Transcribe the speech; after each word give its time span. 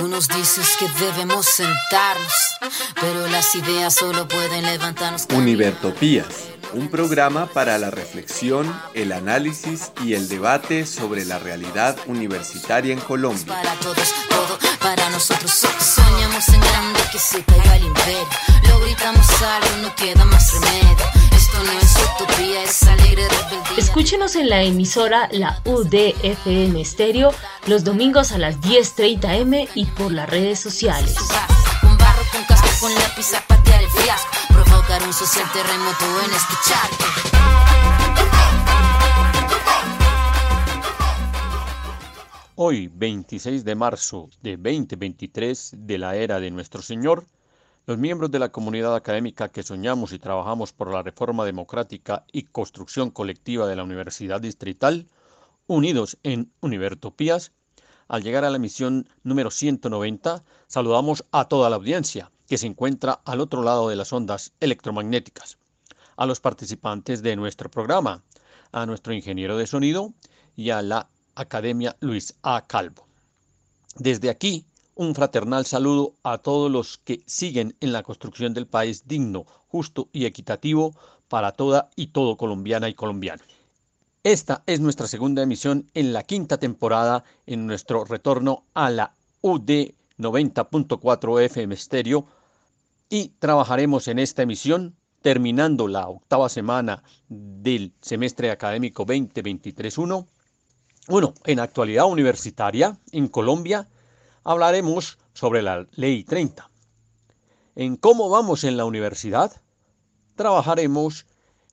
Tú 0.00 0.08
nos 0.08 0.28
dices 0.28 0.78
que 0.78 0.88
debemos 0.98 1.44
sentarnos, 1.44 2.32
pero 2.98 3.26
las 3.26 3.54
ideas 3.54 3.94
solo 3.94 4.26
pueden 4.26 4.64
levantarnos. 4.64 5.26
Univertopías, 5.34 6.26
un 6.72 6.88
programa 6.88 7.44
para 7.44 7.76
la 7.76 7.90
reflexión, 7.90 8.74
el 8.94 9.12
análisis 9.12 9.92
y 10.02 10.14
el 10.14 10.26
debate 10.26 10.86
sobre 10.86 11.26
la 11.26 11.38
realidad 11.38 11.98
universitaria 12.06 12.94
en 12.94 13.00
Colombia. 13.00 13.44
Para 13.46 13.74
todos, 13.74 14.14
todo 14.30 14.58
para 14.80 15.10
nosotros. 15.10 15.50
Soñamos 15.50 16.48
en 16.48 16.60
grande 16.62 17.00
que 17.12 17.18
se 17.18 17.44
caiga 17.44 17.76
el 17.76 17.84
imperio. 17.84 18.26
Lo 18.70 18.80
gritamos 18.80 19.28
algo, 19.42 19.82
no 19.82 19.94
queda 19.96 20.24
más 20.24 20.54
remedio. 20.54 21.29
Esto 21.60 21.72
no 21.74 21.78
es 21.78 21.96
utopía, 22.14 22.64
es 22.64 22.82
alegre 22.84 23.28
rebeldía. 23.28 23.76
Escúchenos 23.76 24.34
en 24.34 24.48
la 24.48 24.62
emisora 24.62 25.28
La 25.30 25.60
UDFM 25.66 26.80
Estéreo 26.80 27.34
los 27.66 27.84
domingos 27.84 28.32
a 28.32 28.38
las 28.38 28.58
10.30 28.62 29.40
m 29.40 29.68
y 29.74 29.84
por 29.84 30.10
las 30.10 30.30
redes 30.30 30.58
sociales. 30.58 31.16
Con 31.82 31.98
barro, 31.98 32.22
con 32.32 32.44
casco, 32.44 32.68
con 32.80 32.94
lápiz 32.94 33.34
a 33.34 33.46
patear 33.46 33.82
el 33.82 33.90
fiasco. 33.90 34.30
Provocar 34.48 35.02
un 35.02 35.12
social 35.12 35.46
terremoto 35.52 36.04
en 36.24 36.30
charco. 36.66 37.04
Hoy, 42.54 42.90
26 42.94 43.64
de 43.64 43.74
marzo 43.74 44.30
de 44.40 44.56
2023 44.56 45.74
de 45.76 45.98
la 45.98 46.16
era 46.16 46.40
de 46.40 46.50
nuestro 46.50 46.80
Señor, 46.80 47.26
los 47.90 47.98
miembros 47.98 48.30
de 48.30 48.38
la 48.38 48.52
comunidad 48.52 48.94
académica 48.94 49.48
que 49.48 49.64
soñamos 49.64 50.12
y 50.12 50.20
trabajamos 50.20 50.72
por 50.72 50.92
la 50.92 51.02
reforma 51.02 51.44
democrática 51.44 52.24
y 52.30 52.44
construcción 52.44 53.10
colectiva 53.10 53.66
de 53.66 53.74
la 53.74 53.82
Universidad 53.82 54.40
Distrital, 54.40 55.08
unidos 55.66 56.16
en 56.22 56.52
Univertopías, 56.60 57.50
al 58.06 58.22
llegar 58.22 58.44
a 58.44 58.50
la 58.50 58.60
misión 58.60 59.08
número 59.24 59.50
190, 59.50 60.44
saludamos 60.68 61.24
a 61.32 61.46
toda 61.46 61.68
la 61.68 61.74
audiencia 61.74 62.30
que 62.46 62.58
se 62.58 62.68
encuentra 62.68 63.22
al 63.24 63.40
otro 63.40 63.64
lado 63.64 63.88
de 63.88 63.96
las 63.96 64.12
ondas 64.12 64.52
electromagnéticas, 64.60 65.58
a 66.14 66.26
los 66.26 66.38
participantes 66.38 67.22
de 67.22 67.34
nuestro 67.34 67.72
programa, 67.72 68.22
a 68.70 68.86
nuestro 68.86 69.14
ingeniero 69.14 69.58
de 69.58 69.66
sonido 69.66 70.14
y 70.54 70.70
a 70.70 70.80
la 70.80 71.08
Academia 71.34 71.96
Luis 71.98 72.36
A. 72.44 72.68
Calvo. 72.68 73.08
Desde 73.96 74.30
aquí, 74.30 74.64
un 75.00 75.14
fraternal 75.14 75.64
saludo 75.64 76.12
a 76.24 76.36
todos 76.36 76.70
los 76.70 76.98
que 76.98 77.22
siguen 77.24 77.74
en 77.80 77.90
la 77.90 78.02
construcción 78.02 78.52
del 78.52 78.66
país 78.66 79.08
digno, 79.08 79.46
justo 79.68 80.10
y 80.12 80.26
equitativo 80.26 80.94
para 81.26 81.52
toda 81.52 81.88
y 81.96 82.08
todo 82.08 82.36
colombiana 82.36 82.86
y 82.86 82.92
colombiano. 82.92 83.42
Esta 84.24 84.62
es 84.66 84.78
nuestra 84.78 85.06
segunda 85.06 85.42
emisión 85.42 85.86
en 85.94 86.12
la 86.12 86.22
quinta 86.22 86.58
temporada 86.58 87.24
en 87.46 87.66
nuestro 87.66 88.04
retorno 88.04 88.64
a 88.74 88.90
la 88.90 89.14
UD 89.40 89.94
90.4 90.18 91.40
FM 91.44 91.76
Stereo 91.76 92.26
y 93.08 93.28
trabajaremos 93.38 94.06
en 94.06 94.18
esta 94.18 94.42
emisión 94.42 94.96
terminando 95.22 95.88
la 95.88 96.08
octava 96.08 96.50
semana 96.50 97.02
del 97.26 97.94
semestre 98.02 98.50
académico 98.50 99.06
2023-1 99.06 100.26
bueno, 101.08 101.32
en 101.44 101.58
actualidad 101.58 102.04
universitaria, 102.04 102.96
en 103.10 103.28
Colombia, 103.28 103.88
hablaremos 104.44 105.18
sobre 105.32 105.62
la 105.62 105.86
Ley 105.92 106.24
30. 106.24 106.70
En 107.76 107.96
cómo 107.96 108.28
vamos 108.28 108.64
en 108.64 108.76
la 108.76 108.84
universidad, 108.84 109.60
trabajaremos 110.34 111.26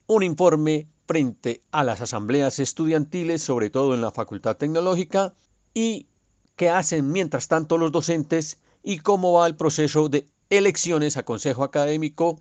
un 0.08 0.24
informe 0.24 0.88
frente 1.08 1.62
a 1.72 1.84
las 1.84 2.02
asambleas 2.02 2.60
estudiantiles, 2.60 3.42
sobre 3.42 3.70
todo 3.70 3.94
en 3.94 4.02
la 4.02 4.12
Facultad 4.12 4.58
Tecnológica, 4.58 5.34
y 5.74 6.08
qué 6.56 6.70
hacen 6.70 7.12
mientras 7.12 7.48
tanto 7.48 7.78
los 7.78 7.92
docentes 7.92 8.58
y 8.84 9.00
cómo 9.00 9.34
va 9.34 9.48
el 9.48 9.56
proceso 9.56 10.10
de 10.10 10.28
elecciones 10.50 11.18
a 11.18 11.24
Consejo 11.24 11.64
Académico, 11.64 12.40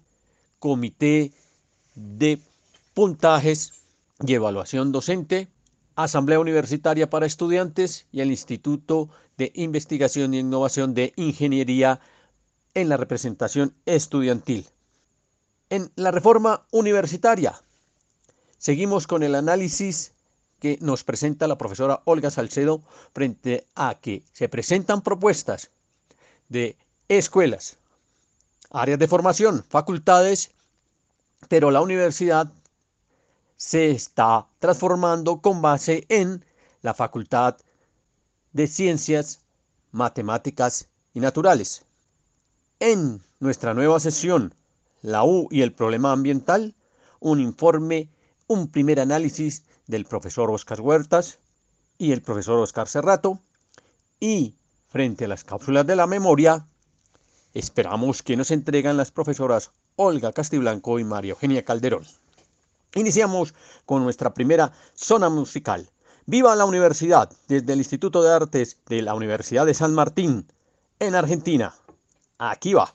Comité 0.58 1.32
de 1.94 2.40
Puntajes 2.94 3.72
y 4.24 4.34
Evaluación 4.34 4.92
Docente, 4.92 5.48
Asamblea 5.96 6.38
Universitaria 6.38 7.08
para 7.08 7.26
Estudiantes 7.26 8.06
y 8.12 8.20
el 8.20 8.30
Instituto 8.30 9.08
de 9.38 9.50
Investigación 9.54 10.34
e 10.34 10.38
Innovación 10.38 10.94
de 10.94 11.14
Ingeniería 11.16 12.00
en 12.74 12.90
la 12.90 12.98
representación 12.98 13.74
estudiantil. 13.86 14.68
En 15.70 15.90
la 15.96 16.10
reforma 16.10 16.66
universitaria, 16.70 17.60
seguimos 18.58 19.06
con 19.06 19.22
el 19.22 19.34
análisis 19.34 20.12
que 20.60 20.78
nos 20.82 21.02
presenta 21.02 21.48
la 21.48 21.58
profesora 21.58 22.02
Olga 22.04 22.30
Salcedo 22.30 22.82
frente 23.14 23.66
a 23.74 23.94
que 23.94 24.22
se 24.32 24.48
presentan 24.48 25.00
propuestas 25.02 25.70
de 26.48 26.76
escuelas, 27.08 27.78
áreas 28.70 28.98
de 28.98 29.08
formación, 29.08 29.64
facultades, 29.68 30.50
pero 31.48 31.70
la 31.70 31.80
universidad 31.80 32.52
se 33.56 33.90
está 33.90 34.46
transformando 34.58 35.40
con 35.40 35.62
base 35.62 36.04
en 36.08 36.44
la 36.82 36.94
Facultad 36.94 37.56
de 38.52 38.66
Ciencias, 38.66 39.40
Matemáticas 39.92 40.88
y 41.14 41.20
Naturales. 41.20 41.84
En 42.80 43.22
nuestra 43.40 43.74
nueva 43.74 43.98
sesión, 44.00 44.54
la 45.02 45.24
U 45.24 45.48
y 45.50 45.62
el 45.62 45.72
problema 45.72 46.12
ambiental, 46.12 46.74
un 47.20 47.40
informe, 47.40 48.10
un 48.46 48.68
primer 48.68 49.00
análisis 49.00 49.64
del 49.86 50.04
profesor 50.04 50.50
Oscar 50.50 50.80
Huertas 50.80 51.38
y 51.98 52.12
el 52.12 52.22
profesor 52.22 52.58
Oscar 52.58 52.88
Cerrato. 52.88 53.40
Y 54.20 54.54
frente 54.88 55.24
a 55.24 55.28
las 55.28 55.44
cápsulas 55.44 55.86
de 55.86 55.96
la 55.96 56.06
memoria, 56.06 56.66
esperamos 57.54 58.22
que 58.22 58.36
nos 58.36 58.50
entregan 58.50 58.96
las 58.96 59.10
profesoras 59.10 59.70
Olga 59.96 60.32
Castiblanco 60.32 60.98
y 60.98 61.04
María 61.04 61.32
Eugenia 61.32 61.64
Calderón. 61.64 62.04
Iniciamos 62.96 63.52
con 63.84 64.02
nuestra 64.02 64.32
primera 64.32 64.72
zona 64.94 65.28
musical. 65.28 65.86
Viva 66.24 66.56
la 66.56 66.64
universidad 66.64 67.30
desde 67.46 67.74
el 67.74 67.78
Instituto 67.80 68.22
de 68.22 68.32
Artes 68.32 68.78
de 68.88 69.02
la 69.02 69.14
Universidad 69.14 69.66
de 69.66 69.74
San 69.74 69.94
Martín 69.94 70.46
en 70.98 71.14
Argentina. 71.14 71.74
Aquí 72.38 72.72
va. 72.72 72.94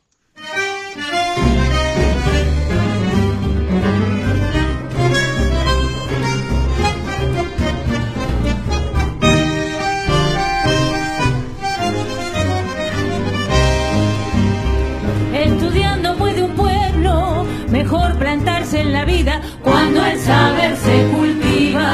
Estudiando 15.31 16.17
puede 16.17 16.43
un 16.43 16.55
pueblo 16.55 17.45
mejor 17.69 18.17
la 18.91 19.05
vida 19.05 19.41
cuando 19.63 20.05
el 20.05 20.19
saber 20.19 20.75
se 20.77 21.07
cultiva. 21.15 21.93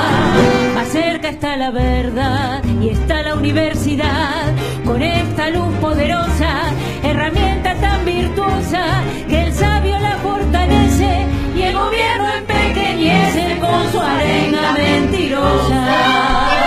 Más 0.76 0.88
cerca 0.90 1.30
está 1.30 1.56
la 1.56 1.72
verdad 1.72 2.64
y 2.82 2.90
está 2.90 3.24
la 3.24 3.36
universidad 3.36 4.54
con 4.86 5.02
esta 5.02 5.50
luz 5.50 5.74
poderosa, 5.82 6.72
herramienta 7.04 7.76
tan 7.76 8.06
virtuosa 8.06 9.02
que 9.30 9.44
el 9.44 9.54
sabio 9.54 9.98
la 10.00 10.18
fortalece 10.18 11.26
y 11.56 11.62
el 11.62 11.74
gobierno 11.76 12.28
empequeñece 12.34 13.60
con 13.60 13.92
su 13.92 14.00
arenga 14.02 14.74
mentirosa. 14.74 16.67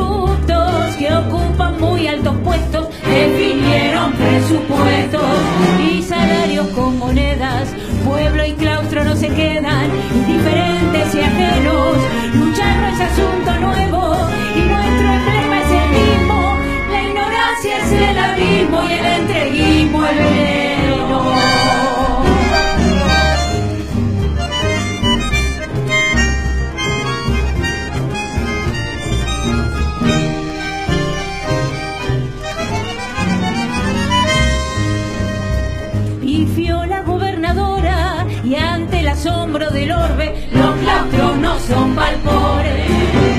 Corruptos 0.00 0.96
que 0.96 1.12
ocupan 1.12 1.80
muy 1.80 2.06
altos 2.06 2.34
puestos 2.44 2.88
definieron 3.06 4.12
presupuestos 4.12 5.22
y 5.80 6.02
salarios 6.02 6.66
con 6.68 6.98
monedas. 6.98 7.68
Pueblo 8.04 8.44
y 8.44 8.52
claustro 8.52 9.04
no 9.04 9.16
se 9.16 9.28
quedan 9.28 9.90
indiferentes 10.14 11.14
y 11.14 11.20
ajenos. 11.20 11.96
Luchar 12.34 12.76
no 12.80 12.88
es 12.88 13.00
los 40.52 40.76
claustros 40.76 41.36
no 41.38 41.58
son 41.60 41.94
palpores. 41.94 42.90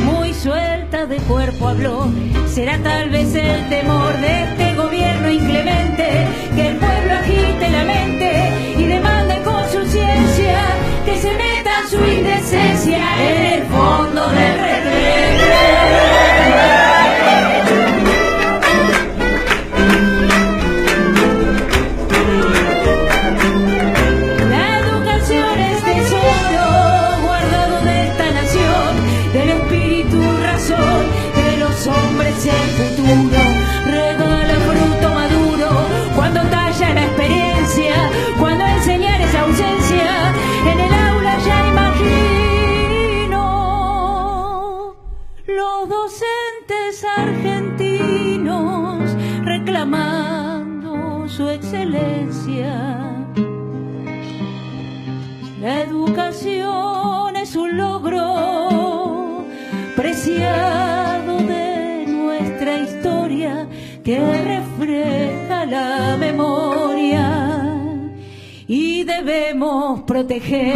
Muy 0.03 0.33
suelta 0.33 1.05
de 1.05 1.17
cuerpo 1.17 1.69
habló, 1.69 2.11
será 2.47 2.77
tal 2.79 3.09
vez 3.09 3.33
el 3.35 3.69
temor 3.69 4.17
de 4.17 4.43
este 4.43 4.75
gobierno 4.75 5.29
inclemente, 5.29 6.27
que 6.55 6.67
el 6.69 6.77
pueblo 6.77 7.13
agite 7.13 7.69
la 7.69 7.83
mente 7.83 8.75
y 8.77 8.83
demande 8.83 9.41
con 9.43 9.63
su 9.69 9.85
ciencia 9.89 10.59
que 11.05 11.17
se 11.17 11.31
meta 11.33 11.71
su 11.89 11.97
indecencia 11.97 12.99
en 13.19 13.45
el 13.53 13.63
fondo 13.67 14.27
del 14.29 14.59
retrete. 14.59 16.20
Debemos 69.61 70.01
proteger. 70.01 70.73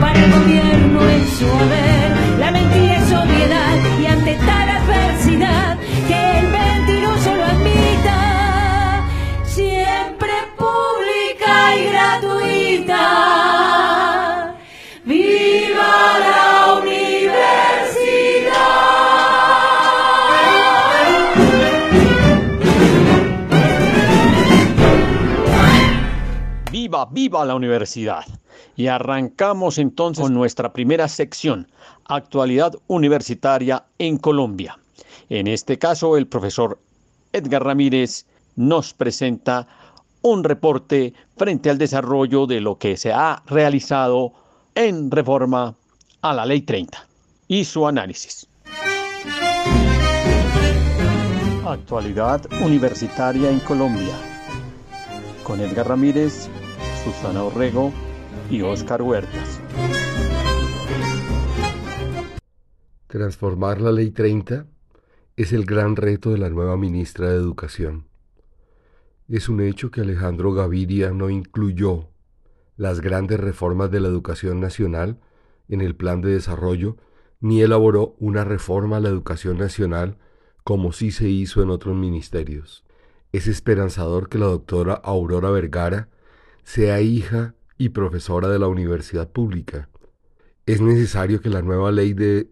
Para 0.00 0.24
el 0.24 0.32
gobierno 0.32 1.00
en 1.08 1.26
su 1.28 1.46
haber 1.46 2.38
la 2.38 2.50
mentira 2.50 2.96
es 2.96 3.12
obviedad 3.12 3.89
viva 27.06 27.44
la 27.44 27.54
universidad 27.54 28.24
y 28.76 28.86
arrancamos 28.88 29.78
entonces 29.78 30.24
con 30.24 30.34
nuestra 30.34 30.72
primera 30.72 31.08
sección, 31.08 31.70
actualidad 32.04 32.74
universitaria 32.86 33.84
en 33.98 34.18
Colombia. 34.18 34.78
En 35.28 35.46
este 35.46 35.78
caso, 35.78 36.16
el 36.16 36.26
profesor 36.26 36.80
Edgar 37.32 37.64
Ramírez 37.64 38.26
nos 38.56 38.92
presenta 38.94 39.66
un 40.22 40.44
reporte 40.44 41.14
frente 41.36 41.70
al 41.70 41.78
desarrollo 41.78 42.46
de 42.46 42.60
lo 42.60 42.78
que 42.78 42.96
se 42.96 43.12
ha 43.12 43.42
realizado 43.46 44.32
en 44.74 45.10
reforma 45.10 45.74
a 46.22 46.34
la 46.34 46.44
Ley 46.44 46.62
30 46.62 47.06
y 47.48 47.64
su 47.64 47.86
análisis. 47.86 48.46
Actualidad 51.64 52.42
universitaria 52.62 53.50
en 53.50 53.60
Colombia. 53.60 54.14
Con 55.44 55.60
Edgar 55.60 55.88
Ramírez, 55.88 56.48
Susana 57.04 57.42
Orrego 57.42 57.92
y 58.50 58.60
Oscar 58.60 59.00
Huertas. 59.00 59.58
Transformar 63.06 63.80
la 63.80 63.90
Ley 63.90 64.10
30 64.10 64.66
es 65.36 65.54
el 65.54 65.64
gran 65.64 65.96
reto 65.96 66.30
de 66.30 66.38
la 66.38 66.50
nueva 66.50 66.76
ministra 66.76 67.30
de 67.30 67.36
Educación. 67.36 68.06
Es 69.28 69.48
un 69.48 69.62
hecho 69.62 69.90
que 69.90 70.02
Alejandro 70.02 70.52
Gaviria 70.52 71.10
no 71.12 71.30
incluyó 71.30 72.08
las 72.76 73.00
grandes 73.00 73.40
reformas 73.40 73.90
de 73.90 74.00
la 74.00 74.08
educación 74.08 74.60
nacional 74.60 75.18
en 75.68 75.80
el 75.80 75.96
plan 75.96 76.20
de 76.20 76.32
desarrollo, 76.32 76.98
ni 77.40 77.62
elaboró 77.62 78.14
una 78.18 78.44
reforma 78.44 78.98
a 78.98 79.00
la 79.00 79.08
educación 79.08 79.56
nacional 79.56 80.18
como 80.64 80.92
sí 80.92 81.12
se 81.12 81.30
hizo 81.30 81.62
en 81.62 81.70
otros 81.70 81.96
ministerios. 81.96 82.84
Es 83.32 83.46
esperanzador 83.46 84.28
que 84.28 84.38
la 84.38 84.46
doctora 84.46 84.92
Aurora 84.92 85.50
Vergara 85.50 86.08
sea 86.64 87.00
hija 87.00 87.54
y 87.78 87.90
profesora 87.90 88.48
de 88.48 88.58
la 88.58 88.68
universidad 88.68 89.28
pública. 89.30 89.88
Es 90.66 90.80
necesario 90.80 91.40
que 91.40 91.50
la 91.50 91.62
nueva 91.62 91.90
ley 91.90 92.12
de, 92.12 92.50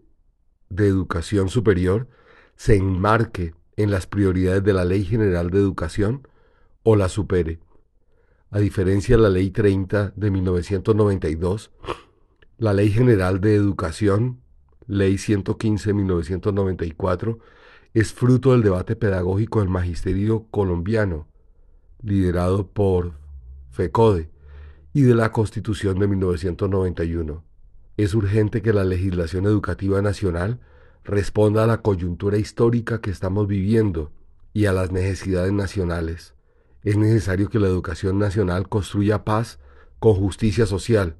de 0.69 0.87
educación 0.87 1.49
superior 1.49 2.07
se 2.55 2.75
enmarque 2.75 3.53
en 3.77 3.91
las 3.91 4.07
prioridades 4.07 4.63
de 4.63 4.73
la 4.73 4.83
Ley 4.83 5.05
General 5.05 5.49
de 5.49 5.59
Educación 5.59 6.27
o 6.83 6.97
la 6.97 7.07
supere. 7.07 7.59
A 8.51 8.59
diferencia 8.59 9.15
de 9.15 9.21
la 9.21 9.29
Ley 9.29 9.51
30 9.51 10.13
de 10.15 10.31
1992, 10.31 11.71
la 12.57 12.73
Ley 12.73 12.89
General 12.89 13.39
de 13.39 13.55
Educación, 13.55 14.41
Ley 14.87 15.17
115 15.17 15.89
de 15.89 15.93
1994, 15.93 17.39
es 17.93 18.11
fruto 18.11 18.51
del 18.51 18.63
debate 18.63 18.95
pedagógico 18.95 19.59
del 19.59 19.69
magisterio 19.69 20.45
colombiano, 20.51 21.27
liderado 22.03 22.67
por 22.67 23.13
FECODE, 23.71 24.29
y 24.93 25.01
de 25.03 25.15
la 25.15 25.31
Constitución 25.31 25.99
de 25.99 26.07
1991. 26.07 27.43
Es 27.97 28.13
urgente 28.13 28.61
que 28.61 28.73
la 28.73 28.83
legislación 28.83 29.45
educativa 29.45 30.01
nacional 30.01 30.59
responda 31.03 31.63
a 31.63 31.67
la 31.67 31.81
coyuntura 31.81 32.37
histórica 32.37 33.01
que 33.01 33.11
estamos 33.11 33.47
viviendo 33.47 34.11
y 34.53 34.65
a 34.65 34.73
las 34.73 34.91
necesidades 34.91 35.53
nacionales. 35.53 36.33
Es 36.83 36.97
necesario 36.97 37.49
que 37.49 37.59
la 37.59 37.67
educación 37.67 38.19
nacional 38.19 38.69
construya 38.69 39.25
paz 39.25 39.59
con 39.99 40.15
justicia 40.15 40.65
social, 40.65 41.17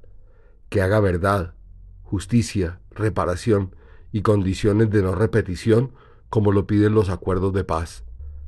que 0.68 0.80
haga 0.80 1.00
verdad, 1.00 1.54
justicia, 2.02 2.80
reparación 2.90 3.74
y 4.10 4.22
condiciones 4.22 4.90
de 4.90 5.02
no 5.02 5.14
repetición 5.14 5.92
como 6.28 6.52
lo 6.52 6.66
piden 6.66 6.94
los 6.94 7.08
acuerdos 7.08 7.52
de 7.52 7.64
paz. 7.64 8.04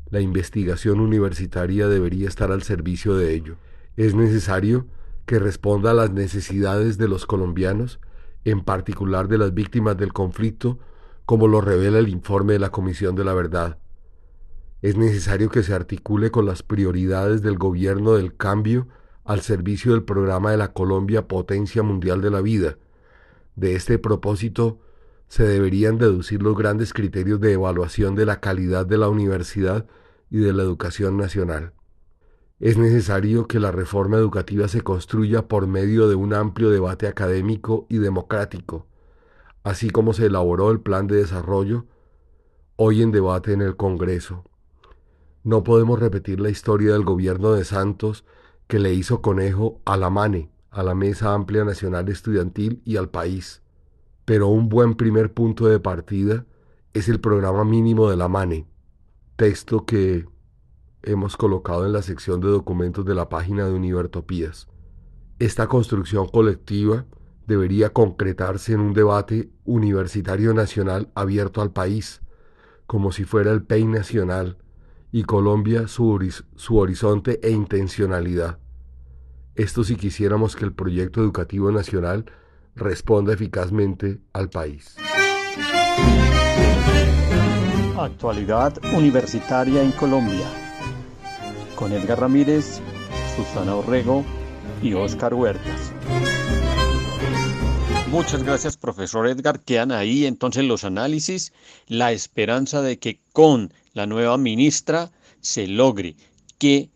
La 0.09 0.21
investigación 0.21 1.01
universitaria 1.01 1.89
debería 1.89 2.29
estar 2.29 2.53
al 2.53 2.63
servicio 2.63 3.17
de 3.17 3.35
ello. 3.35 3.57
Es 3.97 4.15
necesario 4.15 4.87
que 5.27 5.39
responda 5.39 5.91
a 5.91 5.95
las 5.95 6.11
necesidades 6.11 6.99
de 6.99 7.09
los 7.09 7.27
colombianos, 7.27 8.01
en 8.45 8.65
particular 8.65 9.29
de 9.29 9.39
las 9.39 9.55
víctimas 9.55 9.97
del 9.97 10.13
conflicto, 10.13 10.79
como 11.27 11.47
lo 11.47 11.61
revela 11.61 11.99
el 11.99 12.09
informe 12.09 12.55
de 12.55 12.59
la 12.59 12.71
Comisión 12.71 13.15
de 13.15 13.25
la 13.25 13.35
Verdad. 13.35 13.79
Es 14.81 14.97
necesario 14.97 15.49
que 15.49 15.63
se 15.63 15.75
articule 15.75 16.31
con 16.31 16.47
las 16.47 16.63
prioridades 16.63 17.43
del 17.43 17.57
gobierno 17.57 18.15
del 18.15 18.37
cambio 18.37 18.89
al 19.25 19.41
servicio 19.41 19.93
del 19.93 20.03
programa 20.03 20.51
de 20.51 20.57
la 20.57 20.73
Colombia 20.73 21.29
Potencia 21.29 21.83
Mundial 21.83 22.21
de 22.21 22.31
la 22.31 22.41
Vida. 22.41 22.79
De 23.55 23.77
este 23.77 23.99
propósito, 23.99 24.81
se 25.29 25.45
deberían 25.45 25.99
deducir 25.99 26.43
los 26.43 26.57
grandes 26.57 26.93
criterios 26.93 27.41
de 27.41 27.53
evaluación 27.53 28.15
de 28.17 28.27
la 28.27 28.41
calidad 28.41 28.85
de 28.85 28.99
la 28.99 29.09
universidad 29.09 29.87
y 30.31 30.39
de 30.39 30.53
la 30.53 30.63
educación 30.63 31.17
nacional. 31.17 31.73
Es 32.63 32.79
necesario 32.79 33.49
que 33.49 33.59
la 33.59 33.73
reforma 33.73 34.19
educativa 34.19 34.69
se 34.69 34.83
construya 34.83 35.49
por 35.49 35.67
medio 35.67 36.09
de 36.09 36.15
un 36.15 36.33
amplio 36.33 36.71
debate 36.71 37.09
académico 37.09 37.87
y 37.89 37.99
democrático, 37.99 38.87
así 39.65 39.91
como 39.91 40.13
se 40.13 40.27
elaboró 40.27 40.71
el 40.71 40.79
plan 40.79 41.09
de 41.09 41.17
desarrollo 41.17 41.87
hoy 42.77 43.03
en 43.03 43.11
debate 43.11 43.53
en 43.53 43.63
el 43.63 43.75
Congreso. 43.75 44.45
No 45.43 45.65
podemos 45.65 45.99
repetir 45.99 46.39
la 46.39 46.51
historia 46.51 46.93
del 46.93 47.03
gobierno 47.03 47.51
de 47.51 47.65
Santos 47.65 48.25
que 48.69 48.79
le 48.79 48.95
hizo 48.95 49.23
conejo 49.23 49.81
a 49.85 49.97
la 49.97 50.09
MANE, 50.09 50.49
a 50.71 50.85
la 50.85 50.95
Mesa 50.95 51.35
Amplia 51.35 51.65
Nacional 51.65 52.09
Estudiantil 52.11 52.81
y 52.85 52.97
al 52.97 53.11
país. 53.11 53.61
Pero 54.25 54.47
un 54.47 54.69
buen 54.69 54.95
primer 54.95 55.35
punto 55.35 55.67
de 55.67 55.81
partida 55.81 56.47
es 56.95 57.09
el 57.09 57.19
programa 57.19 57.65
mínimo 57.65 58.09
de 58.09 58.17
la 58.17 58.29
MANE, 58.29 58.69
texto 59.35 59.85
que 59.85 60.31
hemos 61.03 61.37
colocado 61.37 61.87
en 61.87 61.93
la 61.93 62.03
sección 62.03 62.41
de 62.41 62.49
documentos 62.49 63.05
de 63.05 63.15
la 63.15 63.29
página 63.29 63.67
de 63.67 63.73
Univertopías. 63.73 64.69
Esta 65.39 65.67
construcción 65.67 66.29
colectiva 66.29 67.05
debería 67.47 67.91
concretarse 67.91 68.73
en 68.73 68.81
un 68.81 68.95
debate 68.95 69.51
universitario 69.65 70.55
nacional 70.55 71.11
abierto 71.15 71.61
al 71.61 71.73
país, 71.73 72.23
como 72.87 73.13
si 73.13 73.25
fuera 73.25 73.51
el 73.51 73.63
PEI 73.63 73.87
nacional 73.87 74.59
y 75.11 75.25
Colombia 75.25 75.89
su, 75.89 76.19
su 76.57 76.79
horizonte 76.79 77.41
e 77.43 77.51
intencionalidad. 77.51 78.59
Esto 79.55 79.85
si 79.85 79.97
quisiéramos 79.97 80.57
que 80.57 80.65
el 80.65 80.73
proyecto 80.73 81.21
educativo 81.21 81.71
nacional 81.73 82.27
responda 82.75 83.35
eficazmente 83.35 84.21
al 84.33 84.49
país. 84.49 84.97
Actualidad 87.99 88.81
universitaria 88.97 89.83
en 89.83 89.93
Colombia 89.93 90.62
con 91.77 91.93
Edgar 91.93 92.21
Ramírez, 92.21 92.81
Susana 93.37 93.75
Orrego 93.77 94.25
y 94.83 94.95
Oscar 94.95 95.35
Huertas. 95.35 95.93
Muchas 98.11 98.43
gracias, 98.43 98.77
profesor 98.77 99.27
Edgar. 99.27 99.61
Quedan 99.61 99.91
ahí 99.91 100.27
entonces 100.27 100.65
los 100.65 100.85
análisis, 100.85 101.53
la 101.87 102.13
esperanza 102.13 102.83
de 102.83 102.99
que 102.99 103.21
con 103.33 103.73
la 103.95 104.07
nueva 104.07 104.37
ministra 104.37 105.11
se 105.41 105.67
logre 105.67 106.17
que 106.59 106.91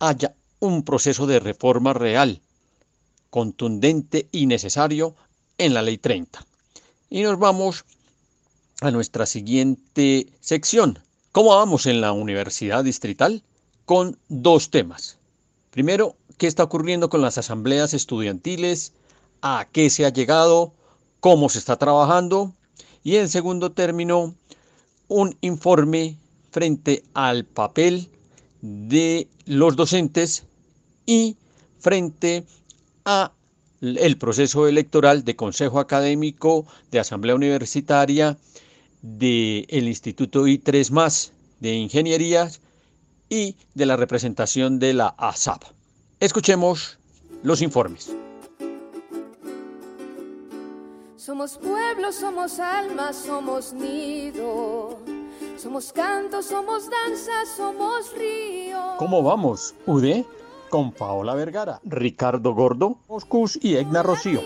haya 0.00 0.34
un 0.58 0.82
proceso 0.84 1.26
de 1.26 1.40
reforma 1.40 1.92
real, 1.92 2.42
contundente 3.30 4.28
y 4.32 4.46
necesario 4.46 5.14
en 5.56 5.74
la 5.74 5.82
ley 5.82 5.98
30. 5.98 6.44
Y 7.10 7.22
nos 7.22 7.38
vamos 7.38 7.84
a 8.80 8.90
nuestra 8.90 9.26
siguiente 9.26 10.26
sección. 10.40 10.98
¿Cómo 11.32 11.54
vamos 11.54 11.86
en 11.86 12.00
la 12.00 12.12
Universidad 12.12 12.82
Distrital? 12.82 13.42
Con 13.90 14.16
dos 14.28 14.70
temas. 14.70 15.18
Primero, 15.72 16.14
¿qué 16.38 16.46
está 16.46 16.62
ocurriendo 16.62 17.10
con 17.10 17.22
las 17.22 17.38
asambleas 17.38 17.92
estudiantiles? 17.92 18.92
¿A 19.42 19.66
qué 19.72 19.90
se 19.90 20.06
ha 20.06 20.10
llegado? 20.10 20.72
¿Cómo 21.18 21.48
se 21.48 21.58
está 21.58 21.74
trabajando? 21.76 22.54
Y 23.02 23.16
en 23.16 23.28
segundo 23.28 23.72
término, 23.72 24.36
un 25.08 25.36
informe 25.40 26.16
frente 26.52 27.02
al 27.14 27.44
papel 27.44 28.08
de 28.60 29.26
los 29.46 29.74
docentes 29.74 30.44
y 31.04 31.36
frente 31.80 32.44
a 33.04 33.32
el 33.80 34.16
proceso 34.18 34.68
electoral 34.68 35.24
de 35.24 35.34
Consejo 35.34 35.80
Académico, 35.80 36.64
de 36.92 37.00
Asamblea 37.00 37.34
Universitaria, 37.34 38.38
del 39.02 39.88
Instituto 39.88 40.46
I3 40.46 40.92
más 40.92 41.32
de 41.58 41.74
Ingenierías 41.74 42.60
y 43.30 43.56
de 43.74 43.86
la 43.86 43.96
representación 43.96 44.78
de 44.78 44.92
la 44.92 45.14
ASAP. 45.16 45.62
Escuchemos 46.18 46.98
los 47.42 47.62
informes. 47.62 48.14
Somos 51.16 51.56
pueblo, 51.58 52.12
somos 52.12 52.58
alma, 52.58 53.12
somos 53.12 53.72
nido. 53.72 54.98
Somos 55.56 55.92
canto, 55.92 56.42
somos 56.42 56.90
danza, 56.90 57.32
somos 57.56 58.12
río. 58.16 58.96
¿Cómo 58.98 59.22
vamos, 59.22 59.74
UD? 59.86 60.24
Con 60.68 60.92
Paola 60.92 61.34
Vergara, 61.34 61.80
Ricardo 61.84 62.54
Gordo, 62.54 62.98
Moscus 63.08 63.58
y 63.62 63.76
Egna 63.76 64.02
Rocío. 64.02 64.40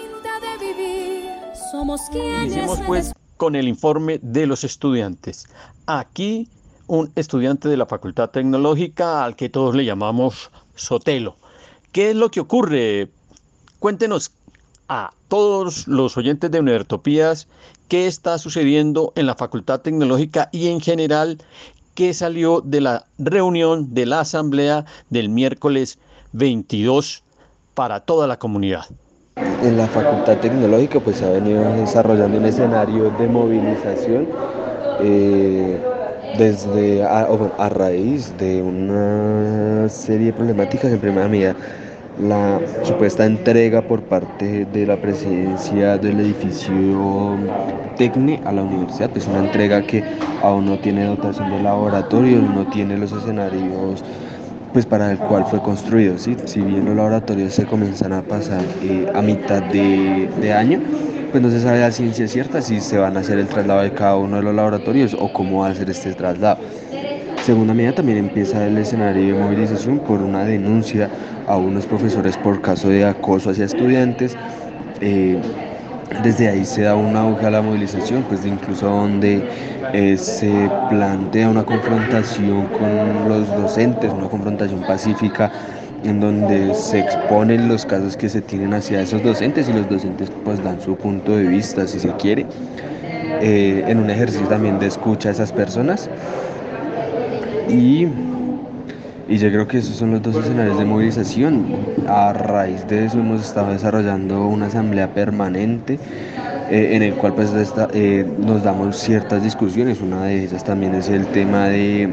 Somos 1.71 2.01
Iniciemos 2.13 2.81
pues 2.87 3.13
con 3.37 3.57
el 3.57 3.67
informe 3.67 4.19
de 4.23 4.47
los 4.47 4.65
estudiantes. 4.65 5.47
Aquí 5.87 6.49
un 6.87 7.11
estudiante 7.17 7.69
de 7.69 7.77
la 7.77 7.87
Facultad 7.87 8.31
Tecnológica 8.31 9.25
al 9.25 9.37
que 9.37 9.49
todos 9.49 9.75
le 9.75 9.85
llamamos 9.85 10.51
Sotelo. 10.75 11.37
¿Qué 11.93 12.11
es 12.11 12.17
lo 12.17 12.31
que 12.31 12.41
ocurre? 12.41 13.09
Cuéntenos 13.79 14.33
a 14.89 15.13
todos 15.29 15.89
los 15.89 16.17
oyentes 16.17 16.51
de 16.51 16.61
Univertopías 16.61 17.49
qué 17.89 18.07
está 18.07 18.39
sucediendo 18.39 19.13
en 19.17 19.27
la 19.27 19.35
Facultad 19.35 19.81
Tecnológica 19.81 20.49
y 20.53 20.69
en 20.69 20.81
general 20.81 21.39
qué 21.95 22.13
salió 22.13 22.61
de 22.61 22.81
la 22.81 23.07
reunión 23.19 23.95
de 23.95 24.07
la 24.07 24.21
asamblea 24.21 24.85
del 25.11 25.29
miércoles 25.29 25.99
22 26.33 27.23
para 27.75 28.01
toda 28.01 28.27
la 28.27 28.39
comunidad. 28.39 28.85
En 29.37 29.77
la 29.77 29.87
Facultad 29.87 30.39
Tecnológica 30.39 31.01
pues 31.01 31.17
se 31.17 31.25
ha 31.25 31.31
venido 31.31 31.63
desarrollando 31.75 32.39
un 32.39 32.47
escenario 32.47 33.11
de 33.11 33.27
movilización 33.29 34.29
eh, 35.01 35.81
desde 36.39 37.03
a, 37.05 37.69
raíz 37.69 38.33
de 38.39 38.63
una 38.63 39.89
serie 39.89 40.27
de 40.27 40.33
problemáticas 40.33 40.93
en 40.93 41.01
primera 41.01 41.29
medida 41.29 41.55
la 42.23 42.61
supuesta 42.85 43.27
entrega 43.27 43.83
por 43.83 44.01
parte 44.03 44.65
de 44.67 44.87
la 44.87 44.97
presidencia 44.97 45.99
del 45.99 46.21
edificio 46.21 47.37
TECNE 47.97 48.41
a 48.45 48.53
la 48.53 48.63
universidad. 48.63 49.11
Es 49.17 49.27
una 49.27 49.41
entrega 49.41 49.83
que 49.83 50.05
aún 50.43 50.67
no 50.67 50.79
tiene 50.79 51.07
dotación 51.07 51.51
de 51.51 51.63
laboratorios, 51.63 52.43
no 52.43 52.67
tiene 52.69 52.97
los 52.99 53.11
escenarios 53.13 54.05
pues 54.73 54.85
para 54.87 55.13
el 55.13 55.19
cual 55.19 55.47
fue 55.47 55.61
construido. 55.63 56.19
¿sí? 56.19 56.37
Si 56.45 56.61
bien 56.61 56.85
los 56.85 56.97
laboratorios 56.97 57.55
se 57.55 57.65
comienzan 57.65 58.13
a 58.13 58.23
pasar 58.23 58.63
eh, 58.83 59.11
a 59.15 59.23
mitad 59.23 59.63
de, 59.63 60.53
año, 60.53 60.81
pues 61.35 61.43
no 61.43 61.51
se 61.51 61.59
sabe 61.59 61.81
la 61.81 61.91
ciencia 61.91 62.29
cierta 62.29 62.63
si 62.63 62.81
se 62.81 62.97
van 62.97 63.17
a 63.17 63.21
hacer 63.21 63.41
el 63.41 63.49
traslado 63.49 63.81
de 63.83 63.93
cada 63.93 64.17
uno 64.17 64.37
de 64.37 64.43
los 64.45 64.55
laboratorios 64.55 65.17
o 65.19 65.33
cómo 65.33 65.63
va 65.63 65.71
a 65.71 65.75
ser 65.75 65.91
este 65.91 66.15
traslado. 66.15 66.61
Segunda 67.41 67.75
medida 67.75 67.93
también 67.93 68.19
empieza 68.19 68.65
el 68.65 68.79
escenario 68.79 69.35
de 69.35 69.43
movilización 69.43 69.99
por 69.99 70.23
una 70.23 70.45
denuncia 70.45 71.11
a 71.45 71.57
unos 71.57 71.89
profesores 71.89 72.39
por 72.39 72.61
caso 72.61 72.89
de 72.89 73.05
acoso 73.05 73.51
hacia 73.51 73.65
estudiantes. 73.65 74.39
Eh, 75.01 75.37
desde 76.23 76.49
ahí 76.49 76.65
se 76.67 76.83
da 76.83 76.95
un 76.95 77.17
auge 77.17 77.47
a 77.47 77.51
la 77.51 77.63
movilización, 77.63 78.27
pues 78.29 78.45
incluso 78.47 78.87
donde 78.87 79.45
eh, 79.93 80.17
se 80.17 80.71
plantea 80.89 81.49
una 81.51 81.65
confrontación 81.65 82.69
con 82.69 83.27
los 83.27 83.53
docentes, 83.57 84.13
una 84.13 84.29
confrontación 84.29 84.85
pacífica 84.85 85.51
en 86.05 86.21
donde 86.21 86.75
se 86.75 87.01
exponen 87.01 87.69
los 87.69 87.87
casos 87.87 88.17
que 88.17 88.29
se 88.29 88.43
tienen 88.43 88.75
hacia 88.75 89.01
esos 89.01 89.23
docentes 89.23 89.69
y 89.69 89.73
los 89.73 89.89
docentes 89.89 90.31
pues 90.45 90.63
dan 90.63 90.81
su 90.81 90.97
punto 90.97 91.37
de 91.37 91.45
vista 91.45 91.87
si 91.87 91.99
se 92.01 92.13
quiere, 92.17 92.47
eh, 93.41 93.85
en 93.87 93.99
un 93.99 94.11
ejercicio 94.11 94.47
también 94.49 94.79
de 94.79 94.87
escucha 94.87 95.31
a 95.31 95.33
esas 95.33 95.53
personas 95.53 96.11
y, 97.69 98.07
y 99.29 99.39
yo 99.39 99.49
creo 99.51 99.67
que 99.67 99.79
esos 99.79 99.97
son 99.97 100.13
los 100.13 100.23
dos 100.23 100.37
escenarios 100.37 100.79
de 100.79 100.85
movilización. 100.85 101.95
A 102.07 102.33
raíz 102.33 102.87
de 102.87 103.07
eso 103.07 103.19
hemos 103.19 103.43
estado 103.43 103.73
desarrollando 103.73 104.47
una 104.47 104.67
asamblea 104.67 105.13
permanente 105.15 105.99
eh, 106.71 106.91
en 106.97 107.03
el 107.03 107.15
cual 107.15 107.35
pues 107.35 107.51
eh, 107.93 108.27
nos 108.39 108.63
damos 108.63 108.97
ciertas 108.99 109.43
discusiones. 109.43 110.01
Una 110.01 110.25
de 110.25 110.45
ellas 110.45 110.65
también 110.65 110.95
es 110.95 111.09
el 111.09 111.27
tema 111.29 111.69
de, 111.69 112.11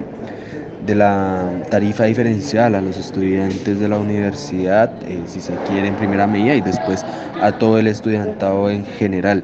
de 0.85 0.95
la 0.95 1.63
tarifa 1.69 2.05
diferencial 2.05 2.75
a 2.75 2.81
los 2.81 2.97
estudiantes 2.97 3.79
de 3.79 3.87
la 3.87 3.99
universidad, 3.99 4.91
eh, 5.03 5.23
si 5.27 5.41
se 5.41 5.53
quiere 5.59 5.87
en 5.87 5.95
primera 5.95 6.27
medida, 6.27 6.55
y 6.55 6.61
después 6.61 7.05
a 7.39 7.51
todo 7.51 7.77
el 7.79 7.87
estudiantado 7.87 8.69
en 8.69 8.85
general. 8.85 9.43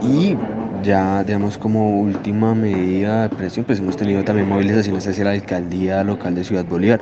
y 0.00 0.36
ya, 0.82 1.24
digamos, 1.24 1.58
como 1.58 2.00
última 2.00 2.54
medida 2.54 3.22
de 3.28 3.28
presión, 3.36 3.64
pues 3.64 3.80
hemos 3.80 3.96
tenido 3.96 4.22
también 4.24 4.48
movilizaciones 4.48 5.06
hacia 5.06 5.24
la 5.24 5.32
alcaldía 5.32 6.04
local 6.04 6.34
de 6.34 6.44
Ciudad 6.44 6.64
Bolívar, 6.64 7.00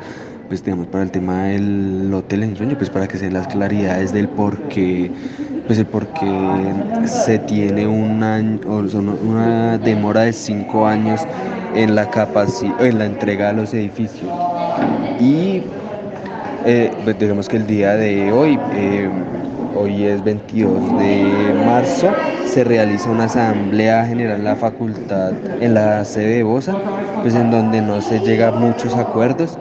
pues 0.48 0.64
digamos, 0.64 0.86
para 0.86 1.04
el 1.04 1.10
tema 1.10 1.44
del 1.44 2.12
hotel 2.14 2.42
en 2.42 2.56
sueño, 2.56 2.76
pues 2.76 2.90
para 2.90 3.06
que 3.06 3.18
se 3.18 3.24
den 3.24 3.34
las 3.34 3.48
claridades 3.48 4.12
del 4.12 4.28
por 4.28 4.58
qué, 4.68 5.10
pues 5.66 5.78
el 5.78 5.86
por 5.86 6.06
se 7.06 7.38
tiene 7.40 7.86
una, 7.86 8.42
una 8.66 9.78
demora 9.78 10.22
de 10.22 10.32
cinco 10.32 10.86
años 10.86 11.20
en 11.74 11.94
la 11.94 12.08
en 12.80 12.98
la 12.98 13.06
entrega 13.06 13.48
de 13.48 13.52
los 13.54 13.74
edificios. 13.74 14.30
Y 15.20 15.62
eh, 16.64 16.92
pues 17.04 17.18
digamos 17.18 17.48
que 17.48 17.56
el 17.56 17.66
día 17.66 17.94
de 17.94 18.32
hoy, 18.32 18.58
eh, 18.72 19.08
hoy 19.76 20.04
es 20.04 20.22
22 20.24 20.98
de 20.98 21.54
marzo, 21.66 22.12
se 22.44 22.64
realiza 22.64 23.10
una 23.10 23.24
asamblea 23.24 24.06
general 24.06 24.38
en 24.38 24.44
la 24.44 24.56
facultad, 24.56 25.32
en 25.60 25.74
la 25.74 26.04
sede 26.04 26.36
de 26.36 26.42
Bosa, 26.42 26.76
pues 27.22 27.34
en 27.34 27.50
donde 27.50 27.80
no 27.82 28.00
se 28.00 28.20
llega 28.20 28.48
a 28.48 28.52
muchos 28.52 28.94
acuerdos. 28.94 29.58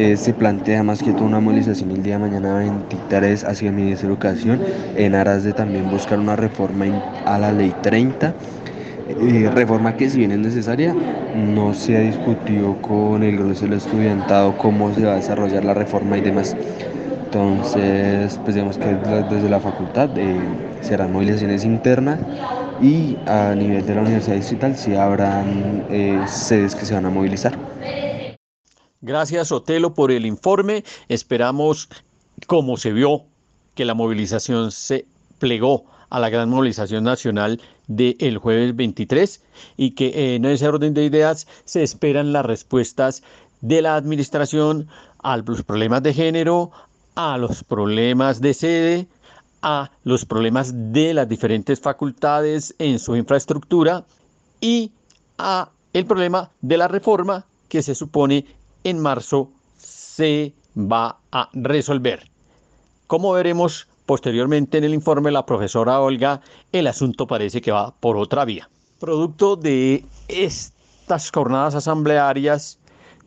Se 0.00 0.32
plantea 0.32 0.82
más 0.82 1.02
que 1.02 1.12
todo 1.12 1.24
una 1.24 1.40
movilización 1.40 1.90
el 1.90 2.02
día 2.02 2.14
de 2.14 2.20
mañana 2.20 2.54
23 2.54 3.44
hacia 3.44 3.68
el 3.68 3.74
Ministerio 3.74 4.08
de 4.08 4.14
Educación 4.14 4.60
en 4.96 5.14
aras 5.14 5.44
de 5.44 5.52
también 5.52 5.90
buscar 5.90 6.18
una 6.18 6.36
reforma 6.36 6.86
a 7.26 7.38
la 7.38 7.52
ley 7.52 7.74
30. 7.82 8.34
Eh, 9.08 9.50
reforma 9.52 9.98
que 9.98 10.08
si 10.08 10.16
bien 10.20 10.32
es 10.32 10.38
necesaria, 10.38 10.96
no 11.34 11.74
se 11.74 11.98
ha 11.98 12.00
discutido 12.00 12.80
con 12.80 13.22
el 13.22 13.36
grueso 13.36 13.66
del 13.66 13.74
estudiantado 13.74 14.56
cómo 14.56 14.90
se 14.94 15.04
va 15.04 15.12
a 15.12 15.16
desarrollar 15.16 15.66
la 15.66 15.74
reforma 15.74 16.16
y 16.16 16.22
demás. 16.22 16.56
Entonces, 17.26 18.38
pues 18.38 18.54
digamos 18.54 18.78
que 18.78 18.96
desde 18.96 19.50
la 19.50 19.60
facultad 19.60 20.16
eh, 20.16 20.62
serán 20.80 21.12
movilizaciones 21.12 21.62
internas 21.66 22.20
y 22.78 23.18
a 23.26 23.54
nivel 23.54 23.84
de 23.84 23.94
la 23.94 24.00
Universidad 24.00 24.36
Distrital 24.36 24.76
sí 24.78 24.94
habrán 24.94 25.84
eh, 25.90 26.24
sedes 26.26 26.74
que 26.74 26.86
se 26.86 26.94
van 26.94 27.04
a 27.04 27.10
movilizar. 27.10 27.58
Gracias, 29.02 29.50
Otelo, 29.50 29.94
por 29.94 30.10
el 30.10 30.26
informe. 30.26 30.84
Esperamos, 31.08 31.88
como 32.46 32.76
se 32.76 32.92
vio, 32.92 33.24
que 33.74 33.86
la 33.86 33.94
movilización 33.94 34.70
se 34.72 35.06
plegó 35.38 35.86
a 36.10 36.20
la 36.20 36.28
gran 36.28 36.50
movilización 36.50 37.04
nacional 37.04 37.62
del 37.86 38.36
jueves 38.38 38.76
23 38.76 39.42
y 39.78 39.92
que 39.92 40.34
en 40.34 40.44
ese 40.44 40.68
orden 40.68 40.92
de 40.92 41.04
ideas 41.04 41.46
se 41.64 41.82
esperan 41.82 42.32
las 42.32 42.44
respuestas 42.44 43.22
de 43.62 43.80
la 43.80 43.96
administración 43.96 44.88
a 45.22 45.38
los 45.38 45.62
problemas 45.62 46.02
de 46.02 46.12
género, 46.12 46.70
a 47.14 47.38
los 47.38 47.64
problemas 47.64 48.40
de 48.40 48.54
sede, 48.54 49.08
a 49.62 49.90
los 50.04 50.26
problemas 50.26 50.72
de 50.92 51.14
las 51.14 51.28
diferentes 51.28 51.80
facultades 51.80 52.74
en 52.78 52.98
su 52.98 53.16
infraestructura 53.16 54.04
y 54.60 54.92
a 55.38 55.70
el 55.92 56.04
problema 56.04 56.50
de 56.60 56.76
la 56.76 56.88
reforma 56.88 57.46
que 57.68 57.82
se 57.82 57.94
supone 57.94 58.46
en 58.84 58.98
marzo 58.98 59.50
se 59.78 60.52
va 60.76 61.18
a 61.32 61.48
resolver. 61.52 62.30
Como 63.06 63.32
veremos 63.32 63.88
posteriormente 64.06 64.78
en 64.78 64.84
el 64.84 64.94
informe 64.94 65.30
la 65.30 65.46
profesora 65.46 66.00
Olga, 66.00 66.40
el 66.72 66.86
asunto 66.86 67.26
parece 67.26 67.60
que 67.60 67.72
va 67.72 67.94
por 68.00 68.16
otra 68.16 68.44
vía. 68.44 68.68
Producto 68.98 69.56
de 69.56 70.04
estas 70.28 71.30
jornadas 71.32 71.74
asamblearias, 71.74 72.78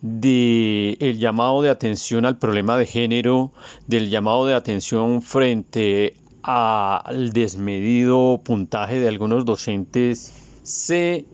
del 0.02 1.18
llamado 1.18 1.62
de 1.62 1.70
atención 1.70 2.26
al 2.26 2.38
problema 2.38 2.78
de 2.78 2.86
género, 2.86 3.54
del 3.88 4.10
llamado 4.10 4.46
de 4.46 4.54
atención 4.54 5.22
frente 5.22 6.18
al 6.42 7.32
desmedido 7.32 8.42
puntaje 8.44 9.00
de 9.00 9.08
algunos 9.08 9.46
docentes, 9.46 10.34
se 10.64 11.26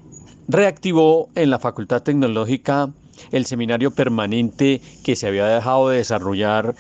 reactivó 0.48 1.30
en 1.34 1.50
la 1.50 1.58
Facultad 1.58 2.04
Tecnológica 2.04 2.92
el 3.32 3.46
seminario 3.46 3.92
permanente 3.92 4.82
que 5.04 5.16
se 5.16 5.28
había 5.28 5.46
dejado 5.46 5.90
de 5.90 5.98
desarrollar 5.98 6.76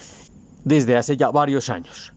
desde 0.63 0.98
hace 0.98 1.17
ya 1.17 1.31
varios 1.31 1.69
años. 1.69 2.13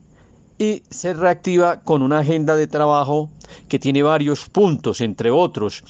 Y 0.58 0.82
se 0.90 1.14
reactiva 1.14 1.80
con 1.80 2.02
una 2.02 2.20
agenda 2.20 2.56
de 2.56 2.66
trabajo 2.66 3.30
que 3.68 3.78
tiene 3.78 4.02
varios 4.02 4.48
puntos, 4.48 5.00
entre 5.00 5.30
otros, 5.30 5.82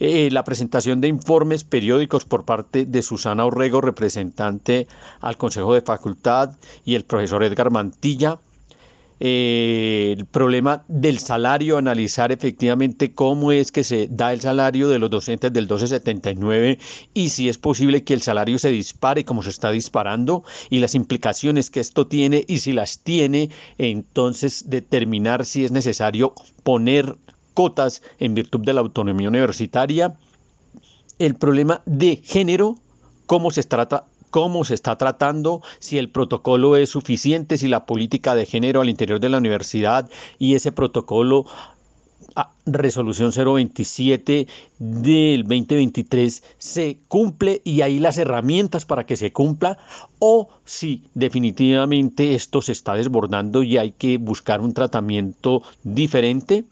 eh, 0.00 0.30
la 0.32 0.44
presentación 0.44 1.02
de 1.02 1.08
informes 1.08 1.62
periódicos 1.62 2.24
por 2.24 2.46
parte 2.46 2.86
de 2.86 3.02
Susana 3.02 3.44
Orrego, 3.44 3.82
representante 3.82 4.88
al 5.20 5.36
Consejo 5.36 5.74
de 5.74 5.82
Facultad, 5.82 6.56
y 6.86 6.94
el 6.94 7.04
profesor 7.04 7.44
Edgar 7.44 7.70
Mantilla, 7.70 8.38
eh, 9.22 10.14
el 10.16 10.24
problema 10.24 10.82
del 10.88 11.18
salario, 11.18 11.76
analizar 11.76 12.32
efectivamente 12.32 13.12
cómo 13.12 13.52
es 13.52 13.70
que 13.70 13.84
se 13.84 14.08
da 14.10 14.32
el 14.32 14.40
salario 14.40 14.88
de 14.88 14.98
los 14.98 15.10
docentes 15.10 15.52
del 15.52 15.64
1279 15.64 16.78
y 17.12 17.28
si 17.28 17.50
es 17.50 17.58
posible 17.58 18.02
que 18.02 18.14
el 18.14 18.22
salario 18.22 18.58
se 18.58 18.70
dispare 18.70 19.26
como 19.26 19.42
se 19.42 19.50
está 19.50 19.70
disparando 19.70 20.42
y 20.70 20.78
las 20.78 20.94
implicaciones 20.94 21.68
que 21.70 21.80
esto 21.80 22.06
tiene 22.06 22.46
y 22.48 22.60
si 22.60 22.72
las 22.72 23.00
tiene, 23.00 23.50
entonces 23.76 24.70
determinar 24.70 25.44
si 25.44 25.66
es 25.66 25.70
necesario 25.70 26.34
poner 26.62 27.16
cotas 27.52 28.02
en 28.18 28.34
virtud 28.34 28.60
de 28.60 28.72
la 28.72 28.80
autonomía 28.80 29.28
universitaria. 29.28 30.14
El 31.18 31.34
problema 31.34 31.82
de 31.84 32.22
género, 32.24 32.78
cómo 33.26 33.50
se 33.50 33.64
trata 33.64 34.06
cómo 34.30 34.64
se 34.64 34.74
está 34.74 34.96
tratando, 34.96 35.62
si 35.78 35.98
el 35.98 36.08
protocolo 36.08 36.76
es 36.76 36.90
suficiente, 36.90 37.58
si 37.58 37.68
la 37.68 37.86
política 37.86 38.34
de 38.34 38.46
género 38.46 38.80
al 38.80 38.88
interior 38.88 39.20
de 39.20 39.28
la 39.28 39.38
universidad 39.38 40.08
y 40.38 40.54
ese 40.54 40.72
protocolo 40.72 41.46
resolución 42.66 43.32
027 43.32 44.46
del 44.78 45.42
2023 45.42 46.42
se 46.58 46.98
cumple 47.08 47.60
y 47.64 47.80
hay 47.80 47.98
las 47.98 48.18
herramientas 48.18 48.84
para 48.84 49.04
que 49.04 49.16
se 49.16 49.32
cumpla 49.32 49.78
o 50.18 50.48
si 50.64 51.02
definitivamente 51.14 52.34
esto 52.34 52.62
se 52.62 52.72
está 52.72 52.94
desbordando 52.94 53.62
y 53.62 53.78
hay 53.78 53.92
que 53.92 54.18
buscar 54.18 54.60
un 54.60 54.74
tratamiento 54.74 55.62
diferente 55.82 56.64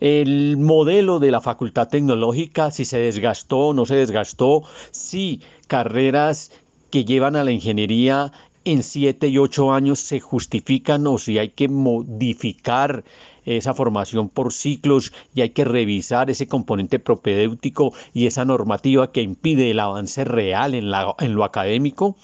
el 0.00 0.56
modelo 0.56 1.18
de 1.18 1.30
la 1.30 1.42
facultad 1.42 1.88
tecnológica, 1.88 2.70
si 2.70 2.86
se 2.86 2.98
desgastó 2.98 3.58
o 3.58 3.74
no 3.74 3.84
se 3.84 3.96
desgastó, 3.96 4.62
si 4.90 5.42
carreras 5.66 6.50
que 6.90 7.04
llevan 7.04 7.36
a 7.36 7.44
la 7.44 7.52
ingeniería 7.52 8.32
en 8.64 8.82
siete 8.82 9.28
y 9.28 9.38
ocho 9.38 9.72
años 9.72 10.00
se 10.00 10.20
justifican 10.20 11.06
o 11.06 11.18
si 11.18 11.38
hay 11.38 11.50
que 11.50 11.68
modificar 11.68 13.04
esa 13.44 13.74
formación 13.74 14.28
por 14.28 14.52
ciclos 14.52 15.12
y 15.34 15.40
hay 15.40 15.50
que 15.50 15.64
revisar 15.64 16.30
ese 16.30 16.46
componente 16.46 16.98
propedéutico 16.98 17.92
y 18.12 18.26
esa 18.26 18.44
normativa 18.44 19.12
que 19.12 19.22
impide 19.22 19.70
el 19.70 19.80
avance 19.80 20.24
real 20.24 20.74
en, 20.74 20.90
lo 20.90 21.44
académico. 21.44 22.16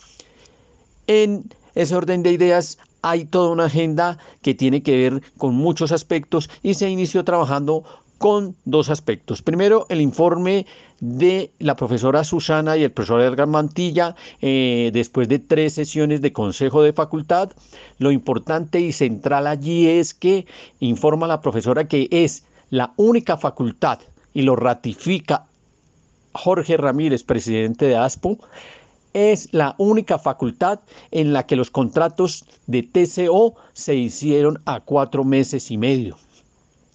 En 1.07 1.45
ese 1.75 1.97
orden 1.97 2.23
de 2.23 2.33
ideas 2.33 2.79
hay 3.03 3.25
toda 3.25 3.51
una 3.51 3.67
agenda 3.67 4.19
que 4.43 4.55
tiene 4.55 4.83
que 4.83 4.97
ver 4.97 5.23
con 5.39 5.55
muchos 5.55 5.93
aspectos 5.93 6.51
y 6.63 6.75
se 6.75 6.91
inició 6.91 7.25
trabajando 7.25 7.85
con 8.19 8.57
dos 8.65 8.91
aspectos. 8.91 9.43
Primero, 9.43 9.87
el 9.89 10.01
informe 10.01 10.67
de 11.01 11.51
la 11.59 11.77
profesora 11.77 12.25
Susana 12.25 12.77
y 12.77 12.85
el 12.85 12.93
profesor 12.93 13.21
Edgar 13.21 13.47
Mantilla, 13.47 14.17
eh, 14.41 14.91
después 14.93 15.29
de 15.29 15.39
tres 15.39 15.75
sesiones 15.75 16.23
de 16.23 16.33
consejo 16.33 16.83
de 16.83 16.93
facultad. 16.93 17.51
Lo 17.99 18.11
importante 18.11 18.81
y 18.81 18.93
central 18.93 19.47
allí 19.47 19.89
es 19.89 20.15
que 20.15 20.47
informa 20.81 21.27
la 21.27 21.41
profesora 21.41 21.87
que 21.87 22.09
es 22.11 22.45
la 22.71 22.93
única 22.97 23.37
facultad, 23.37 24.01
y 24.33 24.43
lo 24.43 24.57
ratifica 24.57 25.47
Jorge 26.33 26.77
Ramírez, 26.77 27.23
presidente 27.23 27.87
de 27.87 27.97
ASPO, 27.97 28.39
es 29.15 29.49
la 29.53 29.75
única 29.79 30.19
facultad 30.19 30.81
en 31.11 31.33
la 31.33 31.47
que 31.47 31.57
los 31.57 31.71
contratos 31.71 32.45
de 32.67 32.83
TCO 32.83 33.55
se 33.73 33.95
hicieron 33.95 34.61
a 34.67 34.81
cuatro 34.81 35.25
meses 35.25 35.71
y 35.71 35.79
medio 35.79 36.19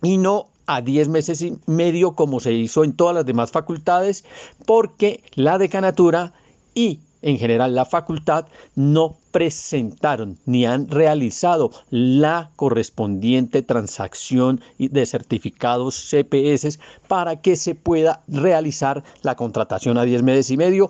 y 0.03 0.17
no 0.17 0.50
a 0.73 0.81
diez 0.81 1.09
meses 1.09 1.41
y 1.41 1.57
medio 1.65 2.15
como 2.15 2.39
se 2.39 2.53
hizo 2.53 2.85
en 2.85 2.93
todas 2.93 3.13
las 3.13 3.25
demás 3.25 3.51
facultades 3.51 4.23
porque 4.65 5.21
la 5.35 5.57
decanatura 5.57 6.31
y 6.73 6.99
en 7.21 7.37
general 7.37 7.75
la 7.75 7.83
facultad 7.85 8.45
no 8.75 9.17
presentaron 9.31 10.37
ni 10.45 10.65
han 10.65 10.89
realizado 10.89 11.71
la 11.89 12.51
correspondiente 12.55 13.61
transacción 13.61 14.61
de 14.79 15.05
certificados 15.05 16.09
CPS 16.09 16.79
para 17.09 17.41
que 17.41 17.57
se 17.57 17.75
pueda 17.75 18.21
realizar 18.29 19.03
la 19.23 19.35
contratación 19.35 19.97
a 19.97 20.03
diez 20.03 20.23
meses 20.23 20.49
y 20.51 20.57
medio 20.57 20.89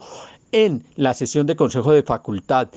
en 0.51 0.83
la 0.95 1.15
sesión 1.15 1.47
de 1.47 1.55
Consejo 1.55 1.91
de 1.91 2.03
Facultad 2.03 2.69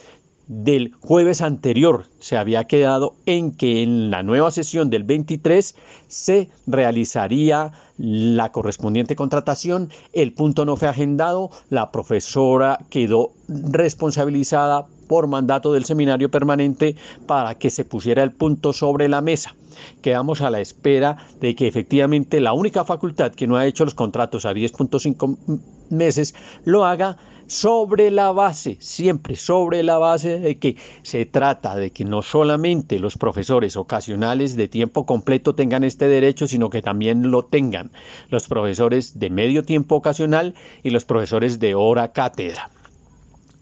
del 0.46 0.92
jueves 1.00 1.40
anterior. 1.40 2.07
Se 2.20 2.37
había 2.37 2.64
quedado 2.64 3.14
en 3.26 3.52
que 3.52 3.83
en 3.83 4.11
la 4.11 4.22
nueva 4.22 4.50
sesión 4.50 4.90
del 4.90 5.04
23 5.04 5.74
se 6.09 6.48
realizaría 6.66 7.72
la 7.96 8.50
correspondiente 8.50 9.14
contratación, 9.14 9.90
el 10.12 10.33
punto 10.33 10.64
no 10.64 10.76
fue 10.76 10.88
agendado, 10.88 11.50
la 11.70 11.92
profesora 11.92 12.78
quedó 12.90 13.33
responsabilizada 13.48 14.87
por 15.07 15.28
mandato 15.28 15.72
del 15.72 15.85
seminario 15.85 16.30
permanente 16.30 16.96
para 17.26 17.57
que 17.57 17.70
se 17.70 17.85
pusiera 17.85 18.22
el 18.22 18.33
punto 18.33 18.72
sobre 18.72 19.09
la 19.09 19.20
mesa. 19.20 19.54
Quedamos 20.02 20.40
a 20.40 20.50
la 20.50 20.61
espera 20.61 21.18
de 21.40 21.54
que 21.54 21.68
efectivamente 21.68 22.40
la 22.40 22.52
única 22.52 22.85
facultad 22.85 23.33
que 23.33 23.46
no 23.46 23.57
ha 23.57 23.66
hecho 23.66 23.85
los 23.85 23.94
contratos 23.94 24.44
a 24.44 24.52
10.5 24.52 25.61
meses 25.90 26.35
lo 26.64 26.85
haga 26.85 27.16
sobre 27.46 28.11
la 28.11 28.33
base, 28.33 28.76
siempre 28.80 29.37
sobre 29.37 29.83
la 29.83 29.98
base 29.98 30.40
de 30.40 30.59
que 30.59 30.76
se 31.02 31.26
trata 31.26 31.76
de 31.76 31.90
que 31.90 32.04
no 32.04 32.22
solamente 32.22 32.98
los 32.98 33.16
profesores 33.16 33.76
ocasionales 33.76 34.57
de 34.57 34.68
tiempo 34.68 35.07
completo 35.07 35.54
tengan 35.54 35.85
este 35.85 36.09
derecho, 36.09 36.46
sino 36.46 36.70
que 36.70 36.83
también 36.83 37.30
lo 37.30 37.44
tengan 37.44 37.90
los 38.28 38.48
profesores 38.48 39.18
de 39.18 39.30
medio 39.30 39.64
tiempo 39.64 39.96
ocasional 39.96 40.54
y 40.83 40.90
los 40.90 41.04
profesores 41.04 41.59
de 41.59 41.74
hora 41.74 42.12
cátedra. 42.12 42.70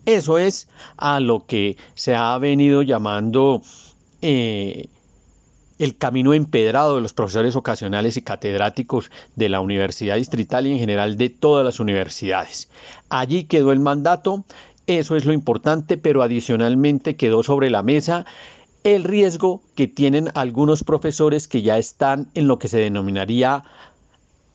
Eso 0.04 0.38
es 0.38 0.68
a 0.96 1.20
lo 1.20 1.46
que 1.46 1.76
se 1.94 2.14
ha 2.14 2.36
venido 2.38 2.82
llamando 2.82 3.62
eh, 4.20 4.88
el 5.82 5.96
camino 5.96 6.32
empedrado 6.32 6.94
de 6.94 7.02
los 7.02 7.12
profesores 7.12 7.56
ocasionales 7.56 8.16
y 8.16 8.22
catedráticos 8.22 9.10
de 9.34 9.48
la 9.48 9.60
Universidad 9.60 10.14
Distrital 10.14 10.68
y 10.68 10.72
en 10.72 10.78
general 10.78 11.16
de 11.16 11.28
todas 11.28 11.64
las 11.64 11.80
universidades. 11.80 12.68
Allí 13.08 13.44
quedó 13.44 13.72
el 13.72 13.80
mandato, 13.80 14.44
eso 14.86 15.16
es 15.16 15.24
lo 15.24 15.32
importante, 15.32 15.96
pero 15.96 16.22
adicionalmente 16.22 17.16
quedó 17.16 17.42
sobre 17.42 17.68
la 17.68 17.82
mesa 17.82 18.24
el 18.84 19.02
riesgo 19.02 19.60
que 19.74 19.88
tienen 19.88 20.30
algunos 20.34 20.84
profesores 20.84 21.48
que 21.48 21.62
ya 21.62 21.78
están 21.78 22.28
en 22.34 22.46
lo 22.46 22.60
que 22.60 22.68
se 22.68 22.78
denominaría 22.78 23.64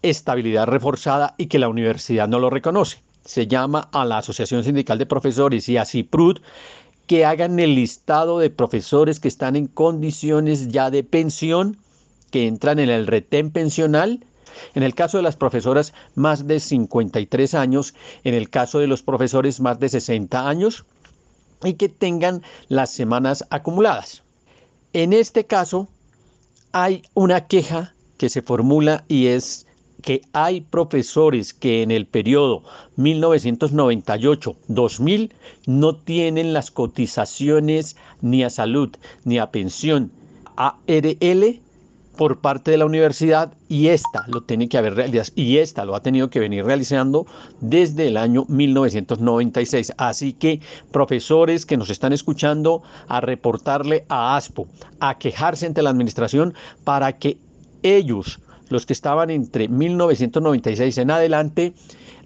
estabilidad 0.02 0.68
reforzada 0.68 1.36
y 1.38 1.48
que 1.48 1.60
la 1.60 1.68
universidad 1.68 2.30
no 2.30 2.40
lo 2.40 2.50
reconoce. 2.50 3.02
Se 3.26 3.48
llama 3.48 3.90
a 3.92 4.06
la 4.06 4.20
Asociación 4.20 4.64
Sindical 4.64 4.98
de 4.98 5.06
Profesores 5.06 5.68
y 5.68 5.76
a 5.76 5.84
CIPRUD 5.84 6.40
que 7.08 7.26
hagan 7.26 7.58
el 7.60 7.76
listado 7.76 8.40
de 8.40 8.50
profesores 8.50 9.20
que 9.20 9.30
están 9.30 9.56
en 9.56 9.68
condiciones 9.68 10.68
ya 10.68 10.92
de 10.92 11.04
pensión, 11.04 11.78
que 12.32 12.48
entran 12.48 12.80
en 12.80 12.90
el 12.90 13.08
retén 13.08 13.52
pensional. 13.52 14.26
En 14.76 14.84
el 14.84 14.94
caso 14.94 15.18
de 15.18 15.24
las 15.24 15.38
profesoras, 15.38 15.94
más 16.16 16.48
de 16.48 16.60
53 16.60 17.54
años. 17.54 17.94
En 18.24 18.34
el 18.34 18.50
caso 18.50 18.80
de 18.80 18.88
los 18.88 19.04
profesores, 19.04 19.60
más 19.62 19.80
de 19.80 19.88
60 19.88 20.50
años. 20.50 20.86
Y 21.64 21.74
que 21.74 21.90
tengan 21.90 22.44
las 22.68 22.92
semanas 22.92 23.46
acumuladas. 23.50 24.24
En 24.94 25.14
este 25.14 25.46
caso, 25.46 25.88
hay 26.72 27.04
una 27.14 27.48
queja 27.48 27.94
que 28.18 28.30
se 28.30 28.42
formula 28.42 29.06
y 29.08 29.28
es 29.28 29.67
que 30.08 30.22
hay 30.32 30.62
profesores 30.62 31.54
que 31.54 31.82
en 31.82 31.92
el 31.92 32.06
periodo 32.06 32.64
1998-2000 32.96 35.34
no 35.66 35.98
tienen 35.98 36.54
las 36.54 36.72
cotizaciones 36.72 37.98
ni 38.22 38.46
a 38.46 38.50
salud 38.50 38.96
ni 39.26 39.38
a 39.38 39.52
pensión 39.52 40.14
ARL 40.56 41.60
por 42.16 42.40
parte 42.40 42.72
de 42.72 42.78
la 42.78 42.86
universidad 42.86 43.52
y 43.68 43.90
esta 43.90 44.24
lo 44.28 44.44
tiene 44.44 44.70
que 44.70 44.78
haber 44.78 44.96
realizado 44.96 45.34
y 45.36 45.58
esta 45.58 45.84
lo 45.84 45.94
ha 45.94 46.02
tenido 46.02 46.30
que 46.30 46.40
venir 46.40 46.64
realizando 46.64 47.28
desde 47.60 48.08
el 48.08 48.16
año 48.16 48.46
1996. 48.48 49.92
Así 49.98 50.32
que 50.32 50.62
profesores 50.94 51.66
que 51.66 51.76
nos 51.76 51.90
están 51.90 52.14
escuchando 52.14 52.82
a 53.10 53.20
reportarle 53.20 54.06
a 54.08 54.38
ASPO, 54.38 54.70
a 55.02 55.18
quejarse 55.18 55.66
ante 55.66 55.82
la 55.82 55.90
administración 55.90 56.54
para 56.86 57.18
que 57.18 57.38
ellos 57.84 58.40
los 58.70 58.86
que 58.86 58.94
estaban 58.94 59.30
entre 59.30 59.68
1996 59.68 60.98
en 60.98 61.12
adelante, 61.12 61.74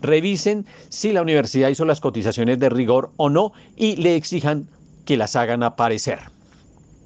revisen 0.01 0.65
si 0.89 1.13
la 1.13 1.21
universidad 1.21 1.69
hizo 1.69 1.85
las 1.85 2.01
cotizaciones 2.01 2.59
de 2.59 2.69
rigor 2.69 3.11
o 3.17 3.29
no 3.29 3.53
y 3.75 3.95
le 3.97 4.15
exijan 4.15 4.67
que 5.05 5.17
las 5.17 5.35
hagan 5.35 5.63
aparecer. 5.63 6.19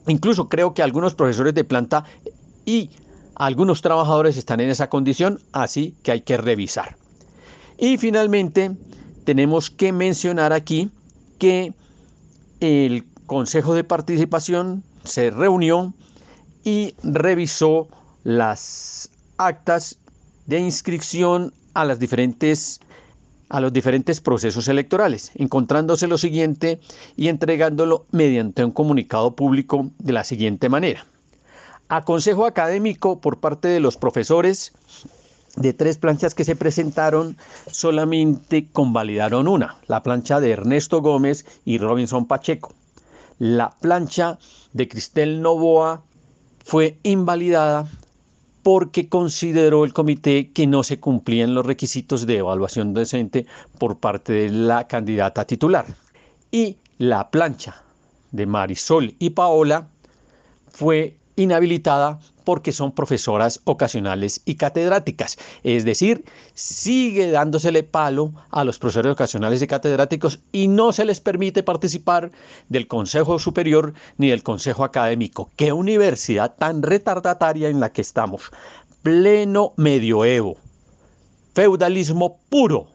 Incluso 0.07 0.49
creo 0.49 0.73
que 0.73 0.83
algunos 0.83 1.15
profesores 1.15 1.53
de 1.53 1.63
planta 1.63 2.05
y 2.65 2.89
algunos 3.35 3.81
trabajadores 3.81 4.37
están 4.37 4.59
en 4.59 4.69
esa 4.69 4.89
condición, 4.89 5.39
así 5.51 5.95
que 6.03 6.11
hay 6.11 6.21
que 6.21 6.37
revisar. 6.37 6.95
Y 7.77 7.97
finalmente, 7.97 8.71
tenemos 9.25 9.69
que 9.69 9.91
mencionar 9.91 10.53
aquí 10.53 10.89
que 11.39 11.73
el 12.59 13.03
Consejo 13.25 13.73
de 13.73 13.83
Participación 13.83 14.83
se 15.03 15.31
reunió 15.31 15.93
y 16.63 16.95
revisó 17.03 17.87
las 18.23 19.09
actas 19.37 19.97
de 20.45 20.59
inscripción 20.59 21.53
a 21.73 21.85
las 21.85 21.99
diferentes 21.99 22.79
a 23.49 23.59
los 23.59 23.71
diferentes 23.71 24.21
procesos 24.21 24.67
electorales, 24.67 25.31
encontrándose 25.35 26.07
lo 26.07 26.17
siguiente 26.17 26.79
y 27.15 27.27
entregándolo 27.27 28.05
mediante 28.11 28.65
un 28.65 28.71
comunicado 28.71 29.35
público 29.35 29.91
de 29.99 30.13
la 30.13 30.23
siguiente 30.23 30.67
manera. 30.67 31.05
A 31.87 32.03
consejo 32.03 32.47
académico 32.47 33.21
por 33.21 33.39
parte 33.39 33.67
de 33.67 33.79
los 33.79 33.97
profesores 33.97 34.73
de 35.55 35.73
tres 35.73 35.97
planchas 35.97 36.33
que 36.33 36.43
se 36.43 36.55
presentaron, 36.55 37.37
solamente 37.67 38.67
convalidaron 38.71 39.47
una, 39.47 39.77
la 39.87 40.01
plancha 40.01 40.39
de 40.39 40.51
Ernesto 40.51 41.01
Gómez 41.01 41.45
y 41.63 41.77
Robinson 41.77 42.25
Pacheco. 42.25 42.73
La 43.37 43.69
plancha 43.79 44.39
de 44.73 44.87
Cristel 44.87 45.41
Novoa 45.41 46.01
fue 46.63 46.97
invalidada 47.03 47.87
porque 48.65 49.07
consideró 49.09 49.85
el 49.85 49.93
comité 49.93 50.49
que 50.51 50.65
no 50.65 50.81
se 50.81 50.99
cumplían 50.99 51.53
los 51.53 51.67
requisitos 51.67 52.25
de 52.25 52.37
evaluación 52.37 52.95
docente 52.95 53.45
por 53.77 53.99
parte 53.99 54.33
de 54.33 54.49
la 54.49 54.87
candidata 54.87 55.45
titular. 55.45 55.85
Y 56.49 56.77
la 56.97 57.29
plancha 57.29 57.83
de 58.31 58.47
Marisol 58.47 59.13
y 59.19 59.29
Paola 59.29 59.87
fue 60.67 61.15
inhabilitada 61.35 62.17
porque 62.45 62.71
son 62.71 62.93
profesoras 62.93 63.59
ocasionales 63.65 64.41
y 64.45 64.55
catedráticas. 64.55 65.37
Es 65.63 65.83
decir, 65.83 66.23
sigue 66.53 67.31
dándosele 67.31 67.83
palo 67.83 68.31
a 68.51 68.63
los 68.63 68.79
profesores 68.79 69.11
ocasionales 69.11 69.61
y 69.61 69.67
catedráticos 69.67 70.39
y 70.51 70.67
no 70.67 70.93
se 70.93 71.05
les 71.05 71.19
permite 71.19 71.63
participar 71.63 72.31
del 72.69 72.87
Consejo 72.87 73.39
Superior 73.39 73.93
ni 74.17 74.29
del 74.29 74.43
Consejo 74.43 74.83
Académico. 74.83 75.51
Qué 75.57 75.73
universidad 75.73 76.55
tan 76.57 76.81
retardataria 76.81 77.69
en 77.69 77.79
la 77.79 77.91
que 77.91 78.01
estamos. 78.01 78.51
Pleno 79.01 79.73
medioevo. 79.75 80.57
Feudalismo 81.53 82.39
puro. 82.49 82.87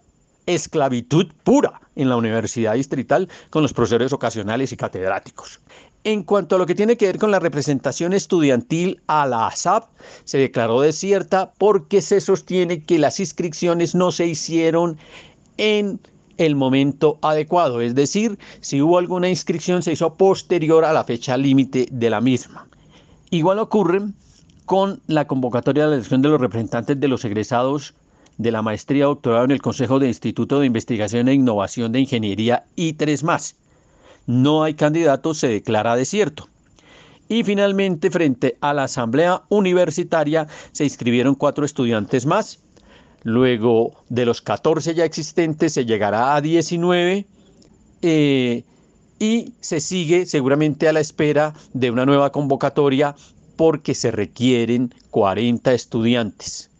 Esclavitud 0.47 1.29
pura 1.45 1.81
en 1.95 2.09
la 2.09 2.17
Universidad 2.17 2.75
Distrital 2.75 3.29
con 3.51 3.63
los 3.63 3.73
profesores 3.73 4.13
ocasionales 4.13 4.73
y 4.73 4.77
catedráticos. 4.77 5.61
En 6.03 6.23
cuanto 6.23 6.57
a 6.57 6.59
lo 6.59 6.65
que 6.65 6.75
tiene 6.75 6.97
que 6.97 7.07
ver 7.07 7.19
con 7.19 7.31
la 7.31 7.41
representación 7.41 8.15
estudiantil 8.15 9.03
a 9.07 9.27
la 9.27 9.49
ASAP, 9.49 9.85
se 10.25 10.39
declaró 10.39 10.81
desierta 10.81 11.53
porque 11.59 12.01
se 12.01 12.23
sostiene 12.23 12.85
que 12.85 12.99
las 12.99 13.21
inscripciones 13.21 13.95
no 13.95 14.11
se 14.11 14.27
hicieron 14.27 14.97
en 15.59 16.01
el 16.39 16.57
momento 16.57 17.19
adecuado, 17.21 17.83
es 17.83 17.95
decir, 17.95 18.39
si 18.63 18.81
hubo 18.81 18.97
alguna 18.97 19.29
inscripción 19.29 19.83
se 19.83 19.93
hizo 19.93 20.15
posterior 20.15 20.87
a 20.87 20.95
la 20.95 21.05
fecha 21.05 21.37
límite 21.37 21.87
de 21.93 22.09
la 22.09 22.23
misma. 22.23 22.67
Igual 23.29 23.59
ocurre 23.59 24.01
con 24.65 25.03
la 25.07 25.27
convocatoria 25.27 25.85
de 25.85 25.91
la 25.91 25.97
elección 25.97 26.23
de 26.23 26.31
los 26.31 26.41
representantes 26.41 26.99
de 26.99 27.09
los 27.09 27.27
egresados 27.27 27.93
de 28.39 28.51
la 28.51 28.63
maestría 28.63 29.05
doctorado 29.05 29.45
en 29.45 29.51
el 29.51 29.61
Consejo 29.61 29.99
de 29.99 30.09
Instituto 30.09 30.61
de 30.61 30.67
Investigación 30.67 31.29
e 31.29 31.35
Innovación 31.35 31.93
de 31.93 32.01
Ingeniería 32.01 32.65
y 32.75 32.95
tres 32.95 33.23
más 33.23 33.55
no 34.31 34.63
hay 34.63 34.75
candidato, 34.75 35.35
se 35.35 35.49
declara 35.49 35.97
desierto. 35.97 36.49
Y 37.29 37.45
finalmente, 37.45 38.11
frente 38.11 38.57
a 38.61 38.73
la 38.73 38.85
Asamblea 38.85 39.43
Universitaria, 39.49 40.47
se 40.73 40.85
inscribieron 40.85 41.35
cuatro 41.35 41.65
estudiantes 41.65 42.27
más. 42.27 42.61
Luego 43.23 43.93
de 44.09 44.25
los 44.25 44.41
14 44.41 44.95
ya 44.95 45.05
existentes, 45.05 45.73
se 45.75 45.85
llegará 45.85 46.35
a 46.35 46.41
19. 46.41 47.27
Eh, 48.03 48.65
y 49.19 49.53
se 49.61 49.81
sigue 49.81 50.25
seguramente 50.25 50.89
a 50.89 50.93
la 50.95 51.01
espera 51.01 51.53
de 51.75 51.91
una 51.91 52.07
nueva 52.07 52.33
convocatoria 52.33 53.15
porque 53.57 53.95
se 53.95 54.11
requieren 54.11 54.95
40 55.11 55.75
estudiantes. 55.75 56.71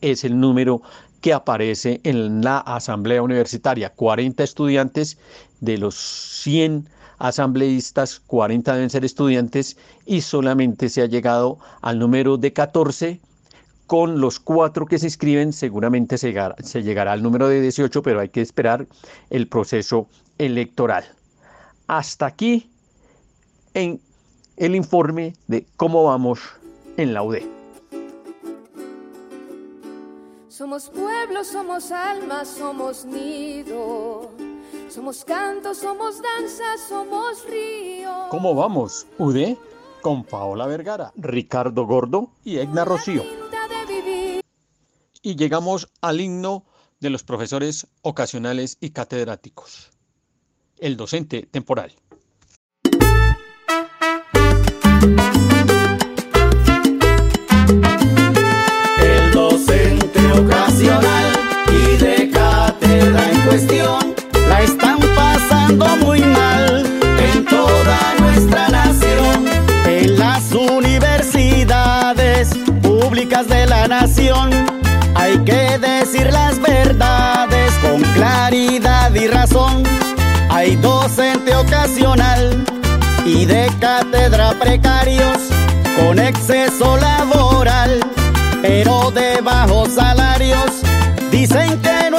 Es 0.00 0.24
el 0.24 0.40
número 0.40 0.80
que 1.20 1.34
aparece 1.34 2.00
en 2.02 2.42
la 2.42 2.58
asamblea 2.58 3.22
universitaria. 3.22 3.90
40 3.90 4.42
estudiantes 4.42 5.18
de 5.62 5.78
los 5.78 5.94
100 5.94 6.88
asambleístas, 7.18 8.20
40 8.26 8.74
deben 8.74 8.90
ser 8.90 9.04
estudiantes 9.04 9.78
y 10.04 10.20
solamente 10.20 10.88
se 10.88 11.02
ha 11.02 11.06
llegado 11.06 11.58
al 11.80 11.98
número 11.98 12.36
de 12.36 12.52
14. 12.52 13.20
Con 13.86 14.20
los 14.20 14.40
cuatro 14.40 14.86
que 14.86 14.98
se 14.98 15.06
inscriben 15.06 15.52
seguramente 15.52 16.18
se 16.18 16.32
llegará, 16.82 17.12
al 17.12 17.22
número 17.22 17.48
de 17.48 17.60
18, 17.60 18.02
pero 18.02 18.20
hay 18.20 18.28
que 18.28 18.40
esperar 18.40 18.86
el 19.30 19.46
proceso 19.48 20.08
electoral. 20.38 21.04
Hasta 21.86 22.26
aquí 22.26 22.70
en 23.74 24.00
el 24.56 24.74
informe 24.74 25.34
de 25.46 25.66
cómo 25.76 26.04
vamos 26.04 26.40
en 26.96 27.14
la 27.14 27.22
UD. 27.22 27.38
Somos 30.48 30.90
pueblo, 30.90 31.44
somos 31.44 31.92
alma, 31.92 32.44
somos 32.44 33.04
nido. 33.04 34.30
Somos 34.92 35.24
canto, 35.24 35.74
somos 35.74 36.20
danza, 36.20 36.76
somos 36.86 37.48
río. 37.48 38.26
¿Cómo 38.28 38.54
vamos, 38.54 39.06
UD? 39.16 39.56
Con 40.02 40.22
Paola 40.22 40.66
Vergara, 40.66 41.14
Ricardo 41.16 41.86
Gordo 41.86 42.32
y 42.44 42.58
Egna 42.58 42.84
Rocío. 42.84 43.22
Y 45.22 45.36
llegamos 45.36 45.88
al 46.02 46.20
himno 46.20 46.66
de 47.00 47.08
los 47.08 47.22
profesores 47.22 47.86
ocasionales 48.02 48.76
y 48.80 48.90
catedráticos. 48.90 49.92
El 50.76 50.98
docente 50.98 51.48
temporal. 51.50 51.94
Públicas 73.12 73.46
de 73.46 73.66
la 73.66 73.86
nación 73.88 74.48
hay 75.14 75.36
que 75.40 75.78
decir 75.78 76.32
las 76.32 76.58
verdades 76.58 77.70
con 77.82 78.00
claridad 78.14 79.14
y 79.14 79.26
razón. 79.28 79.82
Hay 80.48 80.76
docente 80.76 81.54
ocasional 81.54 82.64
y 83.26 83.44
de 83.44 83.70
cátedra 83.78 84.52
precarios 84.58 85.36
con 86.00 86.18
exceso 86.18 86.96
laboral, 86.96 88.00
pero 88.62 89.10
de 89.10 89.42
bajos 89.42 89.90
salarios. 89.90 90.70
Dicen 91.30 91.82
que 91.82 92.10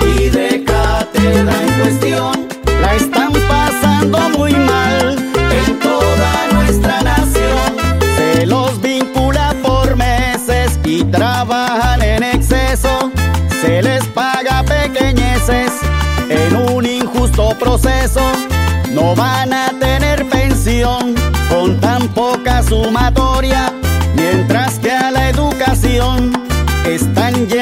y 0.00 0.28
de 0.28 0.64
cátedra 0.64 1.52
en 1.62 1.80
cuestión 1.80 2.48
la 2.80 2.94
están 2.94 3.32
pasando 3.48 4.18
muy 4.30 4.52
mal 4.52 5.16
en 5.50 5.78
toda 5.78 6.46
nuestra 6.52 7.02
nación. 7.02 7.76
Se 8.16 8.46
los 8.46 8.80
vincula 8.80 9.54
por 9.62 9.96
meses 9.96 10.78
y 10.84 11.04
trabajan 11.04 12.02
en 12.02 12.22
exceso. 12.22 13.10
Se 13.60 13.82
les 13.82 14.04
paga 14.06 14.62
pequeñeces 14.62 15.72
en 16.28 16.56
un 16.56 16.86
injusto 16.86 17.50
proceso. 17.58 18.22
No 18.92 19.14
van 19.14 19.52
a 19.52 19.70
tener 19.78 20.28
pensión 20.28 21.14
con 21.50 21.80
tan 21.80 22.08
poca 22.08 22.62
sumatoria, 22.62 23.72
mientras 24.14 24.78
que 24.78 24.90
a 24.90 25.10
la 25.10 25.28
educación 25.28 26.32
están 26.86 27.46
llenando 27.46 27.57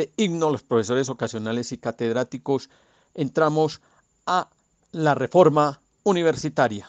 este 0.00 0.12
himno, 0.22 0.48
a 0.48 0.52
los 0.52 0.62
profesores 0.62 1.08
ocasionales 1.08 1.72
y 1.72 1.78
catedráticos, 1.78 2.70
entramos 3.14 3.80
a 4.26 4.48
la 4.92 5.14
reforma 5.14 5.80
universitaria. 6.04 6.88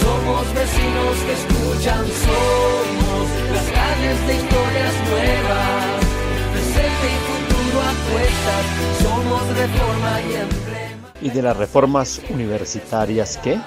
Somos 0.00 0.54
vecinos 0.54 1.16
que 1.24 1.32
escuchan, 1.32 2.06
somos 2.06 3.28
las 3.52 3.70
calles 3.70 4.26
de 4.26 4.36
historias 4.36 4.94
nuevas, 5.08 6.04
presente 6.52 7.06
y 7.06 7.18
futuro 7.26 7.80
apuestas, 7.82 8.64
somos 9.02 9.42
reforma 9.56 10.20
y 10.20 10.34
emblema. 10.34 11.12
¿Y 11.20 11.30
de 11.30 11.42
las 11.42 11.56
reformas 11.56 12.20
universitarias 12.30 13.38
qué? 13.42 13.60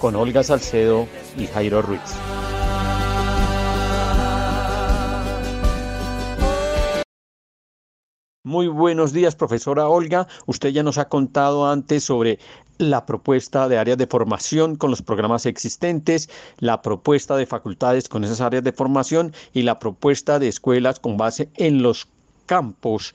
Con 0.00 0.16
Olga 0.16 0.42
Salcedo 0.42 1.06
y 1.36 1.46
Jairo 1.46 1.82
Ruiz. 1.82 2.00
Muy 8.46 8.68
buenos 8.68 9.14
días, 9.14 9.34
profesora 9.34 9.88
Olga. 9.88 10.28
Usted 10.44 10.68
ya 10.68 10.82
nos 10.82 10.98
ha 10.98 11.08
contado 11.08 11.66
antes 11.66 12.04
sobre 12.04 12.38
la 12.76 13.06
propuesta 13.06 13.70
de 13.70 13.78
áreas 13.78 13.96
de 13.96 14.06
formación 14.06 14.76
con 14.76 14.90
los 14.90 15.00
programas 15.00 15.46
existentes, 15.46 16.28
la 16.58 16.82
propuesta 16.82 17.38
de 17.38 17.46
facultades 17.46 18.06
con 18.06 18.22
esas 18.22 18.42
áreas 18.42 18.62
de 18.62 18.72
formación 18.72 19.32
y 19.54 19.62
la 19.62 19.78
propuesta 19.78 20.38
de 20.38 20.48
escuelas 20.48 21.00
con 21.00 21.16
base 21.16 21.48
en 21.54 21.82
los 21.82 22.06
campos 22.44 23.14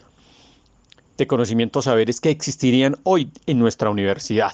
de 1.15 1.27
conocimientos 1.27 1.85
saberes 1.85 2.19
que 2.19 2.31
existirían 2.31 2.95
hoy 3.03 3.31
en 3.45 3.59
nuestra 3.59 3.91
universidad. 3.91 4.53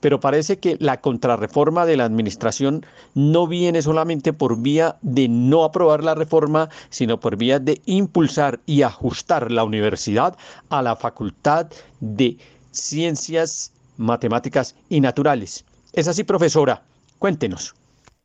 Pero 0.00 0.20
parece 0.20 0.58
que 0.58 0.76
la 0.80 1.00
contrarreforma 1.00 1.86
de 1.86 1.96
la 1.96 2.04
administración 2.04 2.84
no 3.14 3.46
viene 3.46 3.82
solamente 3.82 4.32
por 4.32 4.60
vía 4.60 4.96
de 5.02 5.28
no 5.28 5.64
aprobar 5.64 6.04
la 6.04 6.14
reforma, 6.14 6.68
sino 6.90 7.20
por 7.20 7.36
vía 7.36 7.58
de 7.58 7.80
impulsar 7.86 8.60
y 8.66 8.82
ajustar 8.82 9.50
la 9.50 9.64
universidad 9.64 10.36
a 10.68 10.82
la 10.82 10.96
facultad 10.96 11.68
de 12.00 12.38
ciencias, 12.70 13.72
matemáticas 13.96 14.76
y 14.88 15.00
naturales. 15.00 15.64
¿Es 15.92 16.08
así, 16.08 16.24
profesora? 16.24 16.82
Cuéntenos. 17.18 17.74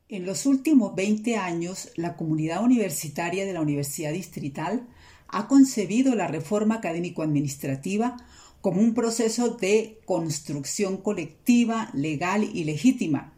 En 0.08 0.26
los 0.26 0.44
últimos 0.44 0.94
20 0.94 1.38
años, 1.38 1.88
la 1.96 2.16
comunidad 2.16 2.62
universitaria 2.62 3.46
de 3.46 3.54
la 3.54 3.62
Universidad 3.62 4.12
Distrital 4.12 4.86
ha 5.28 5.48
concebido 5.48 6.14
la 6.14 6.28
reforma 6.28 6.74
académico-administrativa 6.76 8.18
como 8.62 8.80
un 8.80 8.94
proceso 8.94 9.50
de 9.50 9.98
construcción 10.06 10.96
colectiva, 10.96 11.90
legal 11.92 12.44
y 12.44 12.64
legítima, 12.64 13.34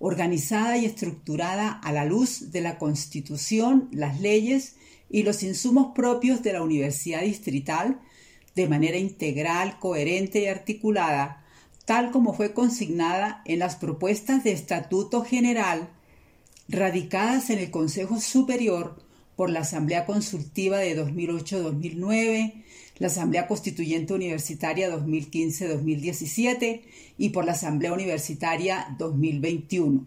organizada 0.00 0.78
y 0.78 0.86
estructurada 0.86 1.70
a 1.70 1.92
la 1.92 2.06
luz 2.06 2.50
de 2.50 2.62
la 2.62 2.78
Constitución, 2.78 3.88
las 3.92 4.20
leyes 4.20 4.76
y 5.10 5.22
los 5.22 5.42
insumos 5.42 5.92
propios 5.94 6.42
de 6.42 6.54
la 6.54 6.62
Universidad 6.62 7.20
Distrital, 7.20 8.00
de 8.56 8.66
manera 8.66 8.96
integral, 8.96 9.78
coherente 9.78 10.40
y 10.40 10.46
articulada, 10.46 11.44
tal 11.84 12.10
como 12.10 12.32
fue 12.32 12.54
consignada 12.54 13.42
en 13.44 13.58
las 13.58 13.76
propuestas 13.76 14.42
de 14.42 14.52
Estatuto 14.52 15.22
General 15.22 15.90
radicadas 16.66 17.50
en 17.50 17.58
el 17.58 17.70
Consejo 17.70 18.20
Superior 18.20 19.02
por 19.36 19.50
la 19.50 19.60
Asamblea 19.60 20.06
Consultiva 20.06 20.78
de 20.78 20.96
2008-2009, 20.96 22.64
la 23.00 23.08
Asamblea 23.08 23.48
Constituyente 23.48 24.14
Universitaria 24.14 24.94
2015-2017 24.94 26.82
y 27.18 27.30
por 27.30 27.44
la 27.46 27.52
Asamblea 27.52 27.92
Universitaria 27.92 28.94
2021. 28.98 30.06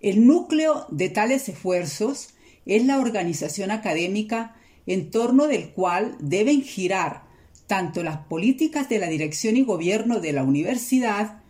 El 0.00 0.26
núcleo 0.26 0.86
de 0.90 1.10
tales 1.10 1.48
esfuerzos 1.50 2.30
es 2.64 2.84
la 2.86 2.98
organización 2.98 3.70
académica 3.70 4.56
en 4.86 5.10
torno 5.10 5.46
del 5.46 5.70
cual 5.70 6.16
deben 6.18 6.62
girar 6.62 7.24
tanto 7.66 8.02
las 8.02 8.16
políticas 8.16 8.88
de 8.88 8.98
la 8.98 9.08
dirección 9.08 9.56
y 9.56 9.62
gobierno 9.62 10.18
de 10.20 10.32
la 10.32 10.42
universidad 10.42 11.42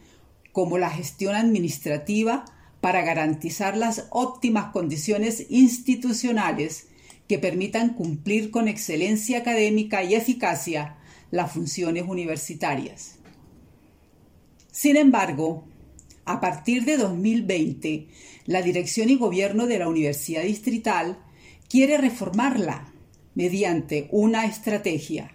como 0.53 0.77
la 0.77 0.91
gestión 0.91 1.37
administrativa 1.37 2.45
para 2.81 3.03
garantizar 3.03 3.77
las 3.77 4.09
óptimas 4.11 4.73
condiciones 4.73 5.47
institucionales 5.51 6.89
que 7.31 7.39
permitan 7.39 7.95
cumplir 7.95 8.51
con 8.51 8.67
excelencia 8.67 9.39
académica 9.39 10.03
y 10.03 10.17
eficacia 10.17 10.97
las 11.31 11.53
funciones 11.53 12.07
universitarias. 12.09 13.21
Sin 14.73 14.97
embargo, 14.97 15.65
a 16.25 16.41
partir 16.41 16.85
de 16.85 16.97
2020, 16.97 18.09
la 18.47 18.63
dirección 18.63 19.11
y 19.11 19.15
gobierno 19.15 19.69
de 19.69 19.79
la 19.79 19.87
Universidad 19.87 20.43
Distrital 20.43 21.19
quiere 21.69 21.99
reformarla 21.99 22.93
mediante 23.37 24.09
una 24.11 24.47
estrategia, 24.47 25.31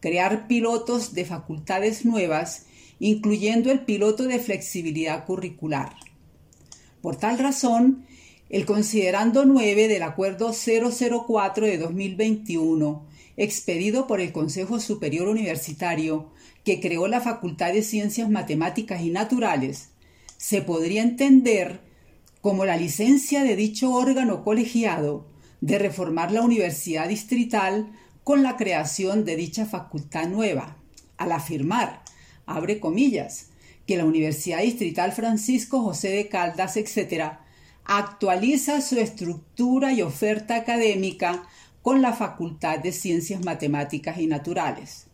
crear 0.00 0.46
pilotos 0.46 1.14
de 1.14 1.24
facultades 1.24 2.04
nuevas, 2.04 2.66
incluyendo 2.98 3.72
el 3.72 3.86
piloto 3.86 4.24
de 4.24 4.38
flexibilidad 4.38 5.24
curricular. 5.24 5.96
Por 7.00 7.16
tal 7.16 7.38
razón, 7.38 8.04
el 8.48 8.64
considerando 8.64 9.44
9 9.44 9.88
del 9.88 10.02
Acuerdo 10.02 10.52
004 10.52 11.66
de 11.66 11.78
2021, 11.78 13.06
expedido 13.36 14.06
por 14.06 14.20
el 14.20 14.32
Consejo 14.32 14.78
Superior 14.78 15.28
Universitario, 15.28 16.30
que 16.64 16.80
creó 16.80 17.08
la 17.08 17.20
Facultad 17.20 17.72
de 17.72 17.82
Ciencias 17.82 18.30
Matemáticas 18.30 19.02
y 19.02 19.10
Naturales, 19.10 19.88
se 20.36 20.62
podría 20.62 21.02
entender 21.02 21.80
como 22.40 22.64
la 22.64 22.76
licencia 22.76 23.42
de 23.42 23.56
dicho 23.56 23.92
órgano 23.92 24.44
colegiado 24.44 25.26
de 25.60 25.78
reformar 25.78 26.30
la 26.30 26.42
Universidad 26.42 27.08
Distrital 27.08 27.90
con 28.22 28.42
la 28.42 28.56
creación 28.56 29.24
de 29.24 29.36
dicha 29.36 29.66
facultad 29.66 30.28
nueva, 30.28 30.76
al 31.16 31.32
afirmar, 31.32 32.02
abre 32.44 32.78
comillas, 32.78 33.48
que 33.86 33.96
la 33.96 34.04
Universidad 34.04 34.62
Distrital 34.62 35.12
Francisco 35.12 35.82
José 35.82 36.10
de 36.10 36.28
Caldas, 36.28 36.76
etc., 36.76 37.38
actualiza 37.86 38.80
su 38.80 38.98
estructura 38.98 39.92
y 39.92 40.02
oferta 40.02 40.56
académica 40.56 41.46
con 41.82 42.02
la 42.02 42.12
Facultad 42.12 42.80
de 42.80 42.90
Ciencias 42.92 43.44
Matemáticas 43.44 44.18
y 44.18 44.26
Naturales, 44.26 45.06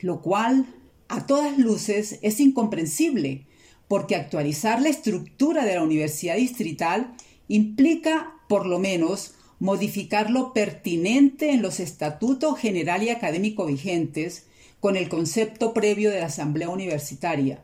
lo 0.00 0.22
cual, 0.22 0.66
a 1.08 1.26
todas 1.26 1.58
luces, 1.58 2.18
es 2.22 2.40
incomprensible, 2.40 3.46
porque 3.86 4.16
actualizar 4.16 4.80
la 4.80 4.88
estructura 4.88 5.64
de 5.64 5.74
la 5.74 5.82
Universidad 5.82 6.36
Distrital 6.36 7.14
implica, 7.48 8.34
por 8.48 8.64
lo 8.64 8.78
menos, 8.78 9.34
modificar 9.58 10.30
lo 10.30 10.54
pertinente 10.54 11.50
en 11.50 11.60
los 11.60 11.80
estatutos 11.80 12.58
general 12.58 13.02
y 13.02 13.10
académico 13.10 13.66
vigentes 13.66 14.46
con 14.80 14.96
el 14.96 15.10
concepto 15.10 15.74
previo 15.74 16.10
de 16.10 16.20
la 16.20 16.26
Asamblea 16.26 16.70
Universitaria. 16.70 17.62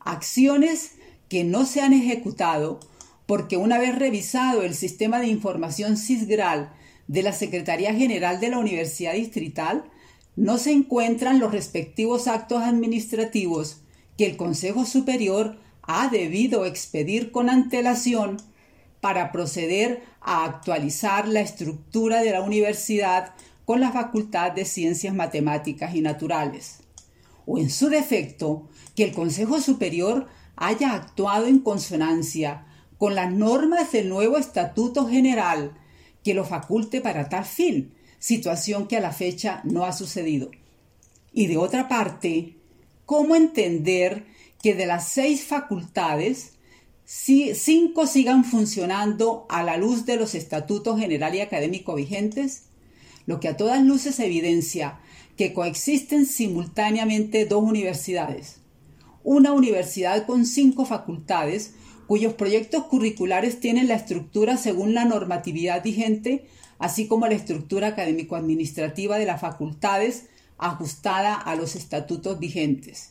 Acciones 0.00 0.92
que 1.30 1.44
no 1.44 1.64
se 1.64 1.80
han 1.80 1.94
ejecutado 1.94 2.80
porque 3.28 3.58
una 3.58 3.78
vez 3.78 3.94
revisado 3.94 4.62
el 4.62 4.74
sistema 4.74 5.20
de 5.20 5.26
información 5.26 5.98
CISGRAL 5.98 6.72
de 7.08 7.22
la 7.22 7.34
Secretaría 7.34 7.92
General 7.92 8.40
de 8.40 8.48
la 8.48 8.58
Universidad 8.58 9.12
Distrital, 9.12 9.84
no 10.34 10.56
se 10.56 10.72
encuentran 10.72 11.38
los 11.38 11.52
respectivos 11.52 12.26
actos 12.26 12.62
administrativos 12.62 13.82
que 14.16 14.24
el 14.24 14.38
Consejo 14.38 14.86
Superior 14.86 15.58
ha 15.82 16.08
debido 16.08 16.64
expedir 16.64 17.30
con 17.30 17.50
antelación 17.50 18.38
para 19.02 19.30
proceder 19.30 20.02
a 20.22 20.46
actualizar 20.46 21.28
la 21.28 21.42
estructura 21.42 22.22
de 22.22 22.30
la 22.30 22.40
universidad 22.40 23.34
con 23.66 23.80
la 23.80 23.92
Facultad 23.92 24.52
de 24.52 24.64
Ciencias 24.64 25.14
Matemáticas 25.14 25.94
y 25.94 26.00
Naturales. 26.00 26.78
O 27.44 27.58
en 27.58 27.68
su 27.68 27.90
defecto, 27.90 28.70
que 28.96 29.04
el 29.04 29.12
Consejo 29.12 29.60
Superior 29.60 30.28
haya 30.56 30.94
actuado 30.94 31.46
en 31.46 31.58
consonancia 31.58 32.64
con 32.98 33.14
las 33.14 33.32
normas 33.32 33.92
del 33.92 34.08
nuevo 34.08 34.36
Estatuto 34.36 35.08
General 35.08 35.72
que 36.22 36.34
lo 36.34 36.44
faculte 36.44 37.00
para 37.00 37.28
tal 37.28 37.44
fin, 37.44 37.94
situación 38.18 38.86
que 38.88 38.96
a 38.96 39.00
la 39.00 39.12
fecha 39.12 39.62
no 39.64 39.86
ha 39.86 39.92
sucedido. 39.92 40.50
Y 41.32 41.46
de 41.46 41.56
otra 41.56 41.88
parte, 41.88 42.56
¿cómo 43.06 43.36
entender 43.36 44.26
que 44.62 44.74
de 44.74 44.86
las 44.86 45.08
seis 45.08 45.44
facultades, 45.44 46.54
cinco 47.04 48.06
sigan 48.06 48.44
funcionando 48.44 49.46
a 49.48 49.62
la 49.62 49.76
luz 49.76 50.04
de 50.04 50.16
los 50.16 50.34
estatutos 50.34 50.98
general 50.98 51.34
y 51.34 51.40
académico 51.40 51.94
vigentes, 51.94 52.64
lo 53.24 53.40
que 53.40 53.48
a 53.48 53.56
todas 53.56 53.82
luces 53.82 54.18
evidencia 54.20 54.98
que 55.36 55.52
coexisten 55.52 56.26
simultáneamente 56.26 57.46
dos 57.46 57.62
universidades. 57.62 58.56
Una 59.22 59.52
universidad 59.52 60.26
con 60.26 60.44
cinco 60.44 60.84
facultades, 60.84 61.74
cuyos 62.08 62.32
proyectos 62.32 62.84
curriculares 62.84 63.60
tienen 63.60 63.86
la 63.86 63.94
estructura 63.94 64.56
según 64.56 64.94
la 64.94 65.04
normatividad 65.04 65.84
vigente, 65.84 66.46
así 66.78 67.06
como 67.06 67.26
la 67.26 67.34
estructura 67.34 67.88
académico-administrativa 67.88 69.18
de 69.18 69.26
las 69.26 69.42
facultades 69.42 70.24
ajustada 70.56 71.34
a 71.34 71.54
los 71.54 71.76
estatutos 71.76 72.40
vigentes. 72.40 73.10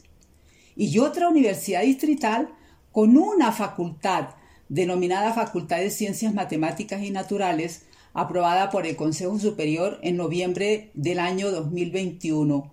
Y 0.75 0.97
otra 0.97 1.29
universidad 1.29 1.83
distrital 1.83 2.49
con 2.91 3.17
una 3.17 3.51
facultad 3.51 4.29
denominada 4.67 5.31
Facultad 5.31 5.77
de 5.77 5.91
Ciencias 5.91 6.33
Matemáticas 6.33 7.03
y 7.03 7.11
Naturales, 7.11 7.83
aprobada 8.15 8.71
por 8.71 8.87
el 8.87 8.95
Consejo 8.95 9.37
Superior 9.37 9.99
en 10.01 10.17
noviembre 10.17 10.89
del 10.95 11.19
año 11.19 11.51
2021, 11.51 12.71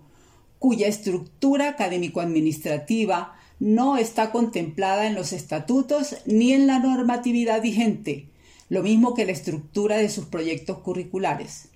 cuya 0.57 0.87
estructura 0.87 1.69
académico-administrativa 1.69 3.34
no 3.59 3.97
está 3.97 4.31
contemplada 4.31 5.07
en 5.07 5.15
los 5.15 5.33
estatutos 5.33 6.17
ni 6.25 6.53
en 6.53 6.67
la 6.67 6.79
normatividad 6.79 7.61
vigente, 7.61 8.29
lo 8.69 8.83
mismo 8.83 9.13
que 9.13 9.25
la 9.25 9.31
estructura 9.31 9.97
de 9.97 10.09
sus 10.09 10.25
proyectos 10.25 10.79
curriculares. 10.79 11.69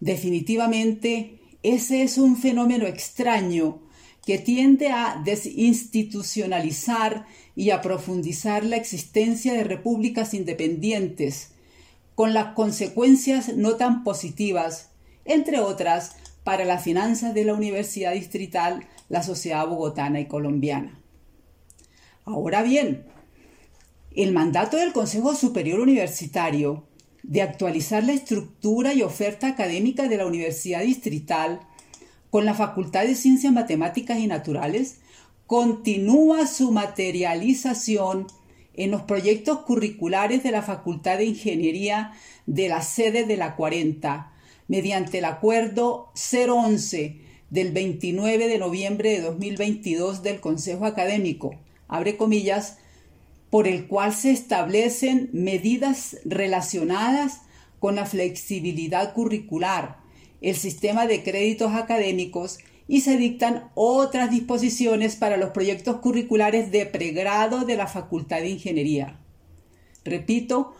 Definitivamente, 0.00 1.38
ese 1.62 2.02
es 2.02 2.18
un 2.18 2.36
fenómeno 2.36 2.86
extraño 2.86 3.80
que 4.26 4.38
tiende 4.38 4.88
a 4.88 5.22
desinstitucionalizar 5.24 7.26
y 7.54 7.70
a 7.70 7.82
profundizar 7.82 8.64
la 8.64 8.76
existencia 8.76 9.52
de 9.52 9.64
repúblicas 9.64 10.34
independientes, 10.34 11.50
con 12.14 12.32
las 12.32 12.54
consecuencias 12.54 13.56
no 13.56 13.76
tan 13.76 14.04
positivas, 14.04 14.90
entre 15.24 15.60
otras, 15.60 16.16
para 16.44 16.64
las 16.64 16.84
finanzas 16.84 17.34
de 17.34 17.44
la 17.44 17.54
Universidad 17.54 18.12
Distrital, 18.12 18.86
la 19.08 19.22
sociedad 19.22 19.66
bogotana 19.66 20.20
y 20.20 20.26
colombiana. 20.26 21.00
Ahora 22.24 22.62
bien, 22.62 23.06
el 24.14 24.32
mandato 24.32 24.76
del 24.76 24.92
Consejo 24.92 25.34
Superior 25.34 25.80
Universitario 25.80 26.86
de 27.22 27.42
actualizar 27.42 28.04
la 28.04 28.12
estructura 28.12 28.92
y 28.92 29.02
oferta 29.02 29.48
académica 29.48 30.06
de 30.08 30.18
la 30.18 30.26
Universidad 30.26 30.82
Distrital 30.82 31.60
con 32.30 32.44
la 32.44 32.54
Facultad 32.54 33.04
de 33.04 33.14
Ciencias 33.14 33.52
Matemáticas 33.52 34.18
y 34.18 34.26
Naturales, 34.26 34.98
continúa 35.46 36.46
su 36.46 36.70
materialización 36.72 38.26
en 38.74 38.90
los 38.90 39.02
proyectos 39.02 39.60
curriculares 39.60 40.42
de 40.42 40.50
la 40.50 40.62
Facultad 40.62 41.18
de 41.18 41.26
Ingeniería 41.26 42.12
de 42.46 42.68
la 42.68 42.82
sede 42.82 43.24
de 43.24 43.36
la 43.36 43.56
40, 43.56 44.32
mediante 44.68 45.18
el 45.18 45.24
Acuerdo 45.24 46.12
011 46.14 47.20
del 47.50 47.72
29 47.72 48.48
de 48.48 48.58
noviembre 48.58 49.10
de 49.10 49.20
2022 49.20 50.22
del 50.22 50.40
Consejo 50.40 50.86
Académico, 50.86 51.54
abre 51.88 52.16
comillas, 52.16 52.78
por 53.50 53.68
el 53.68 53.86
cual 53.86 54.12
se 54.12 54.32
establecen 54.32 55.30
medidas 55.32 56.16
relacionadas 56.24 57.42
con 57.78 57.94
la 57.94 58.06
flexibilidad 58.06 59.12
curricular, 59.12 59.98
el 60.40 60.56
sistema 60.56 61.06
de 61.06 61.22
créditos 61.22 61.72
académicos 61.74 62.58
y 62.88 63.00
se 63.02 63.16
dictan 63.16 63.70
otras 63.74 64.30
disposiciones 64.30 65.16
para 65.16 65.36
los 65.36 65.50
proyectos 65.50 65.96
curriculares 66.00 66.70
de 66.70 66.86
pregrado 66.86 67.64
de 67.64 67.76
la 67.76 67.86
Facultad 67.86 68.40
de 68.40 68.48
Ingeniería. 68.48 69.20
Repito, 70.04 70.74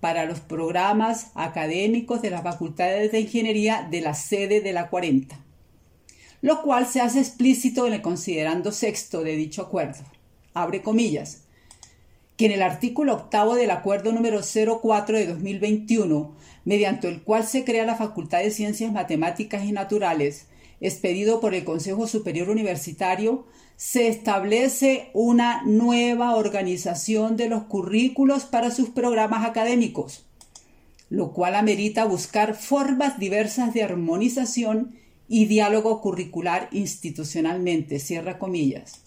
para 0.00 0.24
los 0.24 0.40
programas 0.40 1.30
académicos 1.34 2.22
de 2.22 2.30
las 2.30 2.42
facultades 2.42 3.12
de 3.12 3.20
ingeniería 3.20 3.86
de 3.90 4.00
la 4.00 4.14
sede 4.14 4.60
de 4.60 4.72
la 4.72 4.88
40, 4.88 5.38
lo 6.40 6.62
cual 6.62 6.86
se 6.86 7.00
hace 7.00 7.20
explícito 7.20 7.86
en 7.86 7.92
el 7.92 8.02
considerando 8.02 8.72
sexto 8.72 9.22
de 9.22 9.36
dicho 9.36 9.62
acuerdo. 9.62 10.04
Abre 10.54 10.82
comillas 10.82 11.42
que 12.36 12.46
en 12.46 12.52
el 12.52 12.62
artículo 12.62 13.12
octavo 13.12 13.54
del 13.54 13.70
acuerdo 13.70 14.12
número 14.12 14.40
04 14.40 15.18
de 15.18 15.26
2021, 15.26 16.34
mediante 16.64 17.06
el 17.06 17.22
cual 17.22 17.44
se 17.44 17.64
crea 17.64 17.84
la 17.84 17.96
Facultad 17.96 18.38
de 18.38 18.50
Ciencias 18.50 18.92
Matemáticas 18.92 19.64
y 19.64 19.72
Naturales, 19.72 20.46
expedido 20.80 21.40
por 21.40 21.54
el 21.54 21.64
Consejo 21.64 22.06
Superior 22.06 22.50
Universitario, 22.50 23.46
se 23.76 24.08
establece 24.08 25.10
una 25.14 25.62
nueva 25.64 26.34
organización 26.36 27.36
de 27.36 27.48
los 27.48 27.64
currículos 27.64 28.44
para 28.44 28.70
sus 28.70 28.90
programas 28.90 29.46
académicos, 29.48 30.26
lo 31.08 31.32
cual 31.32 31.54
amerita 31.54 32.04
buscar 32.04 32.54
formas 32.54 33.18
diversas 33.18 33.72
de 33.74 33.82
armonización 33.82 34.94
y 35.28 35.46
diálogo 35.46 36.00
curricular 36.00 36.68
institucionalmente, 36.72 37.98
cierra 37.98 38.38
comillas. 38.38 39.00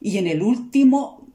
Y 0.00 0.18
en 0.18 0.26
el 0.26 0.42
último 0.42 1.28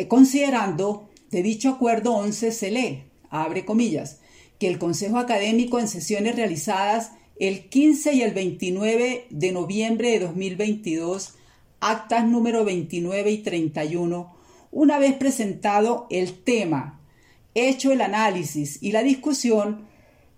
eh, 0.00 0.08
considerando 0.08 1.10
de 1.30 1.42
dicho 1.42 1.68
acuerdo 1.68 2.14
11 2.14 2.52
se 2.52 2.70
lee, 2.70 3.04
abre 3.28 3.66
comillas, 3.66 4.20
que 4.58 4.66
el 4.66 4.78
Consejo 4.78 5.18
Académico 5.18 5.78
en 5.78 5.88
sesiones 5.88 6.36
realizadas 6.36 7.12
el 7.40 7.70
15 7.70 8.12
y 8.12 8.22
el 8.22 8.34
29 8.34 9.26
de 9.30 9.52
noviembre 9.52 10.10
de 10.10 10.18
2022, 10.20 11.36
actas 11.80 12.26
número 12.26 12.66
29 12.66 13.30
y 13.30 13.38
31, 13.38 14.36
una 14.70 14.98
vez 14.98 15.14
presentado 15.14 16.06
el 16.10 16.34
tema, 16.44 17.00
hecho 17.54 17.92
el 17.92 18.02
análisis 18.02 18.82
y 18.82 18.92
la 18.92 19.02
discusión, 19.02 19.86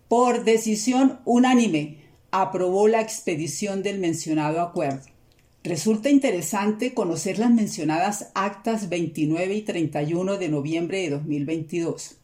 por 0.07 0.45
decisión 0.45 1.19
unánime, 1.25 1.99
aprobó 2.31 2.87
la 2.87 3.01
expedición 3.01 3.83
del 3.83 3.99
mencionado 3.99 4.61
acuerdo. 4.61 5.03
Resulta 5.65 6.09
interesante 6.09 6.95
conocer 6.95 7.41
las 7.41 7.51
mencionadas 7.51 8.31
actas 8.35 8.89
29 8.89 9.55
y 9.55 9.63
31 9.63 10.39
de 10.39 10.49
noviembre 10.49 10.99
de 10.99 11.11
2022. 11.11 12.22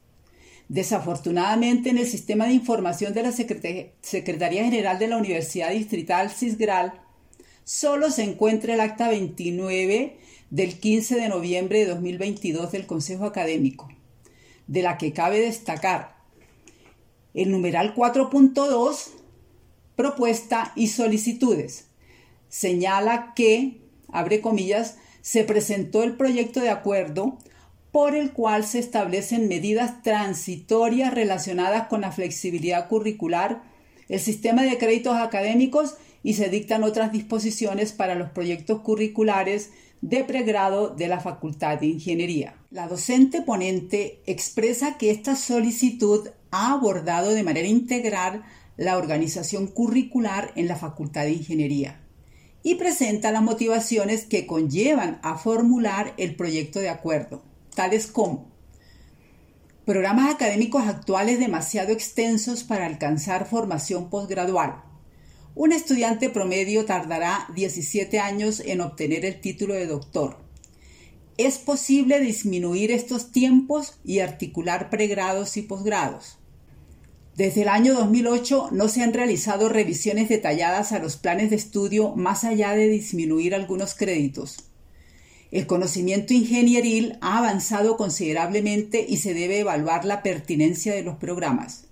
Desafortunadamente, 0.69 1.89
en 1.89 1.99
el 1.99 2.07
sistema 2.07 2.47
de 2.47 2.53
información 2.53 3.14
de 3.14 3.23
la 3.23 3.33
Secretaría 3.33 4.64
General 4.64 4.99
de 4.99 5.09
la 5.09 5.16
Universidad 5.16 5.71
Distrital 5.71 6.31
CISGRAL, 6.31 7.01
solo 7.64 8.11
se 8.11 8.23
encuentra 8.23 8.75
el 8.75 8.81
acta 8.81 9.09
29 9.09 10.19
del 10.51 10.79
15 10.79 11.16
de 11.16 11.29
noviembre 11.29 11.81
de 11.81 11.87
2022 11.87 12.71
del 12.71 12.87
Consejo 12.87 13.25
Académico, 13.25 13.89
de 14.66 14.83
la 14.83 14.99
que 14.99 15.12
cabe 15.14 15.41
destacar 15.41 16.19
el 17.33 17.51
numeral 17.51 17.95
4.2, 17.95 19.09
propuesta 19.97 20.73
y 20.77 20.89
solicitudes. 20.89 21.87
Señala 22.49 23.33
que, 23.35 23.81
abre 24.11 24.41
comillas, 24.43 24.97
se 25.23 25.45
presentó 25.45 26.03
el 26.03 26.16
proyecto 26.16 26.61
de 26.61 26.71
acuerdo 26.71 27.39
por 27.99 28.15
el 28.15 28.31
cual 28.31 28.65
se 28.65 28.79
establecen 28.79 29.49
medidas 29.49 30.05
transitorias 30.05 31.13
relacionadas 31.13 31.89
con 31.89 32.03
la 32.03 32.13
flexibilidad 32.13 32.87
curricular, 32.87 33.65
el 34.09 34.21
sistema 34.21 34.63
de 34.63 34.79
créditos 34.79 35.17
académicos 35.17 35.97
y 36.23 36.35
se 36.35 36.49
dictan 36.49 36.85
otras 36.85 37.11
disposiciones 37.11 37.91
para 37.91 38.15
los 38.15 38.31
proyectos 38.31 38.83
curriculares 38.83 39.71
de 40.01 40.23
pregrado 40.23 40.91
de 40.91 41.09
la 41.09 41.19
Facultad 41.19 41.81
de 41.81 41.87
Ingeniería. 41.87 42.55
La 42.71 42.87
docente 42.87 43.43
ponente 43.43 44.21
expresa 44.27 44.97
que 44.97 45.11
esta 45.11 45.35
solicitud 45.35 46.29
ha 46.53 46.75
abordado 46.75 47.31
de 47.31 47.43
manera 47.43 47.67
integral 47.67 48.45
la 48.77 48.97
organización 48.97 49.67
curricular 49.67 50.53
en 50.55 50.69
la 50.69 50.77
Facultad 50.77 51.25
de 51.25 51.33
Ingeniería 51.33 52.01
y 52.63 52.77
presenta 52.77 53.33
las 53.33 53.43
motivaciones 53.43 54.25
que 54.25 54.47
conllevan 54.47 55.19
a 55.25 55.37
formular 55.37 56.15
el 56.17 56.37
proyecto 56.37 56.79
de 56.79 56.91
acuerdo, 56.91 57.43
tales 57.79 58.09
como 58.09 58.51
programas 59.85 60.35
académicos 60.35 60.89
actuales 60.89 61.39
demasiado 61.39 61.93
extensos 61.93 62.64
para 62.64 62.87
alcanzar 62.87 63.47
formación 63.49 64.11
posgradual. 64.11 64.83
Un 65.55 65.70
estudiante 65.70 66.29
promedio 66.29 66.87
tardará 66.87 67.47
17 67.55 68.18
años 68.18 68.59
en 68.59 68.81
obtener 68.81 69.24
el 69.24 69.41
título 69.41 69.74
de 69.74 69.87
doctor. 69.87 70.39
es 71.37 71.59
posible 71.59 72.18
disminuir 72.18 72.91
estos 72.91 73.31
tiempos 73.31 74.01
y 74.05 74.18
articular 74.18 74.91
pregrados 74.91 75.57
y 75.57 75.62
posgrados. 75.62 76.39
Desde 77.37 77.62
el 77.62 77.68
año 77.68 77.95
2008 77.95 78.70
no 78.72 78.89
se 78.89 79.05
han 79.05 79.12
realizado 79.12 79.68
revisiones 79.68 80.29
detalladas 80.29 80.91
a 80.91 80.99
los 80.99 81.16
planes 81.16 81.51
de 81.51 81.57
estudio 81.57 82.16
más 82.16 82.43
allá 82.43 82.72
de 82.72 82.89
disminuir 82.89 83.55
algunos 83.55 83.95
créditos. 83.95 84.68
El 85.51 85.67
conocimiento 85.67 86.35
ingenieril 86.35 87.17
ha 87.23 87.39
avanzado 87.39 87.97
considerablemente 87.97 89.05
y 89.09 89.17
se 89.17 89.33
debe 89.33 89.61
evaluar 89.61 90.05
la 90.05 90.23
pertinencia 90.23 90.95
de 90.95 91.03
los 91.03 91.17
programas. 91.17 91.85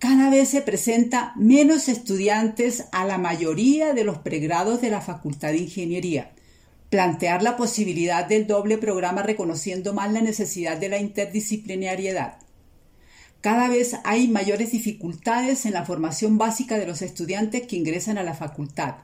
Cada 0.00 0.28
vez 0.30 0.48
se 0.48 0.62
presenta 0.62 1.32
menos 1.36 1.88
estudiantes 1.88 2.86
a 2.90 3.04
la 3.04 3.18
mayoría 3.18 3.92
de 3.92 4.02
los 4.02 4.18
pregrados 4.18 4.80
de 4.80 4.90
la 4.90 5.00
Facultad 5.00 5.52
de 5.52 5.58
Ingeniería. 5.58 6.32
Plantear 6.88 7.42
la 7.42 7.56
posibilidad 7.56 8.26
del 8.26 8.48
doble 8.48 8.76
programa 8.76 9.22
reconociendo 9.22 9.92
más 9.92 10.12
la 10.12 10.22
necesidad 10.22 10.76
de 10.76 10.88
la 10.88 10.98
interdisciplinariedad. 10.98 12.38
Cada 13.40 13.68
vez 13.68 13.96
hay 14.02 14.26
mayores 14.26 14.72
dificultades 14.72 15.64
en 15.64 15.74
la 15.74 15.84
formación 15.84 16.38
básica 16.38 16.76
de 16.76 16.86
los 16.86 17.02
estudiantes 17.02 17.66
que 17.68 17.76
ingresan 17.76 18.18
a 18.18 18.24
la 18.24 18.34
facultad 18.34 18.96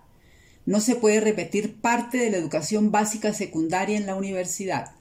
no 0.66 0.80
se 0.80 0.96
puede 0.96 1.20
repetir 1.20 1.80
parte 1.80 2.18
de 2.18 2.30
la 2.30 2.36
educación 2.36 2.90
básica 2.90 3.32
secundaria 3.32 3.96
en 3.96 4.06
la 4.06 4.16
universidad. 4.16 4.92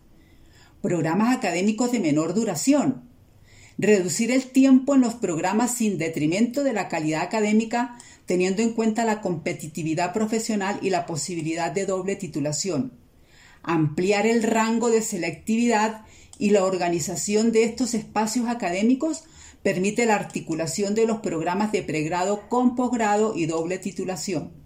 Programas 0.81 1.35
académicos 1.35 1.91
de 1.91 1.99
menor 1.99 2.35
duración. 2.35 3.09
Reducir 3.79 4.31
el 4.31 4.45
tiempo 4.45 4.93
en 4.93 5.01
los 5.01 5.15
programas 5.15 5.75
sin 5.75 5.97
detrimento 5.97 6.63
de 6.63 6.71
la 6.71 6.87
calidad 6.87 7.23
académica, 7.23 7.97
teniendo 8.27 8.61
en 8.61 8.73
cuenta 8.73 9.03
la 9.03 9.21
competitividad 9.21 10.13
profesional 10.13 10.79
y 10.81 10.91
la 10.91 11.07
posibilidad 11.07 11.71
de 11.71 11.85
doble 11.87 12.15
titulación. 12.15 12.93
Ampliar 13.63 14.27
el 14.27 14.43
rango 14.43 14.89
de 14.89 15.01
selectividad 15.01 16.05
y 16.37 16.51
la 16.51 16.63
organización 16.63 17.51
de 17.51 17.63
estos 17.63 17.95
espacios 17.95 18.47
académicos 18.47 19.23
permite 19.63 20.05
la 20.05 20.15
articulación 20.15 20.93
de 20.93 21.07
los 21.07 21.21
programas 21.21 21.71
de 21.71 21.81
pregrado 21.81 22.47
con 22.49 22.75
posgrado 22.75 23.35
y 23.35 23.47
doble 23.47 23.79
titulación. 23.79 24.64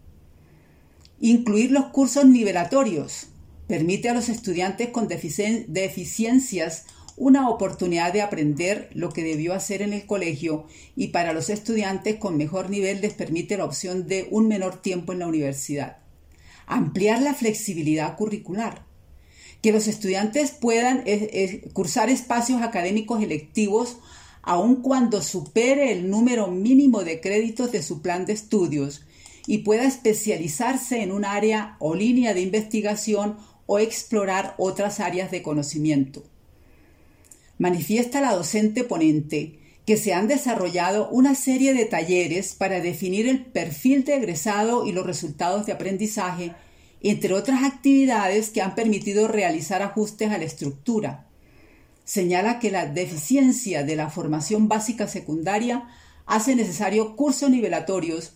Incluir 1.21 1.71
los 1.71 1.87
cursos 1.87 2.25
nivelatorios 2.25 3.27
permite 3.67 4.07
a 4.07 4.13
los 4.13 4.29
estudiantes 4.29 4.89
con 4.89 5.07
deficiencias 5.07 6.85
una 7.17 7.49
oportunidad 7.49 8.13
de 8.13 8.21
aprender 8.21 8.89
lo 8.93 9.09
que 9.09 9.23
debió 9.23 9.53
hacer 9.53 9.81
en 9.81 9.91
el 9.91 10.05
colegio 10.05 10.65
y 10.95 11.07
para 11.07 11.33
los 11.33 11.49
estudiantes 11.49 12.15
con 12.15 12.37
mejor 12.37 12.69
nivel 12.69 13.01
les 13.01 13.13
permite 13.13 13.57
la 13.57 13.65
opción 13.65 14.07
de 14.07 14.29
un 14.31 14.47
menor 14.47 14.81
tiempo 14.81 15.11
en 15.11 15.19
la 15.19 15.27
universidad. 15.27 15.97
Ampliar 16.65 17.21
la 17.21 17.33
flexibilidad 17.33 18.15
curricular. 18.15 18.85
Que 19.61 19.73
los 19.73 19.87
estudiantes 19.89 20.51
puedan 20.51 21.03
cursar 21.73 22.09
espacios 22.09 22.61
académicos 22.61 23.21
electivos 23.21 23.97
aun 24.41 24.77
cuando 24.77 25.21
supere 25.21 25.91
el 25.91 26.09
número 26.09 26.47
mínimo 26.47 27.03
de 27.03 27.19
créditos 27.19 27.73
de 27.73 27.83
su 27.83 28.01
plan 28.01 28.25
de 28.25 28.31
estudios 28.31 29.01
y 29.49 29.63
pueda 29.63 29.85
especializarse 29.85 31.01
en 31.01 31.11
un 31.11 31.25
área 31.25 31.75
o 31.79 31.95
línea 31.95 32.35
de 32.35 32.41
investigación 32.41 33.37
o 33.65 33.79
explorar 33.79 34.53
otras 34.59 34.99
áreas 34.99 35.31
de 35.31 35.41
conocimiento. 35.41 36.23
Manifiesta 37.57 38.21
la 38.21 38.35
docente 38.35 38.83
ponente 38.83 39.57
que 39.87 39.97
se 39.97 40.13
han 40.13 40.27
desarrollado 40.27 41.09
una 41.09 41.33
serie 41.33 41.73
de 41.73 41.85
talleres 41.85 42.53
para 42.53 42.79
definir 42.79 43.27
el 43.27 43.43
perfil 43.43 44.05
de 44.05 44.17
egresado 44.17 44.85
y 44.85 44.91
los 44.91 45.03
resultados 45.03 45.65
de 45.65 45.71
aprendizaje, 45.71 46.53
entre 47.01 47.33
otras 47.33 47.63
actividades 47.63 48.51
que 48.51 48.61
han 48.61 48.75
permitido 48.75 49.27
realizar 49.27 49.81
ajustes 49.81 50.29
a 50.29 50.37
la 50.37 50.45
estructura. 50.45 51.25
Señala 52.05 52.59
que 52.59 52.69
la 52.69 52.85
deficiencia 52.85 53.81
de 53.81 53.95
la 53.95 54.11
formación 54.11 54.67
básica 54.67 55.07
secundaria 55.07 55.87
hace 56.27 56.55
necesario 56.55 57.15
cursos 57.15 57.49
nivelatorios 57.49 58.33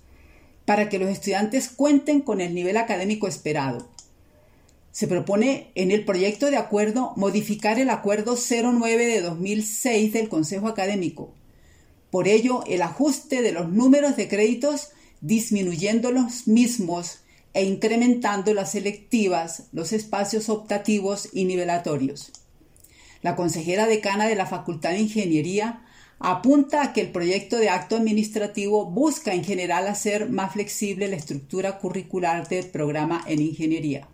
para 0.65 0.89
que 0.89 0.99
los 0.99 1.09
estudiantes 1.09 1.69
cuenten 1.69 2.21
con 2.21 2.41
el 2.41 2.53
nivel 2.53 2.77
académico 2.77 3.27
esperado. 3.27 3.87
Se 4.91 5.07
propone 5.07 5.71
en 5.75 5.91
el 5.91 6.05
proyecto 6.05 6.51
de 6.51 6.57
acuerdo 6.57 7.13
modificar 7.15 7.79
el 7.79 7.89
acuerdo 7.89 8.37
09 8.37 9.07
de 9.07 9.21
2006 9.21 10.13
del 10.13 10.29
Consejo 10.29 10.67
Académico. 10.67 11.33
Por 12.11 12.27
ello, 12.27 12.63
el 12.67 12.83
ajuste 12.83 13.41
de 13.41 13.51
los 13.51 13.69
números 13.69 14.15
de 14.15 14.27
créditos 14.27 14.89
disminuyendo 15.19 16.11
los 16.11 16.47
mismos 16.47 17.19
e 17.53 17.63
incrementando 17.63 18.53
las 18.53 18.73
selectivas, 18.73 19.63
los 19.71 19.93
espacios 19.93 20.49
optativos 20.49 21.29
y 21.33 21.45
nivelatorios. 21.45 22.31
La 23.21 23.35
consejera 23.35 23.87
decana 23.87 24.27
de 24.27 24.35
la 24.35 24.45
Facultad 24.45 24.91
de 24.91 24.99
Ingeniería 24.99 25.82
apunta 26.23 26.81
a 26.81 26.93
que 26.93 27.01
el 27.01 27.11
proyecto 27.11 27.57
de 27.57 27.69
acto 27.69 27.97
administrativo 27.97 28.85
busca 28.85 29.33
en 29.33 29.43
general 29.43 29.87
hacer 29.87 30.29
más 30.29 30.53
flexible 30.53 31.09
la 31.09 31.17
estructura 31.17 31.79
curricular 31.79 32.47
del 32.47 32.67
programa 32.67 33.21
en 33.27 33.41
ingeniería. 33.41 34.07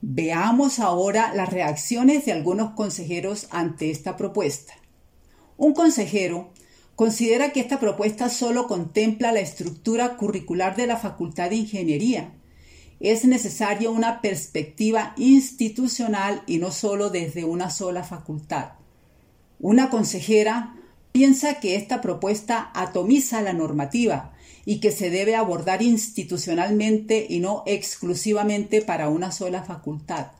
Veamos 0.00 0.78
ahora 0.78 1.34
las 1.34 1.50
reacciones 1.50 2.24
de 2.24 2.32
algunos 2.32 2.70
consejeros 2.70 3.48
ante 3.50 3.90
esta 3.90 4.16
propuesta. 4.16 4.72
Un 5.58 5.74
consejero 5.74 6.54
considera 6.94 7.52
que 7.52 7.60
esta 7.60 7.80
propuesta 7.80 8.30
solo 8.30 8.66
contempla 8.66 9.30
la 9.30 9.40
estructura 9.40 10.16
curricular 10.16 10.74
de 10.74 10.86
la 10.86 10.96
Facultad 10.96 11.50
de 11.50 11.56
Ingeniería. 11.56 12.32
Es 12.98 13.26
necesaria 13.26 13.90
una 13.90 14.22
perspectiva 14.22 15.12
institucional 15.18 16.42
y 16.46 16.56
no 16.56 16.70
solo 16.70 17.10
desde 17.10 17.44
una 17.44 17.68
sola 17.68 18.04
facultad. 18.04 18.70
Una 19.60 19.90
consejera 19.90 20.75
piensa 21.16 21.60
que 21.60 21.76
esta 21.76 22.02
propuesta 22.02 22.70
atomiza 22.74 23.40
la 23.40 23.54
normativa 23.54 24.34
y 24.66 24.80
que 24.80 24.90
se 24.90 25.08
debe 25.08 25.34
abordar 25.34 25.80
institucionalmente 25.80 27.26
y 27.26 27.40
no 27.40 27.62
exclusivamente 27.64 28.82
para 28.82 29.08
una 29.08 29.32
sola 29.32 29.62
facultad. 29.62 30.32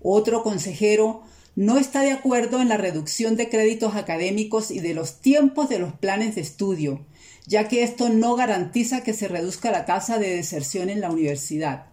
Otro 0.00 0.42
consejero 0.42 1.20
no 1.54 1.76
está 1.76 2.00
de 2.00 2.12
acuerdo 2.12 2.62
en 2.62 2.70
la 2.70 2.78
reducción 2.78 3.36
de 3.36 3.50
créditos 3.50 3.94
académicos 3.94 4.70
y 4.70 4.80
de 4.80 4.94
los 4.94 5.20
tiempos 5.20 5.68
de 5.68 5.80
los 5.80 5.92
planes 5.92 6.36
de 6.36 6.40
estudio, 6.40 7.04
ya 7.46 7.68
que 7.68 7.82
esto 7.82 8.08
no 8.08 8.36
garantiza 8.36 9.02
que 9.02 9.12
se 9.12 9.28
reduzca 9.28 9.70
la 9.70 9.84
tasa 9.84 10.18
de 10.18 10.34
deserción 10.34 10.88
en 10.88 11.02
la 11.02 11.10
universidad. 11.10 11.88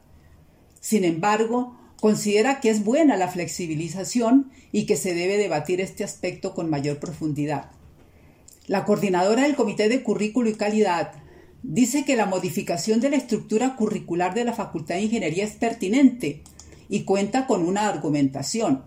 Sin 0.79 1.03
embargo, 1.03 1.75
Considera 2.05 2.59
que 2.59 2.69
es 2.69 2.83
buena 2.83 3.17
la 3.17 3.29
flexibilización 3.29 4.51
y 4.71 4.85
que 4.85 4.95
se 4.95 5.15
debe 5.15 5.37
debatir 5.37 5.81
este 5.81 6.03
aspecto 6.03 6.53
con 6.53 6.69
mayor 6.69 6.99
profundidad. 6.99 7.71
La 8.67 8.85
coordinadora 8.85 9.41
del 9.41 9.55
Comité 9.55 9.89
de 9.89 10.03
Currículo 10.03 10.51
y 10.51 10.53
Calidad 10.53 11.13
dice 11.63 12.05
que 12.05 12.15
la 12.15 12.27
modificación 12.27 12.99
de 12.99 13.09
la 13.09 13.15
estructura 13.15 13.75
curricular 13.75 14.35
de 14.35 14.43
la 14.43 14.53
Facultad 14.53 14.93
de 14.93 15.01
Ingeniería 15.01 15.45
es 15.45 15.53
pertinente 15.53 16.43
y 16.89 17.05
cuenta 17.05 17.47
con 17.47 17.67
una 17.67 17.89
argumentación. 17.89 18.83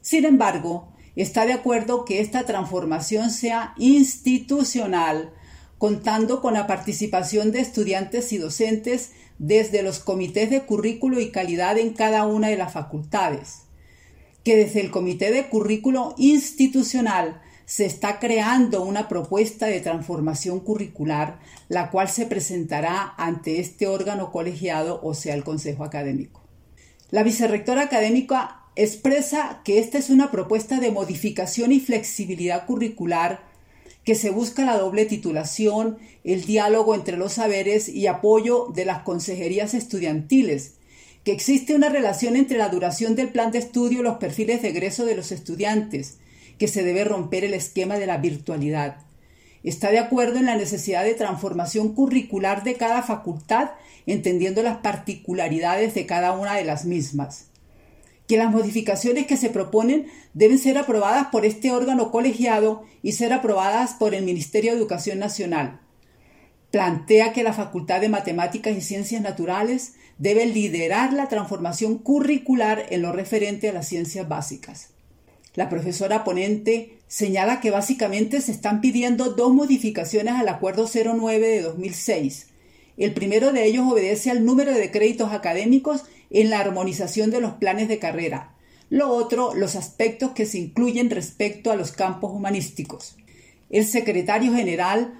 Sin 0.00 0.24
embargo, 0.24 0.88
está 1.14 1.46
de 1.46 1.52
acuerdo 1.52 2.04
que 2.04 2.18
esta 2.18 2.42
transformación 2.42 3.30
sea 3.30 3.72
institucional, 3.78 5.32
contando 5.78 6.42
con 6.42 6.54
la 6.54 6.66
participación 6.66 7.52
de 7.52 7.60
estudiantes 7.60 8.32
y 8.32 8.38
docentes 8.38 9.12
desde 9.38 9.82
los 9.82 10.00
comités 10.00 10.50
de 10.50 10.62
currículo 10.62 11.20
y 11.20 11.30
calidad 11.30 11.78
en 11.78 11.92
cada 11.92 12.26
una 12.26 12.48
de 12.48 12.56
las 12.56 12.72
facultades, 12.72 13.62
que 14.44 14.56
desde 14.56 14.80
el 14.80 14.90
comité 14.90 15.30
de 15.30 15.48
currículo 15.48 16.14
institucional 16.18 17.40
se 17.64 17.84
está 17.84 18.18
creando 18.18 18.82
una 18.82 19.08
propuesta 19.08 19.66
de 19.66 19.80
transformación 19.80 20.60
curricular, 20.60 21.38
la 21.68 21.90
cual 21.90 22.08
se 22.08 22.24
presentará 22.24 23.12
ante 23.18 23.60
este 23.60 23.86
órgano 23.86 24.32
colegiado, 24.32 25.00
o 25.02 25.12
sea, 25.12 25.34
el 25.34 25.44
Consejo 25.44 25.84
Académico. 25.84 26.42
La 27.10 27.22
vicerrectora 27.22 27.82
académica 27.82 28.62
expresa 28.74 29.60
que 29.64 29.78
esta 29.78 29.98
es 29.98 30.08
una 30.08 30.30
propuesta 30.30 30.80
de 30.80 30.90
modificación 30.90 31.72
y 31.72 31.80
flexibilidad 31.80 32.64
curricular 32.64 33.47
que 34.08 34.14
se 34.14 34.30
busca 34.30 34.64
la 34.64 34.78
doble 34.78 35.04
titulación, 35.04 35.98
el 36.24 36.46
diálogo 36.46 36.94
entre 36.94 37.18
los 37.18 37.34
saberes 37.34 37.90
y 37.90 38.06
apoyo 38.06 38.68
de 38.74 38.86
las 38.86 39.00
consejerías 39.00 39.74
estudiantiles, 39.74 40.76
que 41.24 41.32
existe 41.32 41.74
una 41.74 41.90
relación 41.90 42.34
entre 42.34 42.56
la 42.56 42.70
duración 42.70 43.16
del 43.16 43.28
plan 43.28 43.50
de 43.50 43.58
estudio 43.58 44.00
y 44.00 44.02
los 44.02 44.16
perfiles 44.16 44.62
de 44.62 44.70
egreso 44.70 45.04
de 45.04 45.14
los 45.14 45.30
estudiantes, 45.30 46.16
que 46.58 46.68
se 46.68 46.84
debe 46.84 47.04
romper 47.04 47.44
el 47.44 47.52
esquema 47.52 47.98
de 47.98 48.06
la 48.06 48.16
virtualidad. 48.16 48.96
Está 49.62 49.90
de 49.90 49.98
acuerdo 49.98 50.38
en 50.38 50.46
la 50.46 50.56
necesidad 50.56 51.04
de 51.04 51.12
transformación 51.12 51.92
curricular 51.92 52.64
de 52.64 52.76
cada 52.76 53.02
facultad, 53.02 53.72
entendiendo 54.06 54.62
las 54.62 54.78
particularidades 54.78 55.92
de 55.92 56.06
cada 56.06 56.32
una 56.32 56.54
de 56.54 56.64
las 56.64 56.86
mismas 56.86 57.47
que 58.28 58.36
las 58.36 58.52
modificaciones 58.52 59.26
que 59.26 59.38
se 59.38 59.48
proponen 59.48 60.06
deben 60.34 60.58
ser 60.58 60.78
aprobadas 60.78 61.28
por 61.28 61.46
este 61.46 61.72
órgano 61.72 62.12
colegiado 62.12 62.84
y 63.02 63.12
ser 63.12 63.32
aprobadas 63.32 63.94
por 63.94 64.14
el 64.14 64.24
Ministerio 64.24 64.70
de 64.70 64.78
Educación 64.78 65.18
Nacional. 65.18 65.80
plantea 66.70 67.32
que 67.32 67.42
la 67.42 67.54
Facultad 67.54 68.02
de 68.02 68.10
Matemáticas 68.10 68.76
y 68.76 68.82
Ciencias 68.82 69.22
Naturales 69.22 69.94
debe 70.18 70.44
liderar 70.44 71.14
la 71.14 71.26
transformación 71.26 71.96
curricular 71.96 72.84
en 72.90 73.00
lo 73.00 73.10
referente 73.10 73.70
a 73.70 73.72
las 73.72 73.88
ciencias 73.88 74.28
básicas. 74.28 74.90
La 75.54 75.70
profesora 75.70 76.24
ponente 76.24 76.98
señala 77.06 77.60
que 77.60 77.70
básicamente 77.70 78.42
se 78.42 78.52
están 78.52 78.82
pidiendo 78.82 79.30
dos 79.30 79.54
modificaciones 79.54 80.34
al 80.34 80.48
Acuerdo 80.48 80.86
09 80.86 81.48
de 81.48 81.62
2006. 81.62 82.48
El 82.98 83.14
primero 83.14 83.52
de 83.52 83.64
ellos 83.64 83.90
obedece 83.90 84.30
al 84.30 84.44
número 84.44 84.72
de 84.72 84.90
créditos 84.90 85.32
académicos 85.32 86.04
en 86.30 86.50
la 86.50 86.60
armonización 86.60 87.30
de 87.30 87.40
los 87.40 87.54
planes 87.54 87.88
de 87.88 87.98
carrera. 87.98 88.54
Lo 88.90 89.10
otro, 89.10 89.54
los 89.54 89.76
aspectos 89.76 90.32
que 90.32 90.46
se 90.46 90.58
incluyen 90.58 91.10
respecto 91.10 91.70
a 91.70 91.76
los 91.76 91.92
campos 91.92 92.32
humanísticos. 92.32 93.16
El 93.70 93.86
secretario 93.86 94.54
general 94.54 95.14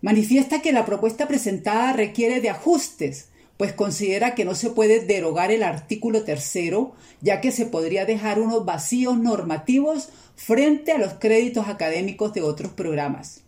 manifiesta 0.00 0.62
que 0.62 0.72
la 0.72 0.86
propuesta 0.86 1.28
presentada 1.28 1.92
requiere 1.92 2.40
de 2.40 2.50
ajustes 2.50 3.30
pues 3.60 3.74
considera 3.74 4.34
que 4.34 4.46
no 4.46 4.54
se 4.54 4.70
puede 4.70 5.00
derogar 5.00 5.52
el 5.52 5.62
artículo 5.62 6.24
tercero, 6.24 6.94
ya 7.20 7.42
que 7.42 7.52
se 7.52 7.66
podría 7.66 8.06
dejar 8.06 8.40
unos 8.40 8.64
vacíos 8.64 9.18
normativos 9.18 10.08
frente 10.34 10.92
a 10.92 10.98
los 10.98 11.12
créditos 11.20 11.68
académicos 11.68 12.32
de 12.32 12.40
otros 12.40 12.72
programas. 12.72 13.42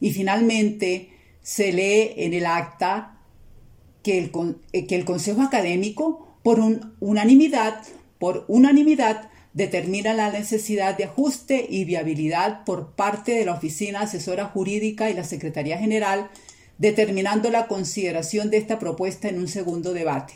Y 0.00 0.12
finalmente, 0.12 1.10
se 1.42 1.70
lee 1.70 2.14
en 2.16 2.32
el 2.32 2.46
acta 2.46 3.19
que 4.02 4.18
el, 4.18 4.32
eh, 4.72 4.86
que 4.86 4.96
el 4.96 5.04
Consejo 5.04 5.42
Académico, 5.42 6.36
por 6.42 6.60
unanimidad, 7.00 7.82
por 8.18 8.44
unanimidad, 8.48 9.30
determina 9.52 10.14
la 10.14 10.30
necesidad 10.30 10.96
de 10.96 11.04
ajuste 11.04 11.66
y 11.68 11.84
viabilidad 11.84 12.64
por 12.64 12.92
parte 12.92 13.32
de 13.32 13.44
la 13.44 13.54
Oficina 13.54 14.02
Asesora 14.02 14.46
Jurídica 14.46 15.10
y 15.10 15.14
la 15.14 15.24
Secretaría 15.24 15.78
General 15.78 16.30
determinando 16.78 17.50
la 17.50 17.66
consideración 17.66 18.50
de 18.50 18.56
esta 18.56 18.78
propuesta 18.78 19.28
en 19.28 19.38
un 19.38 19.48
segundo 19.48 19.92
debate. 19.92 20.32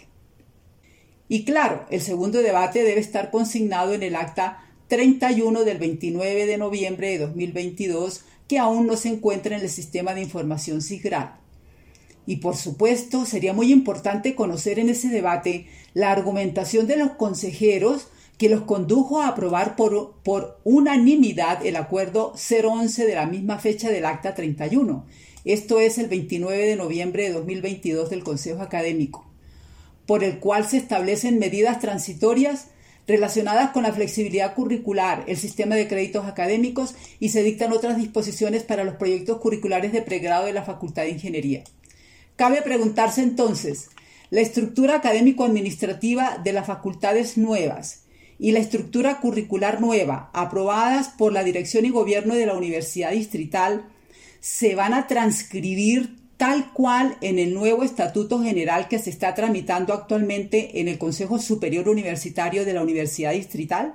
Y 1.27 1.45
claro, 1.45 1.87
el 1.91 2.03
segundo 2.03 2.43
debate 2.43 2.83
debe 2.83 3.01
estar 3.01 3.31
consignado 3.31 3.95
en 3.95 4.03
el 4.03 4.15
acta 4.15 4.62
31 4.89 5.65
del 5.65 5.79
29 5.79 6.45
de 6.45 6.59
noviembre 6.59 7.09
de 7.09 7.19
2022, 7.19 8.27
que 8.47 8.59
aún 8.59 8.87
no 8.87 8.97
se 8.99 9.09
encuentra 9.09 9.57
en 9.57 9.62
el 9.62 9.71
sistema 9.71 10.12
de 10.12 10.21
información 10.21 10.83
SIGRAL. 10.83 11.43
Y 12.27 12.37
por 12.37 12.57
supuesto, 12.57 13.27
sería 13.27 13.53
muy 13.53 13.72
importante 13.72 14.35
conocer 14.35 14.79
en 14.79 14.89
ese 14.89 15.09
debate 15.09 15.66
la 15.93 16.11
argumentación 16.11 16.87
de 16.87 16.97
los 16.97 17.12
consejeros 17.12 18.09
que 18.39 18.49
los 18.49 18.62
condujo 18.62 19.20
a 19.20 19.29
aprobar 19.29 19.77
por, 19.77 20.61
unanimidad 20.64 21.64
el 21.64 21.77
acuerdo 21.77 22.35
011 22.35 23.07
de 23.07 23.14
la 23.14 23.27
misma 23.27 23.59
fecha 23.59 23.91
del 23.91 24.07
acta 24.07 24.35
31 24.35 25.05
esto 25.45 25.79
es 25.79 25.99
el 25.99 26.09
29 26.09 26.66
de 26.66 26.77
noviembre 26.77 27.25
de 27.25 27.33
2022 27.33 28.09
del 28.09 28.25
Consejo 28.25 28.62
Académico, 28.62 29.27
por 30.07 30.25
el 30.25 30.39
cual 30.39 30.66
se 30.66 30.79
establecen 30.79 31.39
medidas 31.39 31.81
transitorias 31.81 32.68
relacionadas 33.07 33.70
con 33.72 33.83
la 33.83 33.93
flexibilidad 33.93 34.55
curricular, 34.55 35.22
el 35.27 35.37
sistema 35.37 35.75
de 35.75 35.87
créditos 35.87 36.25
académicos 36.25 36.95
y 37.20 37.29
se 37.29 37.43
dictan 37.43 37.75
otras 37.75 37.99
disposiciones 37.99 38.62
para 38.62 38.85
los 38.85 38.95
proyectos 38.95 39.37
curriculares 39.37 39.93
de 39.93 40.01
pregrado 40.01 40.47
de 40.47 40.55
la 40.55 40.62
Facultad 40.62 41.03
de 41.03 41.11
Ingeniería. 41.11 41.64
Cabe 42.37 42.62
preguntarse 42.62 43.22
entonces, 43.22 43.91
la 44.30 44.41
estructura 44.41 44.97
académico-administrativa 44.97 46.39
de 46.43 46.53
las 46.53 46.66
facultades 46.66 47.39
nuevas 47.39 48.05
y 48.39 48.51
la 48.51 48.59
estructura 48.59 49.20
curricular 49.20 49.80
nueva, 49.80 50.30
aprobadas 50.32 51.09
por 51.09 51.32
la 51.32 51.45
Dirección 51.45 51.85
y 51.85 51.91
Gobierno 51.91 52.35
de 52.35 52.47
la 52.47 52.55
Universidad 52.55 53.12
Distrital, 53.12 53.89
se 54.41 54.74
van 54.74 54.93
a 54.93 55.07
transcribir 55.07 56.16
tal 56.37 56.72
cual 56.72 57.16
en 57.20 57.39
el 57.39 57.55
nuevo 57.55 57.85
Estatuto 57.85 58.43
General 58.43 58.89
que 58.89 58.99
se 58.99 59.11
está 59.11 59.35
tramitando 59.35 59.95
actualmente 59.95 60.80
en 60.80 60.89
el 60.89 60.99
Consejo 60.99 61.39
Superior 61.39 61.89
Universitario 61.89 62.64
de 62.64 62.74
la 62.74 62.82
Universidad 62.82 63.32
Distrital? 63.32 63.95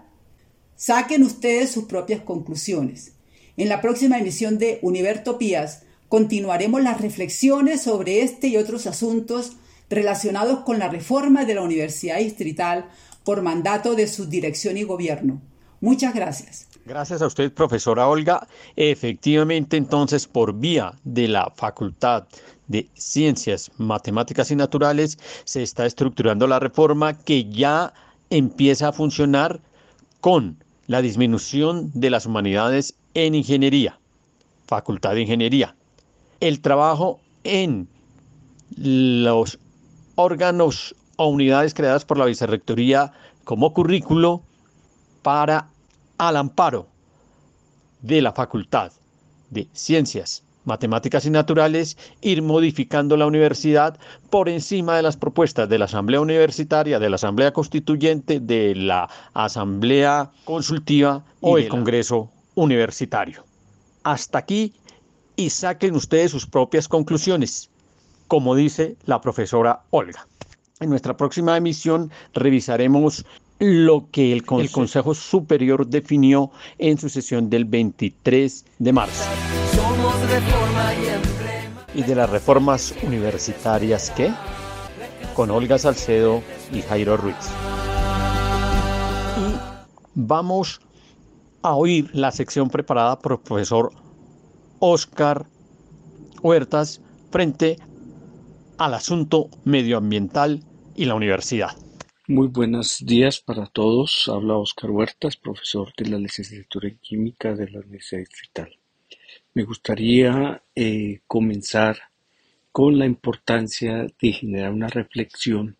Saquen 0.78 1.24
ustedes 1.24 1.72
sus 1.72 1.84
propias 1.84 2.22
conclusiones. 2.22 3.16
En 3.58 3.68
la 3.68 3.82
próxima 3.82 4.18
emisión 4.18 4.58
de 4.58 4.80
Univertopías 4.82 5.84
continuaremos 6.10 6.82
las 6.82 7.00
reflexiones 7.00 7.84
sobre 7.84 8.22
este 8.22 8.48
y 8.48 8.58
otros 8.58 8.88
asuntos 8.88 9.54
relacionados 9.90 10.60
con 10.60 10.80
la 10.80 10.90
reforma 10.90 11.46
de 11.46 11.56
la 11.56 11.62
Universidad 11.62 12.18
Distrital 12.18 12.86
por 13.24 13.42
mandato 13.42 13.96
de 13.96 14.08
su 14.08 14.26
dirección 14.26 14.78
y 14.78 14.84
gobierno. 14.84 15.40
Muchas 15.82 16.14
gracias. 16.14 16.68
Gracias 16.86 17.22
a 17.22 17.28
usted, 17.28 17.54
profesora 17.54 18.08
Olga. 18.08 18.48
Efectivamente, 18.76 19.78
entonces, 19.78 20.28
por 20.28 20.54
vía 20.54 20.94
de 21.04 21.28
la 21.28 21.54
Facultad 21.56 22.28
de 22.68 22.90
Ciencias, 22.96 23.72
Matemáticas 23.78 24.50
y 24.52 24.56
Naturales, 24.56 25.20
se 25.46 25.62
está 25.62 25.86
estructurando 25.86 26.48
la 26.48 26.60
reforma 26.60 27.18
que 27.18 27.46
ya 27.50 27.94
empieza 28.32 28.90
a 28.90 28.94
funcionar 28.94 29.60
con 30.22 30.64
la 30.88 31.02
disminución 31.02 31.92
de 31.94 32.10
las 32.10 32.26
humanidades 32.26 32.96
en 33.14 33.36
ingeniería, 33.36 34.00
Facultad 34.66 35.14
de 35.14 35.22
Ingeniería. 35.22 35.76
El 36.40 36.62
trabajo 36.62 37.20
en 37.44 37.88
los 38.78 39.60
órganos 40.16 40.96
o 41.18 41.28
unidades 41.28 41.74
creadas 41.74 42.06
por 42.06 42.18
la 42.18 42.26
Vicerrectoría 42.26 43.12
como 43.44 43.74
currículo 43.74 44.42
para 45.22 45.68
al 46.18 46.38
amparo 46.38 46.88
de 48.02 48.22
la 48.22 48.32
Facultad 48.32 48.92
de 49.50 49.68
Ciencias, 49.74 50.44
Matemáticas 50.66 51.26
y 51.26 51.30
Naturales, 51.30 51.98
ir 52.22 52.42
modificando 52.42 53.18
la 53.18 53.26
universidad 53.26 53.98
por 54.30 54.50
encima 54.50 54.96
de 54.96 55.02
las 55.02 55.18
propuestas 55.18 55.68
de 55.68 55.80
la 55.80 55.86
Asamblea 55.86 56.22
Universitaria, 56.22 57.00
de 57.00 57.10
la 57.10 57.16
Asamblea 57.16 57.52
Constituyente, 57.52 58.40
de 58.40 58.76
la 58.76 59.10
Asamblea 59.34 60.32
Consultiva 60.46 61.24
o 61.42 61.58
el 61.58 61.68
Congreso 61.68 62.30
Universitario. 62.56 63.44
Hasta 64.04 64.38
aquí 64.38 64.74
y 65.40 65.50
saquen 65.50 65.96
ustedes 65.96 66.32
sus 66.32 66.46
propias 66.46 66.90
conclusiones, 66.90 67.70
como 68.28 68.56
dice 68.56 68.98
la 69.06 69.22
profesora 69.22 69.84
Olga. 69.90 70.28
En 70.82 70.90
nuestra 70.90 71.16
próxima 71.16 71.56
emisión 71.56 72.12
revisaremos 72.34 73.26
lo 73.58 74.08
que 74.12 74.34
el, 74.34 74.46
Consejo 74.46 75.14
Superior 75.14 75.88
definió 75.88 76.52
en 76.78 76.98
su 76.98 77.08
sesión 77.08 77.50
del 77.50 77.64
23 77.64 78.66
de 78.80 78.92
marzo. 78.92 79.24
y, 81.96 82.04
de 82.04 82.16
las 82.16 82.30
reformas 82.30 82.94
universitarias 83.04 84.12
que 84.12 84.34
con 85.36 85.52
Olga 85.52 85.78
Salcedo 85.78 86.44
y 86.74 86.82
Jairo 86.82 87.16
Ruiz. 87.16 87.36
Y 89.38 89.56
vamos 90.16 90.82
a 91.62 91.76
oír 91.76 92.10
la 92.14 92.32
sección 92.32 92.70
preparada 92.70 93.18
por 93.20 93.34
el 93.34 93.40
profesor 93.40 93.94
Oscar 94.80 95.46
Huertas 96.42 97.02
frente 97.32 97.78
al 98.78 98.94
asunto 98.94 99.50
medioambiental 99.66 100.64
y 100.96 101.06
la 101.06 101.16
universidad. 101.16 101.72
Muy 102.28 102.48
buenos 102.48 103.04
días 103.06 103.42
para 103.42 103.66
todos. 103.66 104.30
Habla 104.30 104.56
Oscar 104.56 104.92
Huertas, 104.92 105.36
profesor 105.36 105.92
de 105.98 106.10
la 106.10 106.18
licenciatura 106.18 106.88
en 106.88 106.98
Química 107.00 107.56
de 107.56 107.70
la 107.70 107.80
Universidad 107.80 108.20
Distrital. 108.20 108.78
Me 109.54 109.64
gustaría 109.64 110.64
eh, 110.76 111.22
comenzar 111.28 111.98
con 112.72 112.98
la 112.98 113.06
importancia 113.06 114.08
de 114.22 114.32
generar 114.32 114.72
una 114.72 114.88
reflexión 114.88 115.76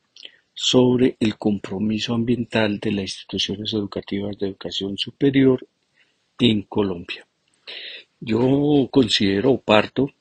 sobre 0.54 1.16
el 1.22 1.38
compromiso 1.38 2.14
ambiental 2.14 2.80
de 2.80 2.92
las 2.92 3.04
instituciones 3.04 3.74
educativas 3.74 4.38
de 4.38 4.48
educación 4.48 4.98
superior 4.98 5.66
en 6.40 6.64
Colombia. 6.64 7.26
Yo 8.22 8.90
considero 8.92 9.62
parto 9.62 10.12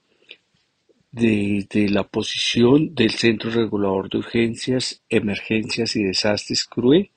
desde 1.11 1.89
la 1.89 2.05
posición 2.05 2.95
del 2.95 3.11
Centro 3.11 3.51
Regulador 3.51 4.09
de 4.09 4.19
Urgencias, 4.19 5.03
Emergencias 5.09 5.97
y 5.97 6.05
Desastres 6.05 6.65
CRUE 6.65 7.11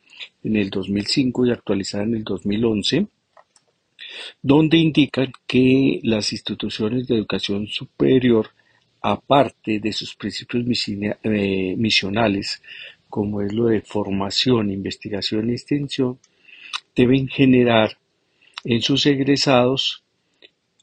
en 0.43 0.55
el 0.55 0.71
2005 0.71 1.45
y 1.45 1.51
actualizada 1.51 2.03
en 2.05 2.15
el 2.15 2.23
2011, 2.23 3.05
donde 4.41 4.77
indican 4.77 5.32
que 5.45 5.99
las 6.01 6.34
instituciones 6.34 7.07
de 7.07 7.15
educación 7.15 7.67
superior, 7.67 8.49
aparte 9.01 9.79
de 9.79 9.93
sus 9.93 10.15
principios 10.15 10.63
eh, 11.23 11.75
misionales, 11.77 12.61
como 13.07 13.41
es 13.41 13.53
lo 13.53 13.65
de 13.65 13.82
formación, 13.82 14.71
investigación 14.71 15.51
y 15.51 15.53
extensión, 15.53 16.17
deben 16.95 17.27
generar 17.27 17.97
en 18.63 18.82
sus 18.82 19.05
egresados 19.05 20.01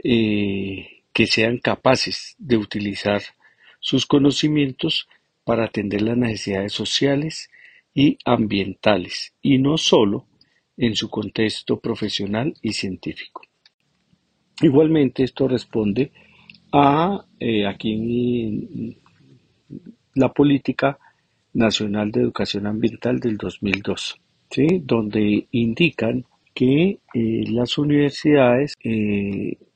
eh, 0.02 1.02
que 1.12 1.26
sean 1.26 1.58
capaces 1.58 2.36
de 2.38 2.56
utilizar 2.56 3.22
sus 3.80 4.06
conocimientos 4.06 5.08
para 5.44 5.64
atender 5.64 6.02
las 6.02 6.16
necesidades 6.16 6.72
sociales 6.72 7.50
y 7.94 8.18
ambientales, 8.24 9.34
y 9.42 9.58
no 9.58 9.78
solo 9.78 10.26
en 10.76 10.94
su 10.94 11.10
contexto 11.10 11.80
profesional 11.80 12.54
y 12.62 12.72
científico. 12.72 13.42
Igualmente, 14.60 15.24
esto 15.24 15.48
responde 15.48 16.12
a 16.72 17.24
eh, 17.40 17.66
aquí 17.66 18.96
la 20.14 20.32
política 20.32 20.98
nacional 21.54 22.10
de 22.10 22.20
educación 22.20 22.66
ambiental 22.66 23.20
del 23.20 23.36
2002, 23.36 24.20
¿sí? 24.50 24.66
donde 24.84 25.46
indican 25.50 26.24
que 26.54 26.98
eh, 27.14 27.44
las 27.48 27.78
universidades 27.78 28.74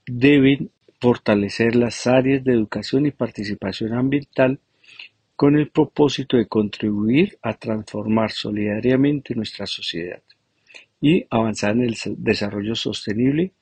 deben 0.06 0.70
fortalecer 1.00 1.76
las 1.76 2.06
áreas 2.06 2.44
de 2.44 2.52
educación 2.52 3.06
y 3.06 3.10
participación 3.10 3.94
ambiental 3.94 4.60
con 5.36 5.56
el 5.56 5.70
propósito 5.70 6.36
de 6.36 6.46
contribuir 6.46 7.38
a 7.42 7.54
transformar 7.54 8.30
solidariamente 8.30 9.34
nuestra 9.34 9.66
sociedad 9.66 10.22
y 11.00 11.26
avanzar 11.30 11.72
en 11.72 11.82
el 11.82 11.96
desarrollo 12.18 12.76
sostenible. 12.76 13.52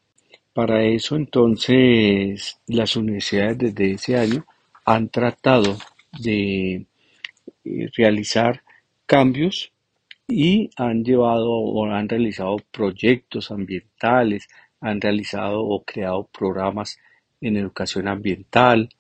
Para 0.53 0.85
eso 0.85 1.17
entonces 1.17 2.61
las 2.67 2.97
universidades 2.97 3.57
desde 3.59 3.93
ese 3.93 4.17
año 4.19 4.45
han 4.85 5.09
tratado 5.09 5.79
de 6.23 6.87
eh, 7.65 7.89
realizar 7.97 8.63
cambios 9.07 9.73
y 10.29 10.71
han 10.77 11.03
llevado 11.03 11.51
o 11.51 11.87
han 11.87 12.09
realizado 12.09 12.57
proyectos 12.71 13.51
ambientales, 13.51 14.49
han 14.81 15.01
realizado 15.01 15.63
o 15.63 15.85
creado 15.85 16.29
programas 16.33 16.99
en 17.41 17.57
educación 17.57 18.09
ambiental, 18.09 18.91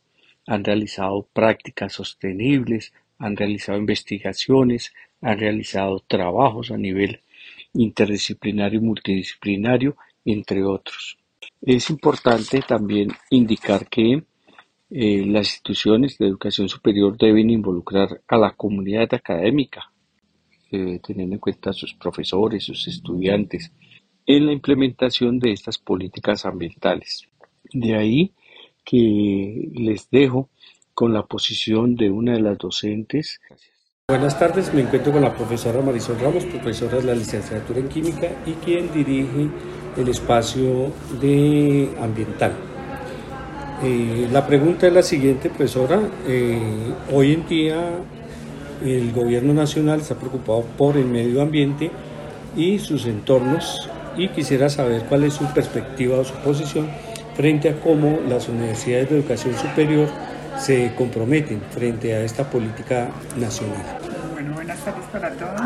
han 0.46 0.64
realizado 0.64 1.28
prácticas 1.32 1.92
sostenibles, 1.92 2.92
han 3.18 3.36
realizado 3.36 3.78
investigaciones, 3.78 4.92
han 5.20 5.38
realizado 5.38 6.00
trabajos 6.00 6.70
a 6.70 6.76
nivel 6.76 7.20
interdisciplinario 7.74 8.80
y 8.80 8.82
multidisciplinario, 8.82 9.96
entre 10.24 10.64
otros. 10.64 11.18
Es 11.62 11.90
importante 11.90 12.62
también 12.62 13.10
indicar 13.30 13.86
que 13.88 14.22
eh, 14.90 15.24
las 15.26 15.46
instituciones 15.46 16.18
de 16.18 16.26
educación 16.26 16.68
superior 16.68 17.16
deben 17.16 17.50
involucrar 17.50 18.20
a 18.26 18.36
la 18.36 18.52
comunidad 18.52 19.12
académica, 19.14 19.92
eh, 20.72 20.98
teniendo 21.06 21.36
en 21.36 21.40
cuenta 21.40 21.70
a 21.70 21.74
sus 21.74 21.94
profesores, 21.94 22.64
sus 22.64 22.88
estudiantes, 22.88 23.70
en 24.36 24.46
la 24.46 24.52
implementación 24.52 25.40
de 25.40 25.52
estas 25.52 25.78
políticas 25.78 26.46
ambientales. 26.46 27.26
De 27.72 27.96
ahí 27.96 28.32
que 28.84 29.70
les 29.74 30.08
dejo 30.10 30.48
con 30.94 31.12
la 31.12 31.24
posición 31.26 31.96
de 31.96 32.10
una 32.10 32.34
de 32.34 32.40
las 32.40 32.56
docentes. 32.58 33.40
Buenas 34.08 34.38
tardes, 34.38 34.72
me 34.72 34.82
encuentro 34.82 35.12
con 35.12 35.22
la 35.22 35.34
profesora 35.34 35.82
Marisol 35.82 36.20
Ramos, 36.20 36.44
profesora 36.44 36.98
de 36.98 37.04
la 37.04 37.14
licenciatura 37.14 37.80
en 37.80 37.88
química 37.88 38.28
y 38.46 38.52
quien 38.52 38.92
dirige 38.92 39.48
el 39.96 40.08
espacio 40.08 40.92
de 41.20 41.90
ambiental. 42.00 42.52
Eh, 43.82 44.28
la 44.30 44.46
pregunta 44.46 44.86
es 44.86 44.92
la 44.92 45.02
siguiente, 45.02 45.48
profesora. 45.48 46.00
Eh, 46.28 46.92
hoy 47.12 47.32
en 47.32 47.48
día 47.48 47.98
el 48.84 49.12
gobierno 49.12 49.54
nacional 49.54 50.00
está 50.00 50.14
preocupado 50.14 50.62
por 50.78 50.96
el 50.96 51.06
medio 51.06 51.42
ambiente 51.42 51.90
y 52.56 52.78
sus 52.78 53.06
entornos 53.06 53.90
y 54.20 54.28
quisiera 54.28 54.68
saber 54.68 55.04
cuál 55.04 55.24
es 55.24 55.32
su 55.32 55.46
perspectiva 55.46 56.18
o 56.18 56.24
su 56.24 56.34
posición 56.34 56.88
frente 57.34 57.70
a 57.70 57.80
cómo 57.80 58.20
las 58.28 58.48
universidades 58.48 59.08
de 59.08 59.18
educación 59.18 59.56
superior 59.56 60.08
se 60.58 60.94
comprometen 60.94 61.62
frente 61.70 62.14
a 62.14 62.20
esta 62.20 62.44
política 62.44 63.08
nacional. 63.38 63.82
Bueno, 64.34 64.52
buenas 64.52 64.78
tardes 64.80 65.04
para 65.10 65.30
todos. 65.30 65.60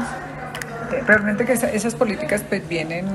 Eh, 0.93 1.03
realmente 1.05 1.45
que 1.45 1.53
esas 1.53 1.97
políticas 1.97 2.45
pues 2.49 2.67
vienen 2.69 3.07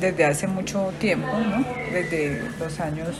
desde 0.00 0.24
hace 0.24 0.46
mucho 0.46 0.92
tiempo, 1.00 1.26
¿no? 1.26 1.64
desde 1.92 2.40
los 2.60 2.78
años 2.78 3.16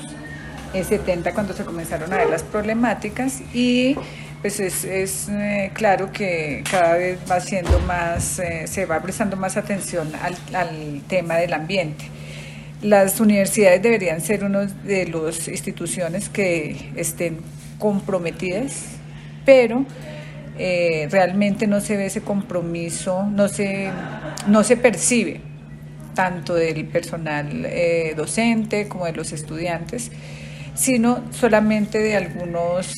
70 0.72 1.34
cuando 1.34 1.53
se 1.53 1.64
comenzaron 1.64 2.12
a 2.12 2.18
ver 2.18 2.30
las 2.30 2.44
problemáticas 2.44 3.40
y 3.53 3.96
pues 4.41 4.59
es, 4.59 5.28
eh, 5.28 5.70
claro 5.74 6.12
que 6.12 6.64
cada 6.70 6.97
vez 6.97 7.18
va 7.30 7.41
siendo 7.41 7.78
más, 7.80 8.38
eh, 8.38 8.66
se 8.66 8.86
va 8.86 9.01
prestando 9.03 9.36
más 9.36 9.57
atención 9.57 10.11
al, 10.22 10.34
al, 10.55 11.03
tema 11.09 11.36
del 11.36 11.53
ambiente. 11.53 12.07
Las 12.80 13.20
universidades 13.20 13.82
deberían 13.82 14.22
ser 14.22 14.45
una 14.45 14.64
de 14.64 15.07
las 15.07 15.47
instituciones 15.49 16.30
que 16.30 16.91
estén 16.97 17.38
comprometidas, 17.78 18.86
pero 19.45 19.84
eh, 20.59 21.07
realmente 21.11 21.66
no 21.66 21.82
se 21.82 21.99
ve 21.99 22.07
ese 22.07 22.22
compromiso, 22.22 23.24
no 23.24 23.49
se, 23.49 23.91
no 24.47 24.64
se 24.64 24.78
percibe 24.78 25.43
tanto 26.14 26.55
del 26.55 26.86
personal 26.86 27.68
docente 28.16 28.88
como 28.88 29.07
de 29.07 29.12
los 29.12 29.32
estudiantes 29.32 30.11
sino 30.74 31.22
solamente 31.30 31.99
de 31.99 32.16
algunos, 32.16 32.95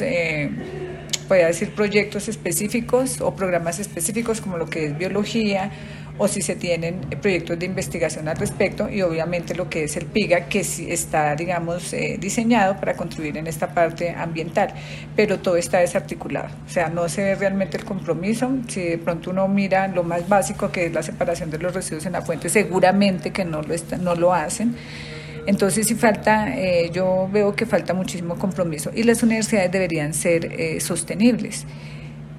eh, 1.41 1.47
decir, 1.47 1.71
proyectos 1.71 2.29
específicos 2.29 3.21
o 3.21 3.35
programas 3.35 3.79
específicos 3.79 4.41
como 4.41 4.59
lo 4.59 4.67
que 4.67 4.87
es 4.87 4.99
biología 4.99 5.71
o 6.19 6.29
si 6.29 6.43
se 6.43 6.57
tienen 6.57 7.01
proyectos 7.21 7.59
de 7.59 7.67
investigación 7.67 8.29
al 8.29 8.37
respecto 8.37 8.89
y 8.89 9.03
obviamente 9.03 9.55
lo 9.55 9.69
que 9.69 9.85
es 9.85 9.97
el 9.97 10.07
PIGA 10.07 10.47
que 10.47 10.61
está, 10.61 11.35
digamos, 11.35 11.93
eh, 11.93 12.17
diseñado 12.21 12.77
para 12.79 12.95
contribuir 12.95 13.37
en 13.39 13.47
esta 13.47 13.73
parte 13.73 14.11
ambiental, 14.11 14.75
pero 15.17 15.39
todo 15.39 15.57
está 15.57 15.79
desarticulado, 15.79 16.49
o 16.67 16.71
sea, 16.71 16.89
no 16.89 17.09
se 17.09 17.23
ve 17.23 17.35
realmente 17.35 17.77
el 17.77 17.85
compromiso, 17.85 18.51
si 18.69 18.83
de 18.83 18.99
pronto 18.99 19.31
uno 19.31 19.49
mira 19.49 19.89
lo 19.89 20.05
más 20.05 20.29
básico 20.29 20.71
que 20.71 20.87
es 20.87 20.93
la 20.93 21.03
separación 21.03 21.51
de 21.51 21.59
los 21.59 21.75
residuos 21.75 22.07
en 22.07 22.13
la 22.13 22.23
fuente, 22.23 22.49
seguramente 22.49 23.31
que 23.31 23.45
no 23.45 23.63
lo, 23.63 23.75
no 24.01 24.15
lo 24.15 24.35
hacen. 24.35 24.77
Entonces, 25.47 25.89
si 25.89 25.95
falta, 25.95 26.57
eh, 26.57 26.91
yo 26.93 27.29
veo 27.33 27.55
que 27.55 27.67
falta 27.67 27.95
muchísimo 27.95 28.37
compromiso 28.37 28.91
y 28.95 29.03
las 29.03 29.23
universidades 29.23 29.73
deberían 29.73 30.15
ser 30.15 30.45
eh, 30.45 30.81
sostenibles. 30.81 31.67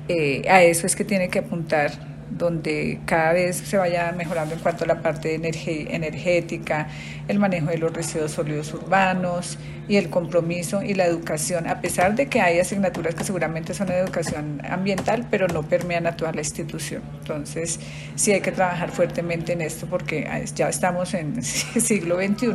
Eh, 0.07 0.43
a 0.49 0.61
eso 0.63 0.85
es 0.85 0.95
que 0.95 1.03
tiene 1.03 1.29
que 1.29 1.39
apuntar 1.39 2.12
donde 2.37 2.99
cada 3.05 3.33
vez 3.33 3.57
se 3.57 3.77
vaya 3.77 4.11
mejorando 4.11 4.55
en 4.55 4.61
cuanto 4.61 4.83
a 4.83 4.87
la 4.87 5.01
parte 5.01 5.35
energética, 5.35 6.87
el 7.27 7.39
manejo 7.39 7.67
de 7.67 7.77
los 7.77 7.93
residuos 7.93 8.31
sólidos 8.31 8.73
urbanos 8.73 9.57
y 9.87 9.97
el 9.97 10.09
compromiso 10.09 10.81
y 10.81 10.93
la 10.93 11.05
educación, 11.05 11.67
a 11.67 11.81
pesar 11.81 12.15
de 12.15 12.27
que 12.27 12.41
hay 12.41 12.59
asignaturas 12.59 13.15
que 13.15 13.23
seguramente 13.23 13.73
son 13.73 13.87
de 13.87 13.97
educación 13.97 14.61
ambiental, 14.65 15.27
pero 15.29 15.47
no 15.47 15.63
permean 15.63 16.07
a 16.07 16.15
toda 16.15 16.31
la 16.31 16.41
institución. 16.41 17.01
Entonces, 17.19 17.79
sí 18.15 18.31
hay 18.31 18.41
que 18.41 18.51
trabajar 18.51 18.91
fuertemente 18.91 19.53
en 19.53 19.61
esto 19.61 19.87
porque 19.87 20.27
ya 20.55 20.69
estamos 20.69 21.13
en 21.13 21.43
siglo 21.43 22.17
XXI 22.17 22.53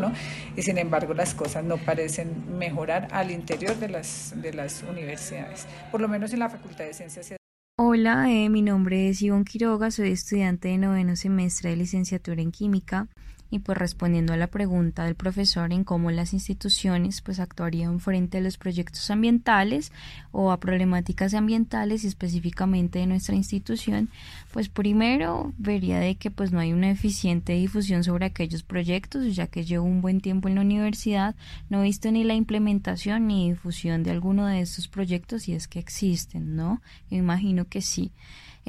y 0.56 0.62
sin 0.62 0.78
embargo 0.78 1.14
las 1.14 1.34
cosas 1.34 1.64
no 1.64 1.76
parecen 1.76 2.58
mejorar 2.58 3.08
al 3.10 3.30
interior 3.30 3.76
de 3.76 3.88
las, 3.88 4.32
de 4.36 4.52
las 4.52 4.82
universidades, 4.82 5.66
por 5.90 6.00
lo 6.00 6.08
menos 6.08 6.32
en 6.32 6.40
la 6.40 6.48
Facultad 6.48 6.84
de 6.84 6.94
Ciencias 6.94 7.37
Hola, 7.80 8.28
eh, 8.32 8.48
mi 8.48 8.60
nombre 8.60 9.08
es 9.08 9.22
Ivonne 9.22 9.44
Quiroga, 9.44 9.92
soy 9.92 10.10
estudiante 10.10 10.66
de 10.66 10.78
noveno 10.78 11.14
semestre 11.14 11.70
de 11.70 11.76
licenciatura 11.76 12.42
en 12.42 12.50
química 12.50 13.06
y 13.50 13.60
pues 13.60 13.78
respondiendo 13.78 14.32
a 14.32 14.36
la 14.36 14.48
pregunta 14.48 15.04
del 15.04 15.14
profesor 15.14 15.72
en 15.72 15.84
cómo 15.84 16.10
las 16.10 16.32
instituciones 16.32 17.22
pues 17.22 17.40
actuarían 17.40 18.00
frente 18.00 18.38
a 18.38 18.40
los 18.40 18.58
proyectos 18.58 19.10
ambientales 19.10 19.92
o 20.32 20.52
a 20.52 20.60
problemáticas 20.60 21.34
ambientales 21.34 22.04
y 22.04 22.08
específicamente 22.08 22.98
de 22.98 23.06
nuestra 23.06 23.34
institución, 23.34 24.10
pues 24.52 24.68
primero 24.68 25.52
vería 25.58 25.98
de 25.98 26.16
que 26.16 26.30
pues 26.30 26.52
no 26.52 26.60
hay 26.60 26.72
una 26.72 26.90
eficiente 26.90 27.54
difusión 27.54 28.04
sobre 28.04 28.26
aquellos 28.26 28.62
proyectos, 28.62 29.34
ya 29.34 29.46
que 29.46 29.64
llevo 29.64 29.86
un 29.86 30.00
buen 30.00 30.20
tiempo 30.20 30.48
en 30.48 30.56
la 30.56 30.60
universidad, 30.60 31.34
no 31.70 31.80
he 31.80 31.84
visto 31.84 32.10
ni 32.10 32.24
la 32.24 32.34
implementación 32.34 33.26
ni 33.26 33.50
difusión 33.50 34.02
de 34.02 34.10
alguno 34.10 34.46
de 34.46 34.60
estos 34.60 34.88
proyectos 34.88 35.48
y 35.48 35.54
es 35.54 35.68
que 35.68 35.78
existen, 35.78 36.56
¿no? 36.56 36.82
Me 37.10 37.18
imagino 37.18 37.66
que 37.66 37.80
sí. 37.80 38.12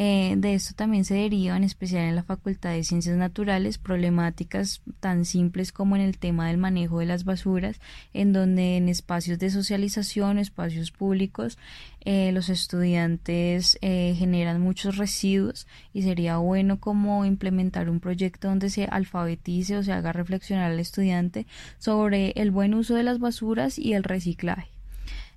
Eh, 0.01 0.35
de 0.37 0.53
esto 0.53 0.73
también 0.75 1.03
se 1.03 1.15
deriva, 1.15 1.57
en 1.57 1.65
especial 1.65 2.03
en 2.05 2.15
la 2.15 2.23
Facultad 2.23 2.71
de 2.71 2.85
Ciencias 2.85 3.17
Naturales, 3.17 3.77
problemáticas 3.77 4.81
tan 5.01 5.25
simples 5.25 5.73
como 5.73 5.97
en 5.97 6.01
el 6.01 6.17
tema 6.17 6.47
del 6.47 6.57
manejo 6.57 6.99
de 6.99 7.05
las 7.05 7.25
basuras, 7.25 7.81
en 8.13 8.31
donde 8.31 8.77
en 8.77 8.87
espacios 8.87 9.39
de 9.39 9.49
socialización, 9.49 10.39
espacios 10.39 10.91
públicos, 10.91 11.57
eh, 12.05 12.31
los 12.31 12.47
estudiantes 12.47 13.77
eh, 13.81 14.15
generan 14.17 14.61
muchos 14.61 14.95
residuos 14.95 15.67
y 15.91 16.03
sería 16.03 16.37
bueno 16.37 16.79
como 16.79 17.25
implementar 17.25 17.89
un 17.89 17.99
proyecto 17.99 18.47
donde 18.47 18.69
se 18.69 18.85
alfabetice 18.85 19.75
o 19.75 19.83
se 19.83 19.91
haga 19.91 20.13
reflexionar 20.13 20.71
al 20.71 20.79
estudiante 20.79 21.45
sobre 21.77 22.31
el 22.37 22.51
buen 22.51 22.73
uso 22.73 22.95
de 22.95 23.03
las 23.03 23.19
basuras 23.19 23.77
y 23.77 23.95
el 23.95 24.05
reciclaje. 24.05 24.78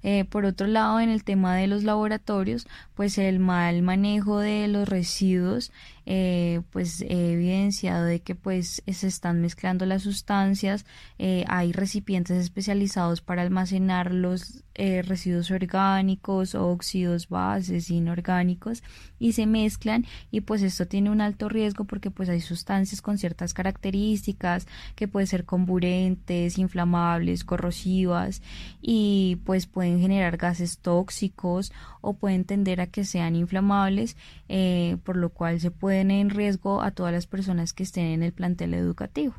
Eh, 0.03 0.25
por 0.25 0.45
otro 0.45 0.67
lado, 0.67 1.01
en 1.01 1.09
el 1.09 1.25
tema 1.25 1.55
de 1.55 1.67
los 1.67 1.85
laboratorios, 1.85 2.67
pues 2.95 3.19
el 3.19 3.39
mal 3.39 3.83
manejo 3.83 4.39
de 4.39 4.67
los 4.69 4.89
residuos 4.89 5.71
eh, 6.07 6.63
pues 6.71 7.03
he 7.03 7.33
evidenciado 7.33 8.05
de 8.05 8.21
que 8.21 8.35
pues 8.35 8.83
se 8.87 9.07
están 9.07 9.41
mezclando 9.41 9.87
las 9.87 10.03
sustancias, 10.03 10.85
eh, 11.19 11.45
hay 11.49 11.73
recipientes 11.73 12.37
especializados 12.39 13.21
para 13.21 13.43
almacenar 13.43 14.13
los 14.13 14.65
eh, 14.75 15.03
residuos 15.03 15.51
orgánicos, 15.51 16.55
óxidos, 16.55 17.29
bases, 17.29 17.91
inorgánicos 17.91 18.83
y 19.19 19.33
se 19.33 19.47
mezclan 19.47 20.07
y 20.31 20.41
pues 20.41 20.63
esto 20.63 20.87
tiene 20.87 21.11
un 21.11 21.21
alto 21.21 21.51
riesgo 21.51 21.85
porque 21.85 22.11
pues 22.11 22.31
hay 22.31 22.41
sustancias 22.41 23.03
con 23.03 23.19
ciertas 23.19 23.53
características 23.53 24.67
que 24.97 25.09
pueden 25.09 25.27
ser 25.27 25.45
comburentes, 25.45 26.57
inflamables, 26.57 27.45
corrosivas 27.45 28.41
y 28.81 29.41
pues 29.45 29.67
pueden 29.67 30.01
generar 30.01 30.39
gases 30.39 30.79
tóxicos 30.79 31.71
o 32.03 32.13
pueden 32.15 32.45
tender 32.45 32.83
a 32.83 32.87
que 32.89 33.05
sean 33.05 33.35
inflamables 33.35 34.17
eh, 34.49 34.99
por 35.05 35.17
lo 35.17 35.31
cual 35.31 35.61
se 35.61 35.71
pueden 35.71 36.11
en 36.11 36.29
riesgo 36.29 36.83
a 36.83 36.91
todas 36.91 37.13
las 37.13 37.27
personas 37.27 37.73
que 37.73 37.85
estén 37.85 38.07
en 38.07 38.23
el 38.23 38.33
plantel 38.33 38.75
educativo. 38.75 39.35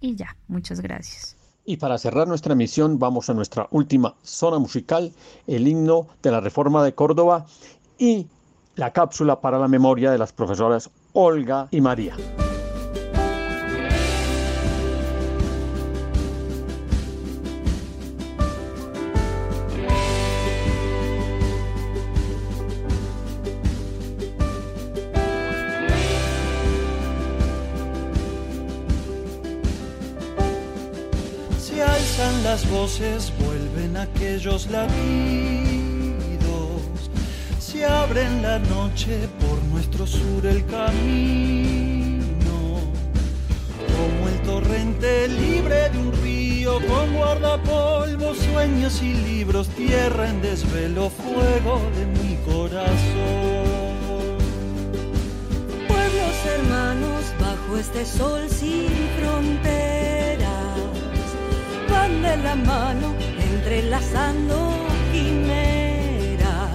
Y 0.00 0.16
ya, 0.16 0.36
muchas 0.48 0.80
gracias. 0.80 1.36
Y 1.64 1.76
para 1.76 1.98
cerrar 1.98 2.26
nuestra 2.26 2.54
emisión 2.54 2.98
vamos 2.98 3.30
a 3.30 3.34
nuestra 3.34 3.68
última 3.70 4.16
zona 4.22 4.58
musical, 4.58 5.12
el 5.46 5.68
himno 5.68 6.08
de 6.22 6.30
la 6.32 6.40
Reforma 6.40 6.82
de 6.82 6.94
Córdoba 6.94 7.46
y 7.98 8.26
la 8.76 8.92
cápsula 8.92 9.40
para 9.40 9.58
la 9.58 9.68
memoria 9.68 10.10
de 10.10 10.18
las 10.18 10.32
profesoras 10.32 10.90
Olga 11.12 11.68
y 11.70 11.80
María. 11.80 12.16
Las 32.42 32.68
voces 32.70 33.32
vuelven 33.44 33.96
aquellos 33.96 34.70
latidos, 34.70 34.90
se 37.58 37.84
abre 37.84 38.22
en 38.22 38.42
la 38.42 38.58
noche 38.58 39.28
por 39.40 39.62
nuestro 39.64 40.06
sur 40.06 40.46
el 40.46 40.64
camino, 40.66 42.30
como 43.96 44.28
el 44.28 44.42
torrente 44.42 45.28
libre 45.28 45.90
de 45.90 45.98
un 45.98 46.12
río 46.22 46.78
con 46.86 47.14
guardapolvos, 47.14 48.38
sueños 48.38 49.02
y 49.02 49.14
libros, 49.14 49.68
tierra 49.68 50.28
en 50.28 50.40
desvelo, 50.40 51.10
fuego 51.10 51.80
de 51.96 52.06
mi 52.06 52.36
corazón. 52.46 52.90
Pueblos 55.88 56.46
hermanos 56.56 57.24
bajo 57.38 57.76
este 57.78 58.06
sol 58.06 58.48
sin 58.48 58.88
fronteras 59.18 60.09
van 62.10 62.22
de 62.22 62.36
la 62.42 62.54
mano 62.56 63.14
entrelazando 63.52 64.54
quimeras 65.12 66.70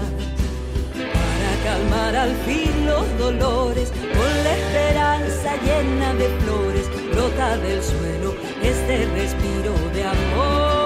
para 0.95 1.51
calmar 1.63 2.15
al 2.15 2.35
fin 2.45 2.85
los 2.85 3.05
dolores 3.17 3.91
con 3.91 4.43
la 4.43 4.53
esperanza 4.55 5.55
llena 5.63 6.13
de 6.13 6.29
flores 6.39 6.89
brota 7.11 7.57
del 7.57 7.83
suelo 7.83 8.35
este 8.63 9.05
respiro 9.13 9.73
de 9.93 10.03
amor. 10.03 10.85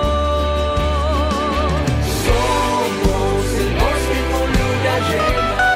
Llena. 5.10 5.76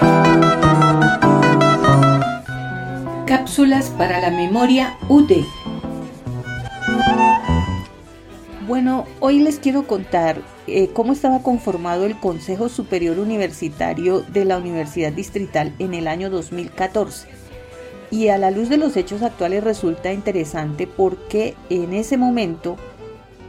Cápsulas 3.26 3.90
para 3.92 4.20
la 4.20 4.30
memoria 4.32 4.98
UD 5.08 5.32
bueno, 8.74 9.06
hoy 9.20 9.38
les 9.38 9.60
quiero 9.60 9.86
contar 9.86 10.42
eh, 10.66 10.90
cómo 10.94 11.14
estaba 11.14 11.44
conformado 11.44 12.08
el 12.08 12.20
Consejo 12.20 12.70
Superior 12.70 13.20
Universitario 13.20 14.22
de 14.22 14.46
la 14.46 14.58
Universidad 14.58 15.14
Distrital 15.14 15.76
en 15.78 15.94
el 15.94 16.08
año 16.08 16.32
2014. 16.32 17.28
Y 18.10 18.30
a 18.30 18.40
la 18.40 18.50
luz 18.50 18.70
de 18.70 18.78
los 18.78 18.98
hechos 18.98 19.22
actuales 19.22 19.64
resulta 19.64 20.12
interesante 20.12 20.88
porque 20.88 21.54
en 21.70 21.94
ese 21.94 22.18
momento 22.18 22.78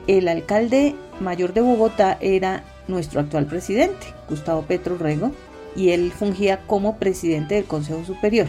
el 0.08 0.28
alcalde 0.28 0.94
mayor 1.20 1.54
de 1.54 1.62
Bogotá 1.62 2.18
era 2.20 2.62
nuestro 2.86 3.20
actual 3.20 3.46
presidente, 3.46 4.08
Gustavo 4.28 4.60
Petro 4.60 4.98
Rego, 4.98 5.32
y 5.74 5.92
él 5.92 6.12
fungía 6.12 6.66
como 6.66 6.98
presidente 6.98 7.54
del 7.54 7.64
Consejo 7.64 8.04
Superior. 8.04 8.48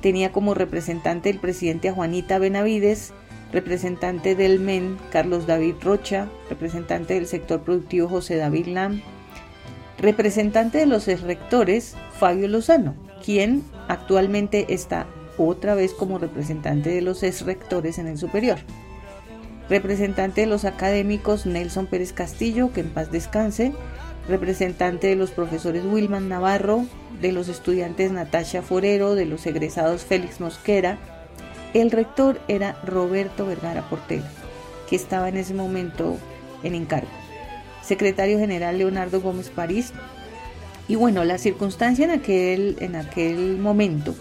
Tenía 0.00 0.30
como 0.30 0.54
representante 0.54 1.28
el 1.28 1.40
presidente 1.40 1.88
a 1.88 1.92
Juanita 1.92 2.38
Benavides, 2.38 3.12
representante 3.54 4.34
del 4.34 4.58
MEN 4.58 4.98
Carlos 5.12 5.46
David 5.46 5.76
Rocha, 5.80 6.26
representante 6.50 7.14
del 7.14 7.28
sector 7.28 7.60
productivo 7.60 8.08
José 8.08 8.34
David 8.34 8.66
Lam, 8.66 9.00
representante 9.96 10.78
de 10.78 10.86
los 10.86 11.06
rectores 11.22 11.94
Fabio 12.18 12.48
Lozano, 12.48 12.96
quien 13.24 13.62
actualmente 13.86 14.74
está 14.74 15.06
otra 15.38 15.76
vez 15.76 15.94
como 15.94 16.18
representante 16.18 16.90
de 16.90 17.00
los 17.00 17.22
rectores 17.46 17.98
en 17.98 18.08
el 18.08 18.18
superior. 18.18 18.58
Representante 19.68 20.40
de 20.40 20.46
los 20.48 20.64
académicos 20.64 21.46
Nelson 21.46 21.86
Pérez 21.86 22.12
Castillo, 22.12 22.72
que 22.72 22.80
en 22.80 22.90
paz 22.90 23.12
descanse. 23.12 23.72
Representante 24.28 25.06
de 25.06 25.16
los 25.16 25.30
profesores 25.30 25.84
Wilman 25.84 26.28
Navarro, 26.28 26.84
de 27.20 27.30
los 27.30 27.48
estudiantes 27.48 28.10
Natasha 28.10 28.62
Forero, 28.62 29.14
de 29.14 29.26
los 29.26 29.46
egresados 29.46 30.04
Félix 30.04 30.40
Mosquera, 30.40 30.98
el 31.74 31.90
rector 31.90 32.40
era 32.48 32.76
Roberto 32.84 33.44
Vergara 33.44 33.82
Portela, 33.90 34.30
que 34.88 34.96
estaba 34.96 35.28
en 35.28 35.36
ese 35.36 35.52
momento 35.52 36.16
en 36.62 36.74
encargo. 36.74 37.08
Secretario 37.82 38.38
general 38.38 38.78
Leonardo 38.78 39.20
Gómez 39.20 39.50
París. 39.50 39.92
Y 40.88 40.94
bueno, 40.94 41.24
la 41.24 41.38
circunstancia 41.38 42.04
en 42.04 42.12
aquel, 42.12 42.76
en 42.80 42.96
aquel 42.96 43.58
momento 43.58 44.14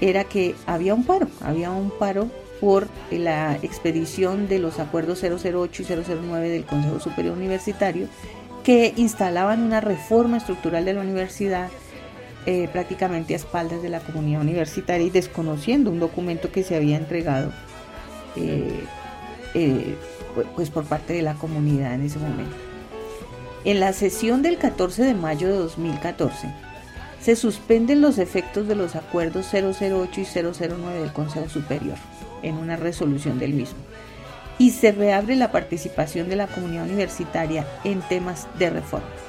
era 0.00 0.24
que 0.24 0.54
había 0.66 0.94
un 0.94 1.04
paro, 1.04 1.28
había 1.40 1.70
un 1.70 1.90
paro 1.90 2.28
por 2.60 2.88
la 3.10 3.56
expedición 3.62 4.48
de 4.48 4.58
los 4.58 4.78
acuerdos 4.78 5.22
008 5.22 5.82
y 5.82 5.86
009 5.86 6.48
del 6.48 6.64
Consejo 6.64 7.00
Superior 7.00 7.36
Universitario 7.36 8.08
que 8.64 8.94
instalaban 8.96 9.62
una 9.62 9.80
reforma 9.80 10.38
estructural 10.38 10.84
de 10.84 10.94
la 10.94 11.00
universidad 11.00 11.68
eh, 12.46 12.68
prácticamente 12.72 13.34
a 13.34 13.36
espaldas 13.36 13.82
de 13.82 13.88
la 13.88 14.00
comunidad 14.00 14.40
universitaria 14.40 15.06
y 15.06 15.10
desconociendo 15.10 15.90
un 15.90 15.98
documento 15.98 16.52
que 16.52 16.62
se 16.62 16.76
había 16.76 16.96
entregado 16.96 17.52
eh, 18.36 18.84
eh, 19.54 19.96
pues 20.54 20.70
por 20.70 20.84
parte 20.84 21.12
de 21.12 21.22
la 21.22 21.34
comunidad 21.34 21.94
en 21.94 22.02
ese 22.02 22.18
momento. 22.20 22.54
En 23.64 23.80
la 23.80 23.92
sesión 23.92 24.42
del 24.42 24.58
14 24.58 25.02
de 25.02 25.14
mayo 25.14 25.48
de 25.48 25.54
2014 25.54 26.54
se 27.20 27.34
suspenden 27.34 28.00
los 28.00 28.18
efectos 28.18 28.68
de 28.68 28.76
los 28.76 28.94
acuerdos 28.94 29.48
008 29.52 30.20
y 30.20 30.24
009 30.24 31.00
del 31.00 31.12
Consejo 31.12 31.48
Superior 31.48 31.96
en 32.42 32.56
una 32.56 32.76
resolución 32.76 33.40
del 33.40 33.54
mismo 33.54 33.78
y 34.58 34.70
se 34.70 34.92
reabre 34.92 35.36
la 35.36 35.50
participación 35.50 36.28
de 36.28 36.36
la 36.36 36.46
comunidad 36.46 36.84
universitaria 36.84 37.66
en 37.84 38.00
temas 38.02 38.46
de 38.58 38.70
reforma. 38.70 39.25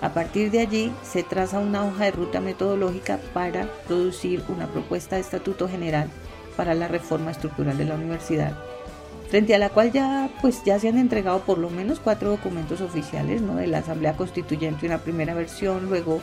A 0.00 0.12
partir 0.12 0.50
de 0.50 0.60
allí 0.60 0.92
se 1.02 1.22
traza 1.22 1.58
una 1.58 1.84
hoja 1.84 2.04
de 2.04 2.10
ruta 2.10 2.40
metodológica 2.40 3.18
para 3.32 3.68
producir 3.86 4.42
una 4.48 4.66
propuesta 4.66 5.16
de 5.16 5.22
estatuto 5.22 5.68
general 5.68 6.10
para 6.56 6.74
la 6.74 6.88
reforma 6.88 7.30
estructural 7.30 7.76
de 7.78 7.84
la 7.84 7.94
universidad, 7.94 8.56
frente 9.28 9.54
a 9.54 9.58
la 9.58 9.70
cual 9.70 9.92
ya 9.92 10.30
pues 10.40 10.62
ya 10.64 10.78
se 10.78 10.88
han 10.88 10.98
entregado 10.98 11.40
por 11.40 11.58
lo 11.58 11.70
menos 11.70 12.00
cuatro 12.00 12.30
documentos 12.30 12.80
oficiales, 12.80 13.40
¿no? 13.40 13.56
de 13.56 13.66
la 13.66 13.78
Asamblea 13.78 14.16
Constituyente 14.16 14.86
una 14.86 14.98
primera 14.98 15.34
versión, 15.34 15.88
luego 15.88 16.20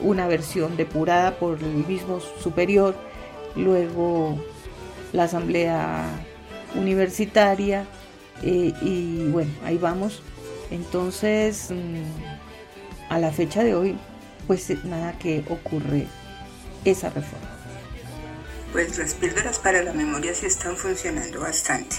una 0.00 0.26
versión 0.26 0.76
depurada 0.76 1.38
por 1.38 1.62
el 1.62 1.86
mismo 1.86 2.20
superior, 2.20 2.94
luego 3.54 4.36
la 5.12 5.24
Asamblea 5.24 6.04
Universitaria 6.74 7.86
eh, 8.42 8.72
y 8.82 9.28
bueno, 9.28 9.50
ahí 9.64 9.78
vamos. 9.78 10.22
Entonces, 10.70 11.70
mm, 11.70 12.35
a 13.08 13.18
la 13.18 13.32
fecha 13.32 13.62
de 13.64 13.74
hoy, 13.74 13.96
pues 14.46 14.68
nada 14.84 15.18
que 15.18 15.44
ocurre 15.48 16.06
esa 16.84 17.10
reforma. 17.10 17.48
Pues 18.72 18.98
las 18.98 19.14
píldoras 19.14 19.58
para 19.58 19.82
la 19.82 19.92
memoria 19.92 20.34
sí 20.34 20.46
están 20.46 20.76
funcionando 20.76 21.40
bastante. 21.40 21.96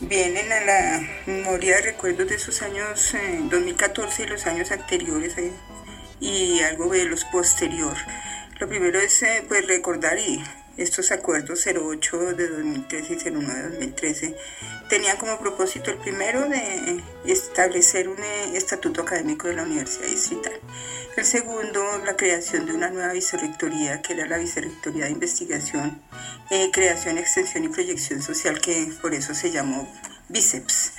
Vienen 0.00 0.52
a 0.52 0.60
la 0.60 1.08
memoria 1.26 1.80
recuerdos 1.80 2.28
de 2.28 2.34
esos 2.34 2.62
años 2.62 3.14
2014 3.50 4.22
eh, 4.22 4.26
y 4.26 4.28
los 4.28 4.46
años 4.46 4.70
anteriores 4.70 5.34
y 6.20 6.60
algo 6.60 6.90
de 6.92 7.04
los 7.04 7.24
posterior. 7.26 7.96
Lo 8.58 8.68
primero 8.68 9.00
es 9.00 9.22
eh, 9.22 9.44
pues 9.48 9.66
recordar 9.66 10.18
y 10.18 10.42
estos 10.76 11.12
acuerdos 11.12 11.66
08 11.66 12.34
de 12.34 12.48
2013 12.48 13.14
y 13.14 13.30
01 13.30 13.54
de 13.54 13.62
2013 13.62 14.36
tenían 14.88 15.16
como 15.16 15.38
propósito 15.38 15.90
el 15.90 15.98
primero 15.98 16.48
de 16.48 17.02
establecer 17.24 18.08
un 18.08 18.18
eh, 18.18 18.56
estatuto 18.56 19.02
académico 19.02 19.48
de 19.48 19.54
la 19.54 19.62
Universidad 19.62 20.08
Distrital. 20.08 20.54
El 21.16 21.24
segundo, 21.24 21.98
la 22.04 22.16
creación 22.16 22.66
de 22.66 22.74
una 22.74 22.90
nueva 22.90 23.12
vicerrectoría, 23.12 24.02
que 24.02 24.14
era 24.14 24.26
la 24.26 24.38
Vicerrectoría 24.38 25.04
de 25.04 25.12
Investigación, 25.12 26.02
eh, 26.50 26.70
Creación, 26.72 27.18
Extensión 27.18 27.64
y 27.64 27.68
Proyección 27.68 28.20
Social, 28.20 28.60
que 28.60 28.92
por 29.00 29.14
eso 29.14 29.34
se 29.34 29.50
llamó 29.50 29.88
BICEPS. 30.28 30.92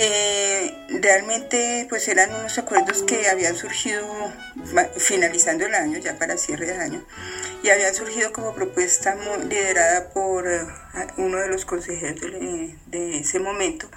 Eh, 0.00 0.86
realmente 1.00 1.84
pues 1.88 2.06
eran 2.06 2.32
unos 2.32 2.56
acuerdos 2.56 3.02
que 3.02 3.28
habían 3.28 3.56
surgido 3.56 4.06
finalizando 4.96 5.66
el 5.66 5.74
año, 5.74 5.98
ya 5.98 6.16
para 6.16 6.36
cierre 6.36 6.66
de 6.66 6.78
año, 6.78 7.04
y 7.64 7.70
habían 7.70 7.92
surgido 7.92 8.32
como 8.32 8.54
propuesta 8.54 9.16
liderada 9.48 10.10
por 10.10 10.46
eh, 10.46 10.60
uno 11.16 11.38
de 11.38 11.48
los 11.48 11.64
consejeros 11.64 12.20
de, 12.20 13.18
ese 13.18 13.40
momento 13.40 13.90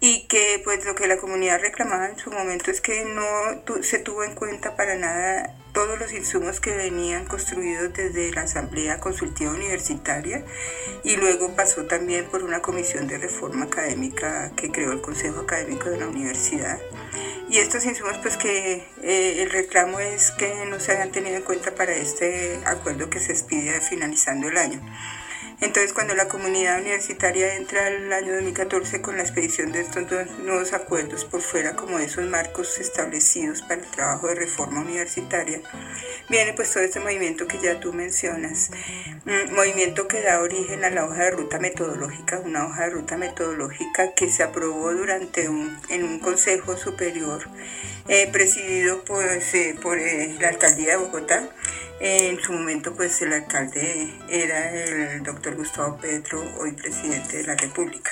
y 0.00 0.26
que 0.26 0.60
pues 0.64 0.84
lo 0.84 0.94
que 0.94 1.06
la 1.06 1.16
comunidad 1.16 1.60
reclamaba 1.60 2.08
en 2.08 2.18
su 2.18 2.30
momento 2.30 2.70
es 2.70 2.80
que 2.80 3.04
no 3.04 3.82
se 3.82 3.98
tuvo 3.98 4.24
en 4.24 4.34
cuenta 4.34 4.76
para 4.76 4.96
nada 4.96 5.54
todos 5.72 5.98
los 5.98 6.12
insumos 6.12 6.60
que 6.60 6.74
venían 6.74 7.26
construidos 7.26 7.92
desde 7.92 8.32
la 8.32 8.42
Asamblea 8.42 8.98
Consultiva 8.98 9.52
Universitaria 9.52 10.44
y 11.04 11.16
luego 11.16 11.54
pasó 11.54 11.84
también 11.84 12.26
por 12.26 12.42
una 12.42 12.62
comisión 12.62 13.06
de 13.06 13.18
reforma 13.18 13.66
académica 13.66 14.52
que 14.56 14.70
creó 14.70 14.92
el 14.92 15.02
Consejo 15.02 15.40
Académico 15.40 15.90
de 15.90 15.98
la 15.98 16.08
Universidad. 16.08 16.78
Y 17.48 17.58
estos 17.58 17.84
insumos, 17.84 18.16
pues 18.22 18.36
que 18.36 18.86
eh, 19.02 19.42
el 19.42 19.50
reclamo 19.50 20.00
es 20.00 20.30
que 20.32 20.64
no 20.66 20.80
se 20.80 20.92
hayan 20.92 21.12
tenido 21.12 21.36
en 21.36 21.42
cuenta 21.42 21.74
para 21.74 21.94
este 21.94 22.58
acuerdo 22.64 23.08
que 23.08 23.20
se 23.20 23.32
expide 23.32 23.80
finalizando 23.80 24.48
el 24.48 24.56
año. 24.56 24.80
Entonces, 25.60 25.94
cuando 25.94 26.14
la 26.14 26.28
comunidad 26.28 26.80
universitaria 26.80 27.54
entra 27.54 27.86
al 27.86 28.12
año 28.12 28.34
2014 28.34 29.00
con 29.00 29.16
la 29.16 29.22
expedición 29.22 29.72
de 29.72 29.80
estos 29.80 30.08
dos 30.08 30.30
nuevos 30.38 30.74
acuerdos 30.74 31.24
por 31.24 31.40
fuera 31.40 31.74
como 31.76 31.98
esos 31.98 32.26
marcos 32.26 32.78
establecidos 32.78 33.62
para 33.62 33.80
el 33.80 33.90
trabajo 33.90 34.28
de 34.28 34.34
reforma 34.34 34.82
universitaria, 34.82 35.62
viene 36.28 36.52
pues 36.52 36.72
todo 36.72 36.82
este 36.82 37.00
movimiento 37.00 37.46
que 37.46 37.58
ya 37.58 37.80
tú 37.80 37.94
mencionas, 37.94 38.70
un 39.24 39.54
movimiento 39.54 40.06
que 40.06 40.20
da 40.20 40.40
origen 40.40 40.84
a 40.84 40.90
la 40.90 41.06
hoja 41.06 41.24
de 41.24 41.30
ruta 41.30 41.58
metodológica, 41.58 42.38
una 42.40 42.66
hoja 42.66 42.84
de 42.84 42.90
ruta 42.90 43.16
metodológica 43.16 44.12
que 44.12 44.28
se 44.28 44.42
aprobó 44.42 44.92
durante 44.92 45.48
un, 45.48 45.78
en 45.88 46.04
un 46.04 46.18
consejo 46.18 46.76
superior 46.76 47.48
eh, 48.08 48.28
presidido 48.30 49.02
pues, 49.04 49.54
eh, 49.54 49.76
por 49.82 49.98
eh, 49.98 50.36
la 50.38 50.48
alcaldía 50.48 50.90
de 50.90 50.96
Bogotá. 50.96 51.48
En 51.98 52.38
su 52.40 52.52
momento, 52.52 52.94
pues 52.94 53.22
el 53.22 53.32
alcalde 53.32 54.12
era 54.28 54.70
el 54.70 55.22
doctor 55.22 55.45
Gustavo 55.54 55.98
Petro, 55.98 56.42
hoy 56.58 56.72
presidente 56.72 57.36
de 57.36 57.44
la 57.44 57.54
República. 57.54 58.10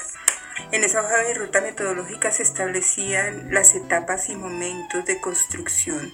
En 0.71 0.85
esa 0.85 1.03
hoja 1.03 1.19
de 1.23 1.35
ruta 1.35 1.61
metodológica 1.61 2.31
se 2.31 2.45
establecían 2.45 3.53
las 3.53 3.75
etapas 3.75 4.29
y 4.29 4.37
momentos 4.37 5.05
de 5.05 5.21
construcción 5.21 6.13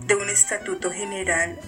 de 0.00 0.16
un 0.16 0.28
estatuto 0.28 0.90
general 0.90 1.58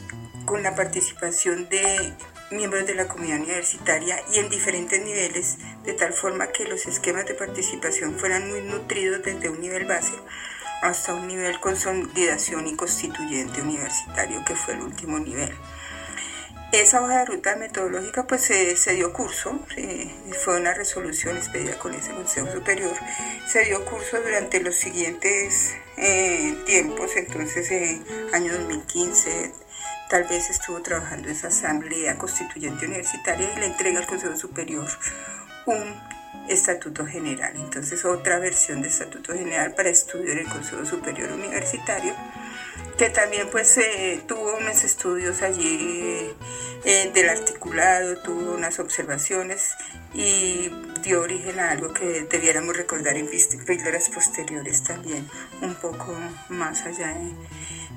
con 0.44 0.62
la 0.62 0.74
participación 0.74 1.68
de 1.70 2.12
miembros 2.50 2.86
de 2.86 2.94
la 2.94 3.08
comunidad 3.08 3.40
universitaria 3.40 4.20
y 4.32 4.38
en 4.38 4.50
diferentes 4.50 5.02
niveles, 5.02 5.58
de 5.84 5.94
tal 5.94 6.12
forma 6.12 6.48
que 6.48 6.66
los 6.66 6.86
esquemas 6.86 7.26
de 7.26 7.34
participación 7.34 8.18
fueran 8.18 8.48
muy 8.50 8.60
nutridos 8.60 9.22
desde 9.22 9.48
un 9.48 9.60
nivel 9.60 9.86
base 9.86 10.14
hasta 10.82 11.14
un 11.14 11.28
nivel 11.28 11.60
consolidación 11.60 12.66
y 12.66 12.74
constituyente 12.74 13.62
universitario, 13.62 14.44
que 14.44 14.56
fue 14.56 14.74
el 14.74 14.82
último 14.82 15.18
nivel. 15.18 15.54
Esa 16.72 17.02
hoja 17.02 17.18
de 17.18 17.24
ruta 17.26 17.54
metodológica 17.56 18.26
pues 18.26 18.42
se, 18.42 18.94
dio 18.94 19.12
curso, 19.12 19.60
fue 20.42 20.58
una 20.58 20.72
resolución 20.72 21.36
expedida 21.36 21.78
con 21.78 21.92
ese 21.92 22.12
Consejo 22.12 22.50
Superior, 22.50 22.94
se 23.46 23.66
dio 23.66 23.84
curso 23.84 24.16
durante 24.22 24.58
los 24.58 24.74
siguientes 24.74 25.74
eh, 25.98 26.56
tiempos, 26.64 27.14
entonces 27.16 27.70
eh, 27.70 28.00
año 28.32 28.54
2015 28.54 29.52
tal 30.08 30.24
vez 30.24 30.48
estuvo 30.48 30.80
trabajando 30.80 31.28
esa 31.28 31.48
asamblea 31.48 32.16
constituyente 32.16 32.86
universitaria 32.86 33.52
y 33.54 33.60
le 33.60 33.66
entrega 33.66 34.00
al 34.00 34.06
Consejo 34.06 34.36
Superior 34.36 34.88
un 35.66 36.00
Estatuto 36.48 37.06
General. 37.06 37.52
Entonces 37.54 38.04
otra 38.06 38.38
versión 38.38 38.80
de 38.80 38.88
Estatuto 38.88 39.34
General 39.34 39.74
para 39.74 39.90
estudio 39.90 40.32
en 40.32 40.38
el 40.38 40.48
Consejo 40.48 40.86
Superior 40.86 41.32
Universitario, 41.32 42.14
que 42.98 43.10
también 43.10 43.48
pues 43.50 43.76
eh, 43.78 44.22
tuvo 44.26 44.56
unos 44.56 44.84
estudios 44.84 45.42
allí 45.42 46.30
eh, 46.84 47.10
del 47.14 47.28
articulado, 47.28 48.18
tuvo 48.18 48.54
unas 48.54 48.78
observaciones 48.78 49.70
y 50.14 50.70
dio 51.02 51.22
origen 51.22 51.58
a 51.60 51.70
algo 51.70 51.92
que 51.92 52.26
debiéramos 52.30 52.76
recordar 52.76 53.16
en 53.16 53.28
píldoras 53.66 54.08
posteriores 54.08 54.84
también, 54.84 55.28
un 55.60 55.74
poco 55.74 56.14
más 56.48 56.84
allá 56.84 57.16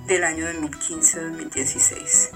del 0.07 0.23
año 0.23 0.45
2015-2016 0.51 2.29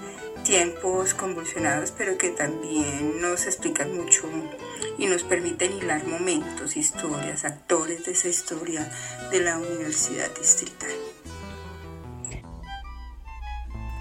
tiempos 0.44 1.14
convulsionados, 1.14 1.92
pero 1.92 2.18
que 2.18 2.30
también 2.30 3.22
nos 3.22 3.46
explican 3.46 3.96
mucho 3.96 4.24
y 4.98 5.06
nos 5.06 5.24
permiten 5.24 5.74
hilar 5.74 6.06
momentos, 6.06 6.78
historias, 6.78 7.46
actores 7.46 8.06
de 8.06 8.12
esa 8.14 8.30
historia 8.30 8.90
de 9.32 9.42
la 9.42 9.58
Universidad 9.58 10.30
Distrital. 10.36 10.92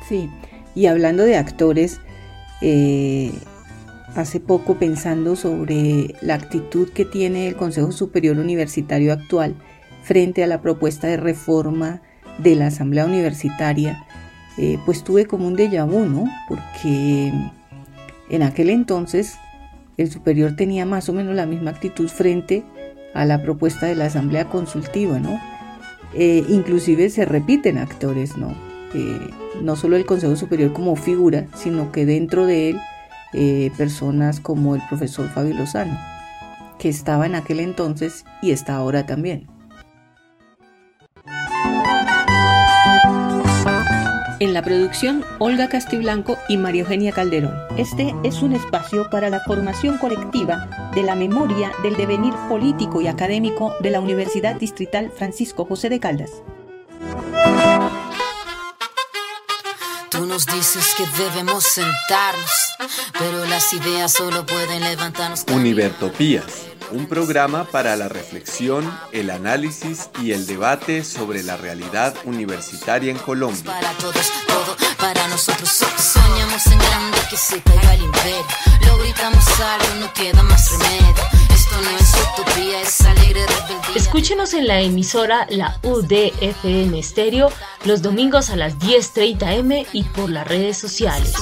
Sí, 0.09 0.31
y 0.75 0.87
hablando 0.87 1.23
de 1.25 1.37
actores, 1.37 2.01
eh, 2.63 3.31
hace 4.15 4.41
poco 4.41 4.77
pensando 4.79 5.37
sobre 5.37 6.15
la 6.23 6.35
actitud 6.35 6.89
que 6.89 7.05
tiene 7.05 7.49
el 7.49 7.57
Consejo 7.57 7.93
Superior 7.93 8.39
Universitario 8.39 9.13
actual 9.13 9.55
frente 10.03 10.43
a 10.43 10.47
la 10.47 10.63
propuesta 10.63 11.09
de 11.09 11.19
reforma 11.19 12.01
de 12.39 12.55
la 12.55 12.69
Asamblea 12.69 13.05
Universitaria, 13.05 14.07
eh, 14.57 14.79
pues 14.87 15.05
tuve 15.05 15.27
como 15.27 15.47
un 15.47 15.57
déjà 15.57 15.85
vu, 15.85 16.07
¿no? 16.07 16.25
Porque 16.49 17.33
en 18.31 18.43
aquel 18.43 18.71
entonces 18.71 19.37
el 19.99 20.11
superior 20.11 20.57
tenía 20.57 20.87
más 20.87 21.09
o 21.09 21.13
menos 21.13 21.35
la 21.35 21.45
misma 21.45 21.71
actitud 21.71 22.09
frente 22.09 22.65
a 23.15 23.27
la 23.27 23.43
propuesta 23.43 23.87
de 23.87 23.97
la 23.97 24.07
asamblea 24.07 24.47
consultiva, 24.47 25.19
¿no? 25.19 25.39
Eh, 26.15 26.45
inclusive 26.49 27.11
se 27.11 27.27
repiten 27.27 27.77
actores, 27.77 28.39
¿no? 28.39 28.68
Eh, 28.95 29.31
no 29.63 29.77
solo 29.77 29.97
el 29.97 30.07
Consejo 30.07 30.37
Superior 30.37 30.73
como 30.73 30.97
figura, 30.97 31.47
sino 31.55 31.93
que 31.93 32.07
dentro 32.07 32.47
de 32.47 32.71
él 32.71 32.81
personas 33.77 34.41
como 34.41 34.75
el 34.75 34.81
profesor 34.89 35.29
Fabio 35.29 35.55
Lozano, 35.55 35.99
que 36.79 36.89
estaba 36.89 37.27
en 37.27 37.35
aquel 37.35 37.61
entonces 37.61 38.25
y 38.41 38.53
está 38.53 38.77
ahora 38.77 39.05
también. 39.05 39.47
En 44.41 44.55
la 44.55 44.63
producción, 44.63 45.25
Olga 45.41 45.69
Castiblanco 45.69 46.39
y 46.49 46.59
María 46.59 46.83
Eugenia 46.83 47.11
Calderón. 47.11 47.55
Este 47.77 48.15
es 48.23 48.41
un 48.41 48.53
espacio 48.53 49.11
para 49.11 49.31
la 49.31 49.41
formación 49.41 49.99
colectiva 49.99 50.91
de 50.95 51.03
la 51.03 51.17
memoria 51.17 51.73
del 51.83 51.97
devenir 51.97 52.33
político 52.49 53.01
y 53.01 53.09
académico 53.09 53.75
de 53.81 53.91
la 53.91 53.99
Universidad 53.99 54.55
Distrital 54.55 55.11
Francisco 55.11 55.65
José 55.65 55.89
de 55.89 55.99
Caldas. 55.99 56.31
Nos 60.39 60.47
dices 60.47 60.95
que 60.97 61.05
debemos 61.21 61.65
sentarnos, 61.65 62.51
pero 63.19 63.45
las 63.47 63.73
ideas 63.73 64.13
solo 64.13 64.47
pueden 64.47 64.85
levantarnos. 64.85 65.45
Univertopías 65.51 66.45
un 66.93 67.07
programa 67.07 67.65
para 67.65 67.97
la 67.97 68.09
reflexión, 68.09 68.89
el 69.13 69.31
análisis 69.31 70.11
y 70.23 70.33
el 70.33 70.47
debate 70.47 71.03
sobre 71.03 71.43
la 71.43 71.57
realidad 71.57 72.15
universitaria 72.25 73.11
en 73.11 73.19
Colombia. 73.19 73.65
Para 73.65 73.91
todos, 73.95 74.33
todo 74.47 74.77
para 74.97 75.27
nosotros. 75.27 75.69
Soñamos 75.69 76.67
en 76.67 76.79
grande 76.79 77.19
que 77.29 77.37
se 77.37 77.61
caiga 77.61 77.95
el 77.95 78.03
imperio. 78.03 78.47
Lo 78.87 78.99
gritamos 78.99 79.45
algo, 79.61 79.95
no 80.01 80.13
queda 80.15 80.43
más 80.45 80.71
remedio. 80.71 81.38
Esto 81.79 81.91
no 81.91 81.97
es 81.97 82.41
utopía, 82.41 82.83
es 82.83 83.01
alegre 83.03 83.47
rebeldía. 83.47 83.95
Escúchenos 83.95 84.55
en 84.55 84.67
la 84.67 84.81
emisora 84.81 85.47
La 85.51 85.79
UDFM 85.83 86.99
Estéreo 86.99 87.53
los 87.85 88.03
domingos 88.03 88.51
a 88.51 88.57
las 88.57 88.79
10:30 88.79 89.59
m 89.59 89.87
y 89.93 90.03
por 90.05 90.31
las 90.31 90.47
redes 90.47 90.79
sociales. 90.79 91.33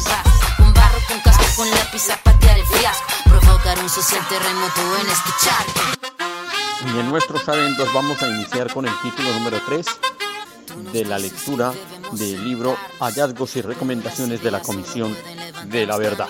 Con 0.57 0.72
barro, 0.74 0.99
con 1.09 1.20
casco, 1.20 1.45
con 1.57 1.70
lápiz 1.70 2.11
a 2.11 2.16
patear 2.22 2.59
el 2.59 2.66
fiasco 2.66 3.16
un 3.74 3.89
social 3.89 4.22
terremoto 4.28 4.80
en 5.01 5.07
este 5.11 5.30
Y 6.95 7.01
en 7.01 7.11
nuestros 7.11 7.49
adendos 7.49 7.93
vamos 7.93 8.22
a 8.22 8.28
iniciar 8.28 8.72
con 8.72 8.87
el 8.87 8.93
título 9.03 9.32
número 9.32 9.61
3 9.66 9.87
de 10.93 11.05
la 11.05 11.18
lectura 11.18 11.72
del 12.12 12.45
libro 12.45 12.76
Hallazgos 13.01 13.57
y 13.57 13.62
Recomendaciones 13.62 14.43
de 14.43 14.51
la 14.53 14.61
Comisión 14.61 15.16
de 15.64 15.84
la 15.84 15.97
Verdad. 15.99 16.28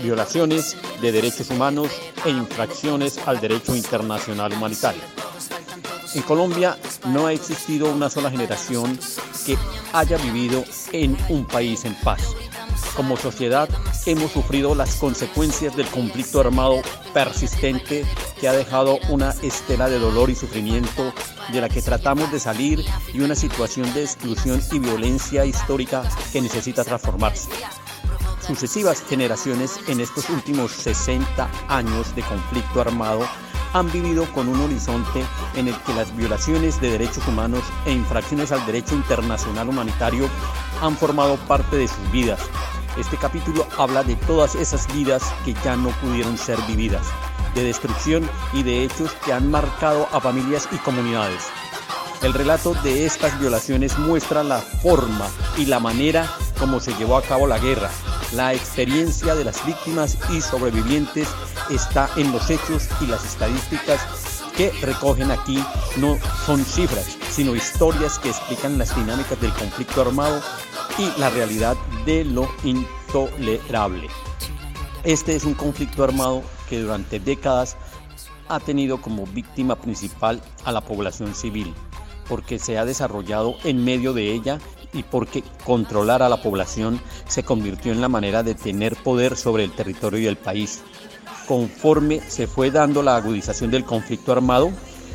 Violaciones 0.00 0.76
de 1.00 1.12
derechos 1.12 1.50
humanos 1.50 1.90
e 2.24 2.30
infracciones 2.30 3.18
al 3.26 3.40
derecho 3.40 3.74
internacional 3.74 4.52
humanitario. 4.52 5.02
En 6.14 6.22
Colombia 6.22 6.78
no 7.08 7.26
ha 7.26 7.32
existido 7.32 7.92
una 7.92 8.08
sola 8.10 8.30
generación 8.30 8.98
que 9.44 9.56
haya 9.92 10.16
vivido 10.18 10.64
en 10.92 11.16
un 11.28 11.44
país 11.44 11.84
en 11.84 11.94
paz. 11.94 12.34
Como 12.94 13.16
sociedad 13.16 13.68
hemos 14.06 14.32
sufrido 14.32 14.74
las 14.74 14.96
consecuencias 14.96 15.76
del 15.76 15.86
conflicto 15.88 16.40
armado 16.40 16.80
persistente 17.12 18.04
que 18.40 18.48
ha 18.48 18.52
dejado 18.52 18.98
una 19.08 19.34
estela 19.42 19.88
de 19.88 19.98
dolor 19.98 20.30
y 20.30 20.34
sufrimiento 20.34 21.12
de 21.52 21.60
la 21.60 21.68
que 21.68 21.82
tratamos 21.82 22.30
de 22.32 22.40
salir 22.40 22.84
y 23.12 23.20
una 23.20 23.34
situación 23.34 23.92
de 23.94 24.04
exclusión 24.04 24.62
y 24.72 24.78
violencia 24.78 25.44
histórica 25.44 26.02
que 26.32 26.40
necesita 26.40 26.84
transformarse. 26.84 27.50
Sucesivas 28.46 29.02
generaciones 29.02 29.80
en 29.88 29.98
estos 29.98 30.30
últimos 30.30 30.70
60 30.70 31.50
años 31.66 32.14
de 32.14 32.22
conflicto 32.22 32.80
armado 32.80 33.26
han 33.72 33.90
vivido 33.90 34.24
con 34.32 34.48
un 34.48 34.60
horizonte 34.60 35.24
en 35.56 35.66
el 35.66 35.76
que 35.82 35.92
las 35.94 36.16
violaciones 36.16 36.80
de 36.80 36.92
derechos 36.92 37.26
humanos 37.26 37.64
e 37.86 37.92
infracciones 37.92 38.52
al 38.52 38.64
derecho 38.64 38.94
internacional 38.94 39.68
humanitario 39.68 40.28
han 40.80 40.96
formado 40.96 41.36
parte 41.48 41.76
de 41.76 41.88
sus 41.88 42.12
vidas. 42.12 42.40
Este 42.96 43.16
capítulo 43.16 43.66
habla 43.76 44.04
de 44.04 44.14
todas 44.14 44.54
esas 44.54 44.86
vidas 44.94 45.24
que 45.44 45.52
ya 45.64 45.74
no 45.74 45.90
pudieron 46.00 46.38
ser 46.38 46.58
vividas, 46.68 47.06
de 47.56 47.64
destrucción 47.64 48.30
y 48.52 48.62
de 48.62 48.84
hechos 48.84 49.10
que 49.24 49.32
han 49.32 49.50
marcado 49.50 50.08
a 50.12 50.20
familias 50.20 50.68
y 50.70 50.76
comunidades. 50.76 51.42
El 52.22 52.32
relato 52.32 52.74
de 52.74 53.06
estas 53.06 53.38
violaciones 53.40 53.98
muestra 53.98 54.44
la 54.44 54.60
forma 54.60 55.26
y 55.58 55.66
la 55.66 55.80
manera 55.80 56.30
como 56.60 56.80
se 56.80 56.94
llevó 56.94 57.16
a 57.16 57.22
cabo 57.22 57.46
la 57.46 57.58
guerra. 57.58 57.90
La 58.36 58.52
experiencia 58.52 59.34
de 59.34 59.44
las 59.44 59.64
víctimas 59.64 60.18
y 60.30 60.42
sobrevivientes 60.42 61.26
está 61.70 62.10
en 62.16 62.32
los 62.32 62.50
hechos 62.50 62.86
y 63.00 63.06
las 63.06 63.24
estadísticas 63.24 63.98
que 64.54 64.70
recogen 64.82 65.30
aquí 65.30 65.64
no 65.96 66.18
son 66.44 66.62
cifras, 66.62 67.16
sino 67.30 67.56
historias 67.56 68.18
que 68.18 68.28
explican 68.28 68.76
las 68.76 68.94
dinámicas 68.94 69.40
del 69.40 69.54
conflicto 69.54 70.02
armado 70.02 70.42
y 70.98 71.18
la 71.18 71.30
realidad 71.30 71.78
de 72.04 72.26
lo 72.26 72.46
intolerable. 72.62 74.06
Este 75.02 75.34
es 75.34 75.44
un 75.44 75.54
conflicto 75.54 76.04
armado 76.04 76.42
que 76.68 76.80
durante 76.80 77.18
décadas 77.18 77.78
ha 78.48 78.60
tenido 78.60 79.00
como 79.00 79.24
víctima 79.24 79.76
principal 79.76 80.42
a 80.66 80.72
la 80.72 80.82
población 80.82 81.34
civil, 81.34 81.72
porque 82.28 82.58
se 82.58 82.76
ha 82.76 82.84
desarrollado 82.84 83.56
en 83.64 83.82
medio 83.82 84.12
de 84.12 84.30
ella 84.34 84.58
y 84.92 85.02
porque 85.02 85.42
controlar 85.64 86.22
a 86.22 86.28
la 86.28 86.42
población 86.42 87.00
se 87.28 87.42
convirtió 87.42 87.92
en 87.92 88.00
la 88.00 88.08
manera 88.08 88.42
de 88.42 88.54
tener 88.54 88.96
poder 88.96 89.36
sobre 89.36 89.64
el 89.64 89.72
territorio 89.72 90.20
y 90.20 90.26
el 90.26 90.36
país. 90.36 90.82
Conforme 91.46 92.20
se 92.28 92.46
fue 92.46 92.70
dando 92.70 93.02
la 93.02 93.16
agudización 93.16 93.70
del 93.70 93.84
conflicto 93.84 94.32
armado, 94.32 94.72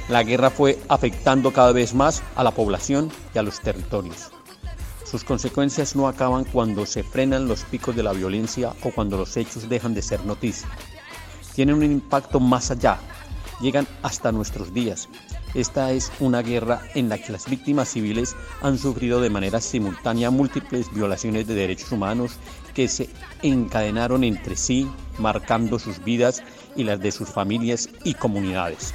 la 0.10 0.24
guerra 0.24 0.50
fue 0.50 0.80
afectando 0.90 1.52
cada 1.54 1.72
vez 1.72 1.94
más 1.94 2.24
a 2.36 2.44
la 2.44 2.52
población 2.52 3.12
y 3.34 3.38
a 3.38 3.44
los 3.44 3.60
territorios. 3.60 4.32
Sus 5.12 5.24
consecuencias 5.26 5.96
no 5.96 6.08
acaban 6.08 6.46
cuando 6.46 6.86
se 6.86 7.04
frenan 7.04 7.48
los 7.48 7.64
picos 7.64 7.96
de 7.96 8.04
la 8.04 8.14
violencia 8.14 8.74
o 8.84 8.92
cuando 8.92 9.18
los 9.18 9.36
hechos 9.36 9.68
dejan 9.68 9.94
de 9.94 10.02
ser 10.02 10.26
noticia. 10.26 10.70
Tienen 11.54 11.76
un 11.76 11.84
impacto 11.84 12.40
más 12.40 12.72
allá, 12.72 12.98
llegan 13.60 13.88
hasta 14.04 14.32
nuestros 14.32 14.74
días. 14.74 15.10
Esta 15.54 15.92
es 15.92 16.12
una 16.22 16.42
guerra 16.42 16.82
en 16.96 17.10
la 17.10 17.18
que 17.18 17.34
las 17.34 17.50
víctimas 17.50 17.90
civiles 17.90 18.36
han 18.62 18.78
sufrido 18.78 19.20
de 19.20 19.30
manera 19.30 19.60
simultánea 19.60 20.32
múltiples 20.32 20.94
violaciones 20.94 21.46
de 21.46 21.56
derechos 21.56 21.92
humanos 21.92 22.38
que 22.74 22.88
se 22.88 23.10
encadenaron 23.42 24.24
entre 24.24 24.56
sí, 24.56 24.90
marcando 25.18 25.78
sus 25.78 26.02
vidas 26.04 26.42
y 26.78 26.86
las 26.86 27.02
de 27.02 27.12
sus 27.12 27.28
familias 27.28 27.90
y 28.06 28.14
comunidades. 28.14 28.94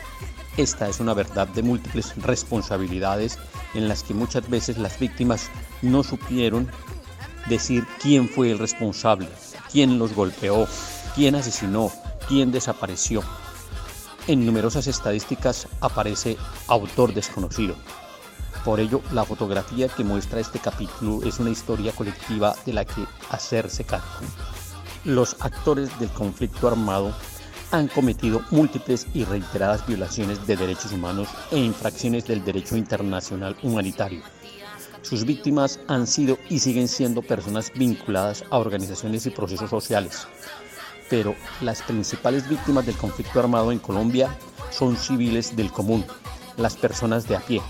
Esta 0.57 0.89
es 0.89 0.99
una 0.99 1.13
verdad 1.13 1.47
de 1.49 1.63
múltiples 1.63 2.17
responsabilidades 2.23 3.39
en 3.75 3.89
las 3.89 4.03
que 4.03 4.15
muchas 4.15 4.49
veces 4.49 4.79
las 4.79 4.99
víctimas 4.99 5.51
no 5.83 6.03
supieron 6.03 6.71
decir 7.51 7.87
quién 8.01 8.31
fue 8.31 8.51
el 8.51 8.59
responsable, 8.59 9.29
quién 9.71 9.99
los 9.99 10.15
golpeó, 10.15 10.67
quién 11.15 11.35
asesinó, 11.35 11.93
quién 12.27 12.51
desapareció. 12.51 13.23
En 14.29 14.45
numerosas 14.45 14.89
estadísticas 14.89 15.69
aparece 15.81 16.37
autor 16.67 17.15
desconocido. 17.15 17.77
Por 18.65 18.81
ello, 18.81 19.01
la 19.13 19.25
fotografía 19.25 19.87
que 19.87 20.03
muestra 20.03 20.41
este 20.41 20.59
capítulo 20.59 21.23
es 21.25 21.39
una 21.39 21.51
historia 21.51 21.93
colectiva 21.93 22.57
de 22.67 22.73
la 22.73 22.85
que 22.85 23.05
hacerse 23.31 23.85
cargo. 23.85 24.05
Los 25.05 25.37
actores 25.39 25.97
del 26.01 26.09
conflicto 26.09 26.67
armado 26.67 27.15
han 27.71 27.87
cometido 27.87 28.43
múltiples 28.51 29.07
y 29.15 29.23
reiteradas 29.23 29.87
violaciones 29.87 30.45
de 30.45 30.57
derechos 30.57 30.91
humanos 30.91 31.29
e 31.53 31.59
infracciones 31.59 32.27
del 32.27 32.45
derecho 32.45 32.77
internacional 32.77 33.57
humanitario. 33.63 34.23
Sus 35.03 35.25
víctimas 35.25 35.79
han 35.87 36.09
sido 36.09 36.37
y 36.51 36.59
siguen 36.59 36.89
siendo 36.89 37.23
personas 37.23 37.71
vinculadas 37.73 38.45
a 38.51 38.59
organizaciones 38.59 39.25
y 39.27 39.31
procesos 39.31 39.71
sociales, 39.71 40.27
pero 41.09 41.35
las 41.61 41.83
principales 41.83 42.49
víctimas 42.49 42.87
del 42.87 42.97
conflicto 42.97 43.41
armado 43.41 43.73
en 43.73 43.79
Colombia 43.79 44.37
son 44.71 44.97
civiles 44.97 45.57
del 45.57 45.71
común, 45.71 46.05
las 46.57 46.77
personas 46.77 47.29
de 47.29 47.37
a 47.37 47.41
pie. 47.41 47.63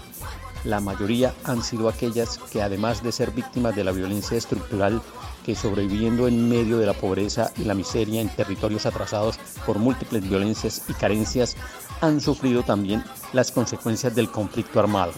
La 0.65 0.81
mayoría 0.81 1.33
han 1.45 1.63
sido 1.63 1.89
aquellas 1.89 2.39
que 2.51 2.63
además 2.63 3.03
de 3.03 3.13
ser 3.13 3.31
víctimas 3.31 3.77
de 3.77 3.85
la 3.85 3.93
violencia 3.93 4.37
estructural, 4.37 5.01
que 5.45 5.55
sobreviviendo 5.55 6.27
en 6.27 6.49
medio 6.49 6.79
de 6.79 6.87
la 6.87 6.93
pobreza 6.93 7.53
y 7.57 7.65
la 7.65 7.75
miseria 7.75 8.21
en 8.21 8.29
territorios 8.29 8.85
atrasados 8.85 9.39
por 9.65 9.79
múltiples 9.79 10.29
violencias 10.29 10.83
y 10.89 10.95
carencias, 10.95 11.57
han 12.01 12.21
sufrido 12.21 12.65
también 12.65 13.05
las 13.33 13.53
consecuencias 13.53 14.15
del 14.15 14.29
conflicto 14.29 14.81
armado. 14.81 15.13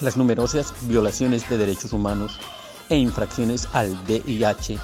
Las 0.00 0.18
numerosas 0.18 0.74
violaciones 0.82 1.48
de 1.48 1.56
derechos 1.56 1.94
humanos 1.94 2.38
e 2.90 2.96
infracciones 2.96 3.68
al 3.72 4.04
DIH 4.06 4.78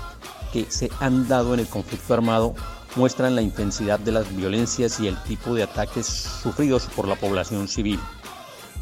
que 0.52 0.70
se 0.70 0.90
han 1.00 1.28
dado 1.28 1.54
en 1.54 1.60
el 1.60 1.66
conflicto 1.66 2.14
armado 2.14 2.54
muestran 2.96 3.36
la 3.36 3.42
intensidad 3.42 4.00
de 4.00 4.12
las 4.12 4.34
violencias 4.36 4.98
y 5.00 5.06
el 5.06 5.22
tipo 5.22 5.54
de 5.54 5.62
ataques 5.62 6.06
sufridos 6.06 6.86
por 6.96 7.06
la 7.06 7.14
población 7.14 7.68
civil. 7.68 8.00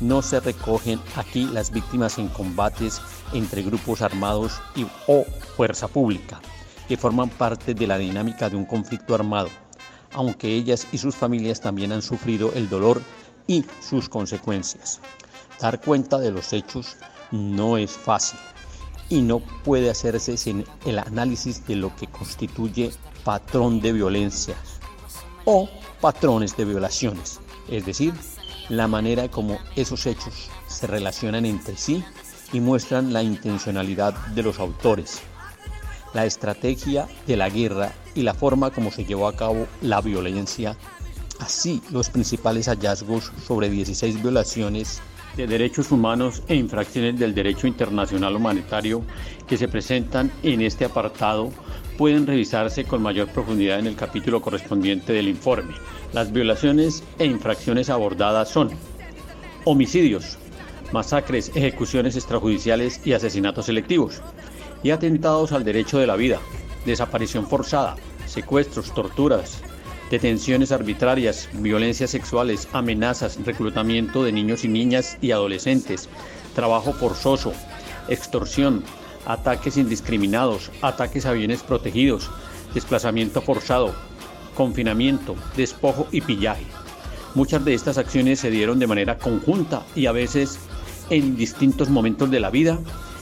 No 0.00 0.22
se 0.22 0.40
recogen 0.40 1.00
aquí 1.16 1.46
las 1.46 1.70
víctimas 1.70 2.18
en 2.18 2.28
combates 2.28 3.00
entre 3.32 3.62
grupos 3.62 4.00
armados 4.00 4.60
y, 4.76 4.86
o 5.06 5.24
fuerza 5.56 5.88
pública, 5.88 6.40
que 6.86 6.96
forman 6.96 7.28
parte 7.28 7.74
de 7.74 7.86
la 7.86 7.98
dinámica 7.98 8.48
de 8.48 8.56
un 8.56 8.64
conflicto 8.64 9.14
armado, 9.14 9.48
aunque 10.12 10.54
ellas 10.54 10.86
y 10.92 10.98
sus 10.98 11.14
familias 11.14 11.60
también 11.60 11.92
han 11.92 12.02
sufrido 12.02 12.52
el 12.54 12.68
dolor 12.68 13.02
y 13.46 13.64
sus 13.80 14.08
consecuencias. 14.08 15.00
Dar 15.60 15.80
cuenta 15.80 16.18
de 16.18 16.30
los 16.30 16.52
hechos 16.52 16.96
no 17.32 17.76
es 17.76 17.90
fácil 17.90 18.38
y 19.08 19.22
no 19.22 19.40
puede 19.40 19.90
hacerse 19.90 20.36
sin 20.36 20.64
el 20.84 20.98
análisis 20.98 21.66
de 21.66 21.76
lo 21.76 21.94
que 21.96 22.06
constituye 22.06 22.90
patrón 23.24 23.80
de 23.80 23.92
violencia 23.92 24.54
o 25.44 25.68
patrones 26.00 26.56
de 26.56 26.64
violaciones, 26.64 27.40
es 27.68 27.86
decir, 27.86 28.14
la 28.68 28.86
manera 28.86 29.28
como 29.28 29.58
esos 29.76 30.06
hechos 30.06 30.50
se 30.66 30.86
relacionan 30.86 31.46
entre 31.46 31.76
sí 31.76 32.04
y 32.52 32.60
muestran 32.60 33.12
la 33.12 33.22
intencionalidad 33.22 34.14
de 34.28 34.42
los 34.42 34.58
autores, 34.58 35.20
la 36.12 36.26
estrategia 36.26 37.08
de 37.26 37.36
la 37.36 37.48
guerra 37.48 37.92
y 38.14 38.22
la 38.22 38.34
forma 38.34 38.70
como 38.70 38.90
se 38.90 39.04
llevó 39.04 39.26
a 39.26 39.36
cabo 39.36 39.66
la 39.80 40.00
violencia, 40.00 40.76
así 41.40 41.82
los 41.90 42.10
principales 42.10 42.66
hallazgos 42.66 43.32
sobre 43.46 43.70
16 43.70 44.20
violaciones 44.20 45.00
de 45.38 45.46
derechos 45.46 45.92
humanos 45.92 46.42
e 46.48 46.56
infracciones 46.56 47.16
del 47.16 47.32
derecho 47.32 47.68
internacional 47.68 48.34
humanitario 48.34 49.02
que 49.46 49.56
se 49.56 49.68
presentan 49.68 50.32
en 50.42 50.62
este 50.62 50.84
apartado 50.84 51.52
pueden 51.96 52.26
revisarse 52.26 52.84
con 52.84 53.02
mayor 53.02 53.28
profundidad 53.28 53.78
en 53.78 53.86
el 53.86 53.94
capítulo 53.94 54.42
correspondiente 54.42 55.12
del 55.12 55.28
informe. 55.28 55.74
Las 56.12 56.32
violaciones 56.32 57.04
e 57.20 57.26
infracciones 57.26 57.88
abordadas 57.88 58.48
son 58.48 58.70
homicidios, 59.64 60.38
masacres, 60.92 61.52
ejecuciones 61.54 62.16
extrajudiciales 62.16 63.00
y 63.04 63.12
asesinatos 63.12 63.66
selectivos, 63.66 64.20
y 64.82 64.90
atentados 64.90 65.52
al 65.52 65.62
derecho 65.62 65.98
de 65.98 66.08
la 66.08 66.16
vida, 66.16 66.40
desaparición 66.84 67.46
forzada, 67.46 67.94
secuestros, 68.26 68.92
torturas, 68.92 69.62
detenciones 70.10 70.72
arbitrarias, 70.72 71.48
violencias 71.52 72.10
sexuales, 72.10 72.68
amenazas, 72.72 73.38
reclutamiento 73.44 74.24
de 74.24 74.32
niños 74.32 74.64
y 74.64 74.68
niñas 74.68 75.18
y 75.20 75.32
adolescentes, 75.32 76.08
trabajo 76.54 76.92
forzoso, 76.92 77.52
extorsión, 78.08 78.82
ataques 79.26 79.76
indiscriminados, 79.76 80.70
ataques 80.80 81.26
a 81.26 81.32
bienes 81.32 81.62
protegidos, 81.62 82.30
desplazamiento 82.74 83.42
forzado, 83.42 83.94
confinamiento, 84.54 85.36
despojo 85.56 86.08
y 86.10 86.20
pillaje. 86.20 86.64
Muchas 87.34 87.64
de 87.64 87.74
estas 87.74 87.98
acciones 87.98 88.40
se 88.40 88.50
dieron 88.50 88.78
de 88.78 88.86
manera 88.86 89.18
conjunta 89.18 89.82
y 89.94 90.06
a 90.06 90.12
veces 90.12 90.58
en 91.10 91.36
distintos 91.36 91.90
momentos 91.90 92.30
de 92.30 92.40
la 92.40 92.50
vida 92.50 92.78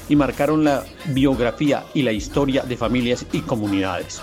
y 0.08 0.16
marcaron 0.16 0.64
la 0.64 0.84
biografía 1.06 1.84
y 1.92 2.02
la 2.02 2.12
historia 2.12 2.62
de 2.62 2.76
familias 2.76 3.26
y 3.32 3.40
comunidades. 3.40 4.22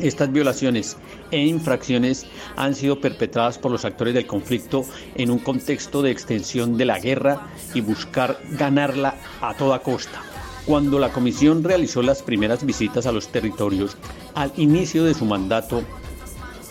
Estas 0.00 0.32
violaciones 0.32 0.96
e 1.30 1.46
infracciones 1.46 2.26
han 2.56 2.74
sido 2.74 3.00
perpetradas 3.00 3.58
por 3.58 3.70
los 3.70 3.84
actores 3.84 4.12
del 4.14 4.26
conflicto 4.26 4.84
en 5.14 5.30
un 5.30 5.38
contexto 5.38 6.02
de 6.02 6.10
extensión 6.10 6.76
de 6.76 6.84
la 6.84 6.98
guerra 6.98 7.46
y 7.74 7.80
buscar 7.80 8.38
ganarla 8.52 9.16
a 9.40 9.54
toda 9.54 9.78
costa. 9.78 10.20
Cuando 10.66 10.98
la 10.98 11.12
comisión 11.12 11.62
realizó 11.62 12.02
las 12.02 12.22
primeras 12.22 12.64
visitas 12.64 13.06
a 13.06 13.12
los 13.12 13.28
territorios, 13.28 13.96
al 14.34 14.52
inicio 14.56 15.04
de 15.04 15.14
su 15.14 15.26
mandato, 15.26 15.82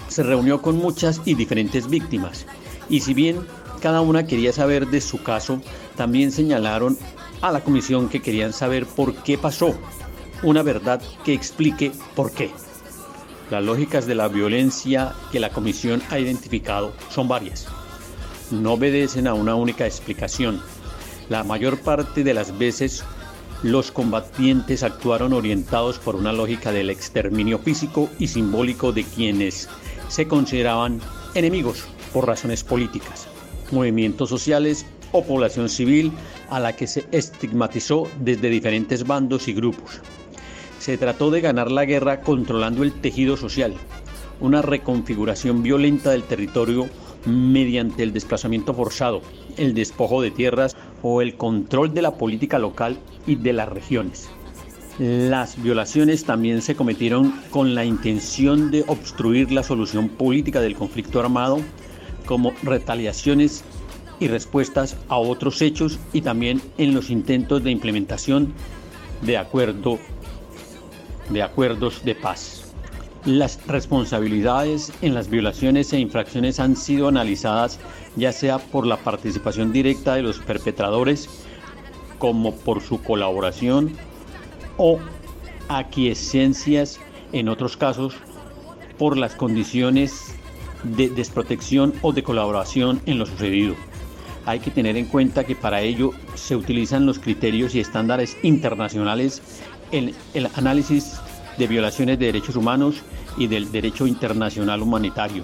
se 0.09 0.24
reunió 0.24 0.61
con 0.61 0.78
muchas 0.78 1.21
y 1.26 1.36
diferentes 1.36 1.89
víctimas. 1.89 2.45
Y 2.89 2.99
si 2.99 3.13
bien 3.13 3.45
cada 3.82 4.01
una 4.01 4.28
quería 4.28 4.51
saber 4.51 4.88
de 4.88 4.99
su 4.99 5.24
caso, 5.24 5.61
también 5.95 6.32
señalaron 6.32 6.97
a 7.41 7.51
la 7.51 7.61
comisión 7.63 8.09
que 8.09 8.21
querían 8.21 8.53
saber 8.53 8.86
por 8.86 9.13
qué 9.15 9.38
pasó, 9.38 9.76
una 10.41 10.61
verdad 10.61 11.01
que 11.24 11.34
explique 11.34 11.91
por 12.15 12.32
qué. 12.32 12.51
Las 13.54 13.64
lógicas 13.64 14.08
de 14.08 14.16
la 14.16 14.30
violencia 14.30 15.14
que 15.32 15.39
la 15.39 15.51
comisión 15.51 16.01
ha 16.10 16.18
identificado 16.18 16.91
son 17.12 17.28
varias. 17.28 17.68
No 18.49 18.74
obedecen 18.74 19.28
a 19.28 19.36
una 19.36 19.54
única 19.54 19.86
explicación. 19.86 20.60
La 21.30 21.43
mayor 21.43 21.80
parte 21.80 22.24
de 22.24 22.34
las 22.34 22.58
veces 22.58 23.04
los 23.62 23.91
combatientes 23.91 24.82
actuaron 24.82 25.34
orientados 25.34 25.99
por 25.99 26.16
una 26.16 26.34
lógica 26.34 26.72
del 26.72 26.89
exterminio 26.89 27.60
físico 27.60 28.10
y 28.18 28.28
simbólico 28.28 28.91
de 28.91 29.04
quienes 29.04 29.70
se 30.08 30.28
consideraban 30.28 30.99
enemigos 31.36 31.86
por 32.12 32.26
razones 32.26 32.64
políticas, 32.64 33.28
movimientos 33.70 34.30
sociales 34.30 34.84
o 35.12 35.24
población 35.24 35.70
civil 35.70 36.12
a 36.49 36.60
la 36.60 36.76
que 36.76 36.88
se 36.88 37.06
estigmatizó 37.12 38.10
desde 38.20 38.49
diferentes 38.49 39.06
bandos 39.06 39.47
y 39.47 39.54
grupos. 39.54 40.01
Se 40.84 40.97
trató 40.97 41.31
de 41.31 41.39
ganar 41.39 41.71
la 41.71 41.86
guerra 41.86 42.19
controlando 42.19 42.84
el 42.84 42.91
tejido 42.91 43.38
social, 43.38 43.73
una 44.41 44.61
reconfiguración 44.61 45.63
violenta 45.63 46.11
del 46.11 46.23
territorio 46.23 46.89
mediante 47.25 48.03
el 48.03 48.11
desplazamiento 48.11 48.73
forzado, 48.73 49.21
el 49.55 49.75
despojo 49.75 50.21
de 50.21 50.29
tierras 50.29 50.75
o 51.01 51.21
el 51.21 51.38
control 51.38 51.93
de 51.93 52.01
la 52.01 52.17
política 52.17 52.59
local 52.59 52.97
y 53.25 53.36
de 53.36 53.53
las 53.53 53.69
regiones. 53.69 54.29
Las 54.99 55.63
violaciones 55.63 56.25
también 56.25 56.61
se 56.61 56.75
cometieron 56.75 57.34
con 57.49 57.75
la 57.75 57.86
intención 57.86 58.69
de 58.69 58.84
obstruir 58.88 59.53
la 59.53 59.63
solución 59.63 60.09
política 60.09 60.59
del 60.59 60.75
conflicto 60.75 61.21
armado 61.21 61.61
como 62.25 62.51
retaliaciones 62.61 63.63
y 64.19 64.27
respuestas 64.27 64.97
a 65.07 65.15
otros 65.15 65.61
hechos 65.61 65.97
y 66.11 66.19
también 66.19 66.61
en 66.77 66.93
los 66.93 67.09
intentos 67.09 67.63
de 67.63 67.71
implementación 67.71 68.53
de, 69.21 69.38
acuerdo, 69.38 69.97
de 71.34 71.43
acuerdos 71.43 72.03
de 72.05 72.15
paz. 72.15 72.73
Las 73.25 73.65
responsabilidades 73.67 74.91
en 75.01 75.13
las 75.13 75.29
violaciones 75.29 75.93
e 75.93 75.99
infracciones 75.99 76.59
han 76.59 76.75
sido 76.75 77.07
analizadas 77.07 77.79
ya 78.15 78.31
sea 78.31 78.59
por 78.59 78.86
la 78.86 78.97
participación 78.97 79.71
directa 79.71 80.15
de 80.15 80.23
los 80.23 80.39
perpetradores 80.39 81.29
como 82.19 82.53
por 82.55 82.81
su 82.81 83.01
colaboración 83.01 83.93
o 84.77 84.99
aquiescencias 85.69 86.99
en 87.31 87.49
otros 87.49 87.77
casos 87.77 88.15
por 88.97 89.17
las 89.17 89.36
condiciones 89.36 90.36
de 90.84 91.09
desprotección 91.09 91.93
o 92.01 92.11
de 92.11 92.23
colaboración 92.23 93.01
en 93.05 93.19
lo 93.19 93.25
sucedido. 93.25 93.75
Hay 94.45 94.59
que 94.59 94.71
tener 94.71 94.97
en 94.97 95.05
cuenta 95.05 95.45
que 95.45 95.55
para 95.55 95.81
ello 95.81 96.11
se 96.36 96.55
utilizan 96.55 97.05
los 97.05 97.19
criterios 97.19 97.73
y 97.75 97.79
estándares 97.79 98.38
internacionales 98.43 99.41
en 99.91 100.13
el 100.34 100.49
análisis 100.55 101.19
de 101.58 101.68
violaciones 101.68 102.20
de 102.20 102.28
derechos 102.28 102.56
humanos 102.56 102.95
y 103.38 103.47
del 103.47 103.72
derecho 103.72 104.08
internacional 104.08 104.82
humanitario, 104.82 105.43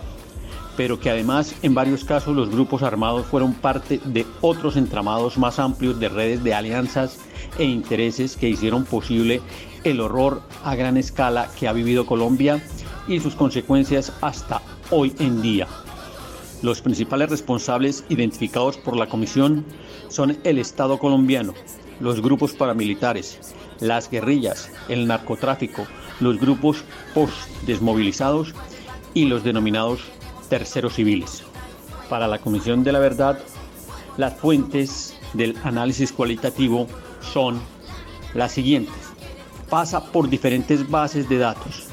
pero 0.77 0.99
que 0.99 1.09
además 1.09 1.55
en 1.61 1.73
varios 1.73 2.03
casos 2.05 2.35
los 2.35 2.49
grupos 2.49 2.83
armados 2.83 3.25
fueron 3.25 3.53
parte 3.53 3.99
de 4.05 4.25
otros 4.41 4.77
entramados 4.77 5.37
más 5.37 5.59
amplios 5.59 5.99
de 5.99 6.09
redes 6.09 6.43
de 6.43 6.53
alianzas 6.53 7.17
e 7.57 7.63
intereses 7.63 8.37
que 8.37 8.49
hicieron 8.49 8.85
posible 8.85 9.41
el 9.83 10.01
horror 10.01 10.41
a 10.63 10.75
gran 10.75 10.97
escala 10.97 11.49
que 11.57 11.67
ha 11.67 11.73
vivido 11.73 12.05
Colombia 12.05 12.61
y 13.07 13.19
sus 13.19 13.35
consecuencias 13.35 14.13
hasta 14.21 14.61
hoy 14.91 15.13
en 15.19 15.41
día. 15.41 15.67
Los 16.61 16.81
principales 16.81 17.29
responsables 17.29 18.03
identificados 18.09 18.77
por 18.77 18.97
la 18.97 19.07
Comisión 19.07 19.65
son 20.09 20.37
el 20.43 20.57
Estado 20.57 20.99
colombiano, 20.99 21.53
los 21.99 22.21
grupos 22.21 22.53
paramilitares, 22.53 23.39
las 23.79 24.09
guerrillas, 24.09 24.71
el 24.87 25.07
narcotráfico, 25.07 25.85
los 26.19 26.39
grupos 26.39 26.83
post-desmovilizados 27.13 28.53
y 29.13 29.25
los 29.25 29.43
denominados 29.43 30.01
terceros 30.49 30.95
civiles. 30.95 31.43
Para 32.09 32.27
la 32.27 32.39
Comisión 32.39 32.83
de 32.83 32.91
la 32.91 32.99
Verdad, 32.99 33.39
las 34.17 34.33
fuentes 34.35 35.15
del 35.33 35.55
análisis 35.63 36.11
cualitativo 36.11 36.87
son 37.21 37.59
las 38.33 38.51
siguientes. 38.51 38.95
Pasa 39.69 40.11
por 40.11 40.29
diferentes 40.29 40.89
bases 40.89 41.29
de 41.29 41.37
datos. 41.37 41.87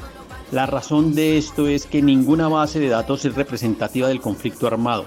La 0.51 0.65
razón 0.65 1.13
de 1.13 1.37
esto 1.37 1.67
es 1.67 1.85
que 1.85 2.01
ninguna 2.01 2.47
base 2.47 2.79
de 2.79 2.89
datos 2.89 3.25
es 3.25 3.35
representativa 3.35 4.07
del 4.07 4.21
conflicto 4.21 4.65
armado. 4.65 5.05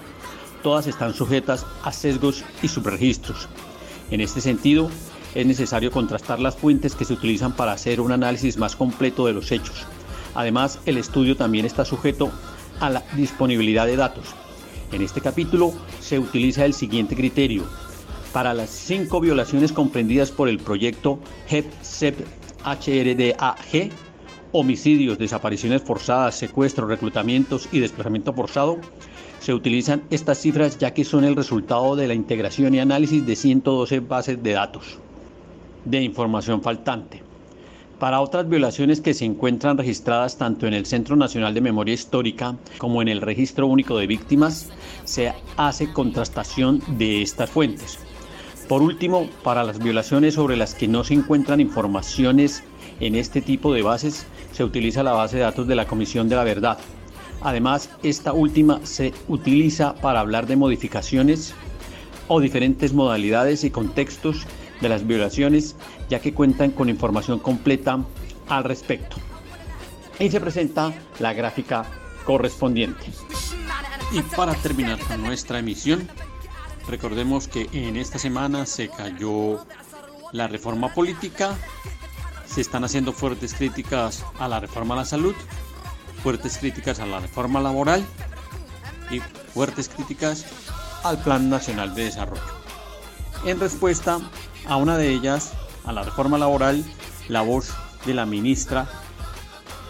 Todas 0.62 0.86
están 0.86 1.14
sujetas 1.14 1.66
a 1.82 1.90
sesgos 1.92 2.44
y 2.62 2.68
subregistros. 2.68 3.48
En 4.10 4.20
este 4.20 4.40
sentido, 4.40 4.90
es 5.34 5.46
necesario 5.46 5.92
contrastar 5.92 6.40
las 6.40 6.56
fuentes 6.56 6.94
que 6.94 7.04
se 7.04 7.12
utilizan 7.12 7.52
para 7.52 7.72
hacer 7.72 8.00
un 8.00 8.12
análisis 8.12 8.56
más 8.56 8.74
completo 8.74 9.26
de 9.26 9.32
los 9.32 9.52
hechos. 9.52 9.86
Además, 10.34 10.80
el 10.86 10.98
estudio 10.98 11.36
también 11.36 11.64
está 11.64 11.84
sujeto 11.84 12.32
a 12.80 12.90
la 12.90 13.04
disponibilidad 13.14 13.86
de 13.86 13.94
datos. 13.96 14.26
En 14.92 15.02
este 15.02 15.20
capítulo 15.20 15.72
se 16.00 16.18
utiliza 16.18 16.64
el 16.64 16.74
siguiente 16.74 17.14
criterio. 17.14 17.62
Para 18.32 18.54
las 18.54 18.70
cinco 18.70 19.20
violaciones 19.20 19.70
comprendidas 19.72 20.32
por 20.32 20.48
el 20.48 20.58
proyecto 20.58 21.20
HEP-SEP-HRDAG, 21.48 23.90
homicidios, 24.52 25.18
desapariciones 25.18 25.82
forzadas, 25.82 26.36
secuestros, 26.36 26.88
reclutamientos 26.88 27.68
y 27.70 27.78
desplazamiento 27.78 28.32
forzado, 28.32 28.78
se 29.40 29.54
utilizan 29.54 30.02
estas 30.10 30.38
cifras 30.38 30.78
ya 30.78 30.92
que 30.92 31.04
son 31.04 31.24
el 31.24 31.34
resultado 31.34 31.96
de 31.96 32.06
la 32.06 32.14
integración 32.14 32.74
y 32.74 32.78
análisis 32.78 33.26
de 33.26 33.34
112 33.34 34.00
bases 34.00 34.42
de 34.42 34.52
datos 34.52 34.98
de 35.84 36.02
información 36.02 36.62
faltante. 36.62 37.22
Para 37.98 38.20
otras 38.20 38.48
violaciones 38.48 39.00
que 39.00 39.12
se 39.12 39.26
encuentran 39.26 39.76
registradas 39.76 40.38
tanto 40.38 40.66
en 40.66 40.72
el 40.72 40.86
Centro 40.86 41.16
Nacional 41.16 41.52
de 41.52 41.60
Memoria 41.60 41.94
Histórica 41.94 42.56
como 42.78 43.02
en 43.02 43.08
el 43.08 43.20
Registro 43.20 43.66
Único 43.66 43.98
de 43.98 44.06
Víctimas, 44.06 44.70
se 45.04 45.34
hace 45.56 45.92
contrastación 45.92 46.82
de 46.96 47.20
estas 47.20 47.50
fuentes. 47.50 47.98
Por 48.68 48.82
último, 48.82 49.28
para 49.42 49.64
las 49.64 49.78
violaciones 49.80 50.34
sobre 50.34 50.56
las 50.56 50.74
que 50.74 50.88
no 50.88 51.04
se 51.04 51.14
encuentran 51.14 51.60
informaciones 51.60 52.62
en 53.00 53.16
este 53.16 53.42
tipo 53.42 53.72
de 53.74 53.82
bases, 53.82 54.26
se 54.52 54.64
utiliza 54.64 55.02
la 55.02 55.12
base 55.12 55.36
de 55.36 55.42
datos 55.42 55.66
de 55.66 55.74
la 55.74 55.86
Comisión 55.86 56.28
de 56.28 56.36
la 56.36 56.44
Verdad. 56.44 56.78
Además, 57.40 57.90
esta 58.02 58.32
última 58.32 58.84
se 58.84 59.14
utiliza 59.28 59.94
para 59.94 60.20
hablar 60.20 60.46
de 60.46 60.56
modificaciones 60.56 61.54
o 62.28 62.40
diferentes 62.40 62.92
modalidades 62.92 63.64
y 63.64 63.70
contextos 63.70 64.46
de 64.80 64.88
las 64.88 65.06
violaciones, 65.06 65.76
ya 66.08 66.20
que 66.20 66.34
cuentan 66.34 66.70
con 66.70 66.88
información 66.88 67.38
completa 67.38 68.04
al 68.48 68.64
respecto. 68.64 69.16
Y 70.18 70.30
se 70.30 70.40
presenta 70.40 70.92
la 71.18 71.32
gráfica 71.32 71.84
correspondiente. 72.24 73.06
Y 74.12 74.20
para 74.22 74.54
terminar 74.54 74.98
con 74.98 75.22
nuestra 75.22 75.58
emisión, 75.58 76.08
recordemos 76.88 77.48
que 77.48 77.68
en 77.72 77.96
esta 77.96 78.18
semana 78.18 78.66
se 78.66 78.88
cayó 78.88 79.64
la 80.32 80.46
reforma 80.46 80.92
política, 80.92 81.56
se 82.46 82.60
están 82.60 82.84
haciendo 82.84 83.12
fuertes 83.12 83.54
críticas 83.54 84.24
a 84.38 84.48
la 84.48 84.60
reforma 84.60 84.94
a 84.94 84.98
la 84.98 85.04
salud, 85.04 85.34
fuertes 86.22 86.58
críticas 86.58 87.00
a 87.00 87.06
la 87.06 87.20
reforma 87.20 87.60
laboral 87.60 88.04
y 89.10 89.20
fuertes 89.52 89.88
críticas 89.88 90.46
al 91.02 91.18
Plan 91.18 91.48
Nacional 91.50 91.94
de 91.94 92.04
Desarrollo. 92.04 92.42
En 93.44 93.58
respuesta 93.58 94.20
a 94.66 94.76
una 94.76 94.96
de 94.96 95.08
ellas, 95.08 95.52
a 95.84 95.92
la 95.92 96.02
reforma 96.02 96.38
laboral, 96.38 96.84
la 97.28 97.42
voz 97.42 97.70
de 98.04 98.14
la 98.14 98.26
ministra 98.26 98.88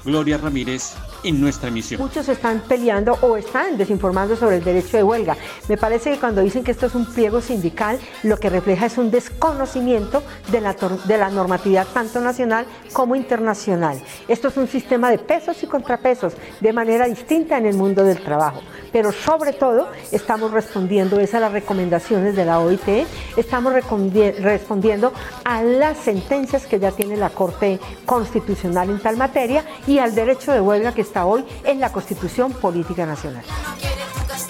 Gloria 0.04 0.38
Ramírez 0.38 0.94
en 1.24 1.40
nuestra 1.40 1.68
emisión. 1.68 2.00
Muchos 2.00 2.28
están 2.28 2.60
peleando 2.60 3.18
o 3.22 3.36
están 3.36 3.76
desinformando 3.78 4.36
sobre 4.36 4.56
el 4.56 4.64
derecho 4.64 4.96
de 4.96 5.02
huelga. 5.02 5.36
Me 5.68 5.76
parece 5.76 6.12
que 6.12 6.18
cuando 6.18 6.42
dicen 6.42 6.64
que 6.64 6.70
esto 6.70 6.86
es 6.86 6.94
un 6.94 7.06
pliego 7.06 7.40
sindical, 7.40 7.98
lo 8.22 8.36
que 8.38 8.50
refleja 8.50 8.86
es 8.86 8.98
un 8.98 9.10
desconocimiento 9.10 10.22
de 10.50 10.60
la, 10.60 10.74
de 11.04 11.18
la 11.18 11.30
normatividad 11.30 11.86
tanto 11.92 12.20
nacional 12.20 12.66
como 12.92 13.16
internacional. 13.16 14.00
Esto 14.28 14.48
es 14.48 14.56
un 14.56 14.68
sistema 14.68 15.10
de 15.10 15.18
pesos 15.18 15.62
y 15.62 15.66
contrapesos 15.66 16.34
de 16.60 16.72
manera 16.72 17.06
distinta 17.06 17.58
en 17.58 17.66
el 17.66 17.76
mundo 17.76 18.04
del 18.04 18.22
trabajo. 18.22 18.62
Pero 18.92 19.12
sobre 19.12 19.52
todo 19.52 19.88
estamos 20.12 20.50
respondiendo 20.50 21.18
a 21.18 21.40
las 21.40 21.52
recomendaciones 21.52 22.34
de 22.34 22.44
la 22.44 22.58
OIT, 22.60 23.06
estamos 23.36 23.72
respondiendo 23.72 25.12
a 25.44 25.62
las 25.62 25.98
sentencias 25.98 26.66
que 26.66 26.80
ya 26.80 26.90
tiene 26.90 27.16
la 27.16 27.30
Corte 27.30 27.78
Constitucional 28.04 28.90
en 28.90 28.98
tal 29.00 29.16
materia 29.16 29.64
y 29.86 29.98
al 29.98 30.14
derecho 30.14 30.52
de 30.52 30.60
huelga 30.60 30.92
que 30.92 31.02
está 31.10 31.26
hoy 31.26 31.44
en 31.64 31.80
la 31.80 31.90
Constitución 31.90 32.52
Política 32.52 33.04
Nacional. 33.04 33.42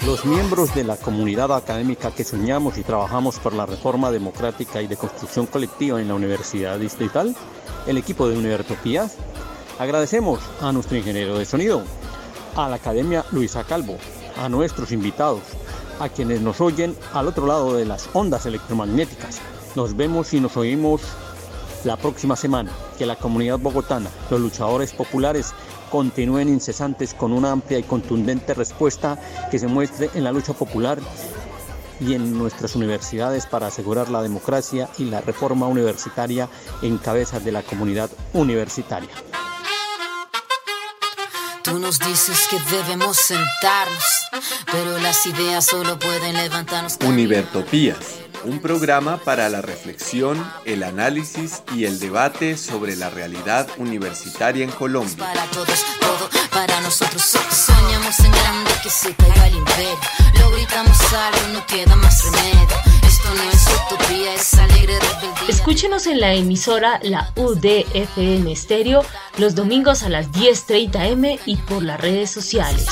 los 0.05 0.25
miembros 0.25 0.75
de 0.75 0.83
la 0.83 0.95
comunidad 0.95 1.51
académica 1.55 2.11
que 2.11 2.23
soñamos 2.23 2.77
y 2.77 2.83
trabajamos 2.83 3.39
por 3.39 3.53
la 3.53 3.65
reforma 3.65 4.11
democrática 4.11 4.79
y 4.79 4.85
de 4.85 4.95
construcción 4.95 5.47
colectiva 5.47 5.99
en 5.99 6.07
la 6.07 6.13
Universidad 6.13 6.77
Distrital, 6.77 7.35
el 7.87 7.97
equipo 7.97 8.29
de 8.29 8.37
Univertopías, 8.37 9.15
agradecemos 9.79 10.39
a 10.61 10.71
nuestro 10.71 10.97
ingeniero 10.97 11.39
de 11.39 11.45
sonido, 11.45 11.81
a 12.55 12.69
la 12.69 12.75
Academia 12.75 13.25
Luisa 13.31 13.63
Calvo, 13.63 13.97
a 14.37 14.47
nuestros 14.47 14.91
invitados, 14.91 15.41
a 15.99 16.09
quienes 16.09 16.41
nos 16.41 16.61
oyen 16.61 16.95
al 17.11 17.27
otro 17.27 17.47
lado 17.47 17.75
de 17.75 17.85
las 17.85 18.07
ondas 18.13 18.45
electromagnéticas. 18.45 19.41
Nos 19.73 19.97
vemos 19.97 20.31
y 20.35 20.39
nos 20.39 20.57
oímos 20.57 21.01
la 21.85 21.97
próxima 21.97 22.35
semana. 22.35 22.71
Que 22.99 23.07
la 23.07 23.15
comunidad 23.15 23.57
bogotana, 23.57 24.11
los 24.29 24.39
luchadores 24.39 24.93
populares, 24.93 25.55
continúen 25.91 26.49
incesantes 26.49 27.13
con 27.13 27.33
una 27.33 27.51
amplia 27.51 27.77
y 27.77 27.83
contundente 27.83 28.53
respuesta 28.55 29.19
que 29.51 29.59
se 29.59 29.67
muestre 29.67 30.09
en 30.15 30.23
la 30.23 30.31
lucha 30.31 30.53
popular 30.53 30.99
y 31.99 32.15
en 32.15 32.35
nuestras 32.35 32.75
universidades 32.75 33.45
para 33.45 33.67
asegurar 33.67 34.09
la 34.09 34.23
democracia 34.23 34.89
y 34.97 35.05
la 35.05 35.21
reforma 35.21 35.67
universitaria 35.67 36.49
en 36.81 36.97
cabeza 36.97 37.39
de 37.39 37.51
la 37.51 37.61
comunidad 37.61 38.09
universitaria. 38.33 39.09
Tú 41.63 41.77
nos 41.77 41.99
dices 41.99 42.47
que 42.49 42.57
debemos 42.75 43.17
sentarnos, 43.17 44.03
pero 44.71 44.97
las 44.97 45.25
ideas 45.27 45.65
solo 45.65 45.99
pueden 45.99 46.35
levantarnos. 46.35 46.97
Univertopías, 47.05 48.20
un 48.43 48.59
programa 48.59 49.17
para 49.17 49.49
la 49.49 49.61
reflexión, 49.61 50.43
el 50.65 50.83
análisis 50.83 51.63
y 51.75 51.85
el 51.85 51.99
debate 51.99 52.57
sobre 52.57 52.95
la 52.95 53.09
realidad 53.09 53.67
universitaria 53.77 54.63
en 54.63 54.71
Colombia. 54.71 55.17
Para 55.17 55.45
todos, 55.45 55.85
todo 55.99 56.29
para 56.51 56.81
nosotros. 56.81 57.21
Soñamos 57.21 58.19
en 58.19 58.31
grande 58.31 58.71
que 58.83 58.89
se 58.89 59.13
caiga 59.15 59.47
el 59.47 59.55
imperio. 59.55 59.97
Lo 60.39 60.51
gritamos 60.51 60.97
algo, 61.13 61.53
no 61.53 61.65
queda 61.67 61.95
más 61.95 62.23
remedio. 62.25 62.67
Esto 63.07 63.29
no 63.35 63.43
es 63.49 63.67
utopía, 63.85 64.35
es 64.35 64.53
alegre 64.55 64.99
rebeldía. 64.99 65.47
Escúchenos 65.49 66.07
en 66.07 66.19
la 66.19 66.33
emisora 66.33 66.99
La 67.03 67.31
UDFM 67.35 68.51
Estéreo 68.51 69.05
los 69.37 69.55
domingos 69.55 70.03
a 70.03 70.09
las 70.09 70.31
10.30 70.31 71.11
m 71.11 71.39
y 71.45 71.57
por 71.57 71.83
las 71.83 71.99
redes 71.99 72.31
sociales. 72.31 72.85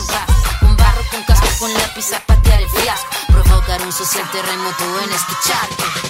Con 0.60 0.76
barro, 0.78 1.02
con 1.12 1.24
casco, 1.24 1.48
con 1.60 1.74
lápiz 1.74 2.14
a 2.14 2.20
patear 2.26 2.62
el 2.62 2.70
fiasco. 2.70 3.29
Un 3.78 3.92
social 3.92 4.28
terremoto 4.32 5.00
en 5.00 5.12
este 5.12 5.34
charco. 5.46 6.09